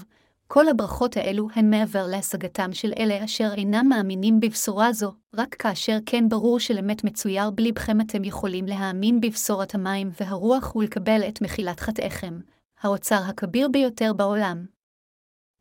כל 0.48 0.68
הברכות 0.68 1.16
האלו 1.16 1.48
הן 1.54 1.70
מעבר 1.70 2.06
להשגתם 2.06 2.72
של 2.72 2.92
אלה 2.98 3.24
אשר 3.24 3.52
אינם 3.56 3.86
מאמינים 3.88 4.40
בבשורה 4.40 4.92
זו, 4.92 5.12
רק 5.34 5.54
כאשר 5.54 5.98
כן 6.06 6.28
ברור 6.28 6.60
של 6.60 6.78
אמת 6.78 7.04
מצויר 7.04 7.50
בלבכם 7.50 8.00
אתם 8.00 8.24
יכולים 8.24 8.66
להאמין 8.66 9.20
בבשורת 9.20 9.74
המים 9.74 10.10
והרוח 10.20 10.76
ולקבל 10.76 11.20
את 11.28 11.42
מחילת 11.42 11.80
חטאיכם, 11.80 12.40
האוצר 12.80 13.20
הכביר 13.28 13.68
ביותר 13.68 14.12
בעולם. 14.12 14.66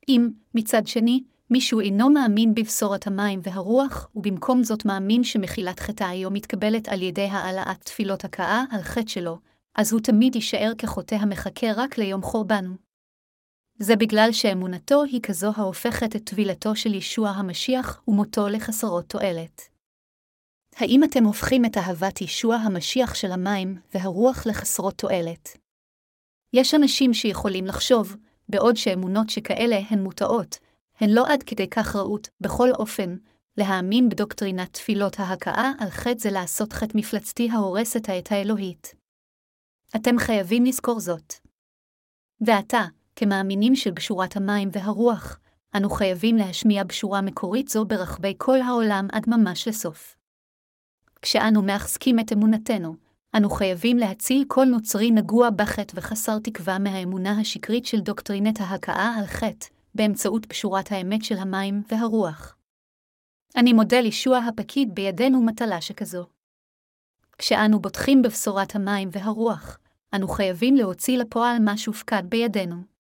אם, 0.09 0.29
מצד 0.55 0.87
שני, 0.87 1.23
מישהו 1.49 1.79
אינו 1.79 2.09
מאמין 2.09 2.55
בבשורת 2.55 3.07
המים 3.07 3.39
והרוח, 3.43 4.09
ובמקום 4.15 4.63
זאת 4.63 4.85
מאמין 4.85 5.23
שמחילת 5.23 5.79
חטאיו 5.79 6.31
מתקבלת 6.31 6.87
על 6.87 7.01
ידי 7.01 7.27
העלאת 7.27 7.81
תפילות 7.83 8.25
הכאה 8.25 8.63
על 8.71 8.81
חטא 8.81 9.07
שלו, 9.07 9.37
אז 9.75 9.93
הוא 9.93 10.01
תמיד 10.01 10.35
יישאר 10.35 10.71
כחוטא 10.77 11.15
המחכה 11.15 11.67
רק 11.75 11.97
ליום 11.97 12.21
חורבן. 12.21 12.65
זה 13.79 13.95
בגלל 13.95 14.29
שאמונתו 14.31 15.03
היא 15.03 15.21
כזו 15.23 15.51
ההופכת 15.55 16.15
את 16.15 16.23
טבילתו 16.29 16.75
של 16.75 16.93
ישוע 16.93 17.29
המשיח 17.29 18.01
ומותו 18.07 18.47
לחסרות 18.47 19.05
תועלת. 19.09 19.61
האם 20.75 21.03
אתם 21.03 21.23
הופכים 21.23 21.65
את 21.65 21.77
אהבת 21.77 22.21
ישוע 22.21 22.55
המשיח 22.55 23.15
של 23.15 23.31
המים 23.31 23.77
והרוח 23.93 24.47
לחסרות 24.47 24.97
תועלת? 24.97 25.57
יש 26.53 26.73
אנשים 26.73 27.13
שיכולים 27.13 27.65
לחשוב, 27.65 28.15
בעוד 28.49 28.75
שאמונות 28.77 29.29
שכאלה 29.29 29.79
הן 29.89 29.99
מוטעות, 30.03 30.57
הן 30.99 31.09
לא 31.09 31.27
עד 31.27 31.43
כדי 31.43 31.69
כך 31.69 31.95
רעות, 31.95 32.29
בכל 32.41 32.69
אופן, 32.71 33.15
להאמין 33.57 34.09
בדוקטרינת 34.09 34.73
תפילות 34.73 35.19
ההכאה 35.19 35.71
על 35.79 35.89
חטא 35.89 36.19
זה 36.19 36.31
לעשות 36.31 36.73
חטא 36.73 36.97
מפלצתי 36.97 37.49
ההורס 37.49 37.97
את 37.97 38.09
העת 38.09 38.31
האלוהית. 38.31 38.95
אתם 39.95 40.19
חייבים 40.19 40.65
לזכור 40.65 40.99
זאת. 40.99 41.33
ועתה, 42.41 42.85
כמאמינים 43.15 43.75
של 43.75 43.91
בשורת 43.91 44.35
המים 44.35 44.69
והרוח, 44.71 45.39
אנו 45.77 45.89
חייבים 45.89 46.35
להשמיע 46.35 46.83
בשורה 46.83 47.21
מקורית 47.21 47.67
זו 47.67 47.85
ברחבי 47.85 48.33
כל 48.37 48.61
העולם 48.61 49.07
עד 49.11 49.23
ממש 49.27 49.67
לסוף. 49.67 50.15
כשאנו 51.21 51.61
מחזקים 51.61 52.19
את 52.19 52.31
אמונתנו, 52.33 52.95
אנו 53.37 53.49
חייבים 53.49 53.97
להציל 53.97 54.45
כל 54.47 54.65
נוצרי 54.65 55.11
נגוע 55.11 55.49
בחטא 55.49 55.93
וחסר 55.95 56.39
תקווה 56.39 56.79
מהאמונה 56.79 57.39
השקרית 57.39 57.85
של 57.85 57.99
דוקטרינת 57.99 58.59
ההכאה 58.59 59.15
על 59.19 59.25
חטא, 59.25 59.67
באמצעות 59.95 60.47
בשורת 60.47 60.91
האמת 60.91 61.23
של 61.23 61.35
המים 61.37 61.83
והרוח. 61.91 62.55
אני 63.55 63.73
מודה 63.73 64.01
לישוע 64.01 64.37
הפקיד 64.37 64.95
בידינו 64.95 65.41
מטלה 65.41 65.81
שכזו. 65.81 66.25
כשאנו 67.37 67.79
בוטחים 67.79 68.21
בבשורת 68.21 68.75
המים 68.75 69.09
והרוח, 69.11 69.79
אנו 70.15 70.27
חייבים 70.27 70.75
להוציא 70.75 71.17
לפועל 71.17 71.59
מה 71.59 71.77
שהופקד 71.77 72.23
בידינו. 72.29 72.94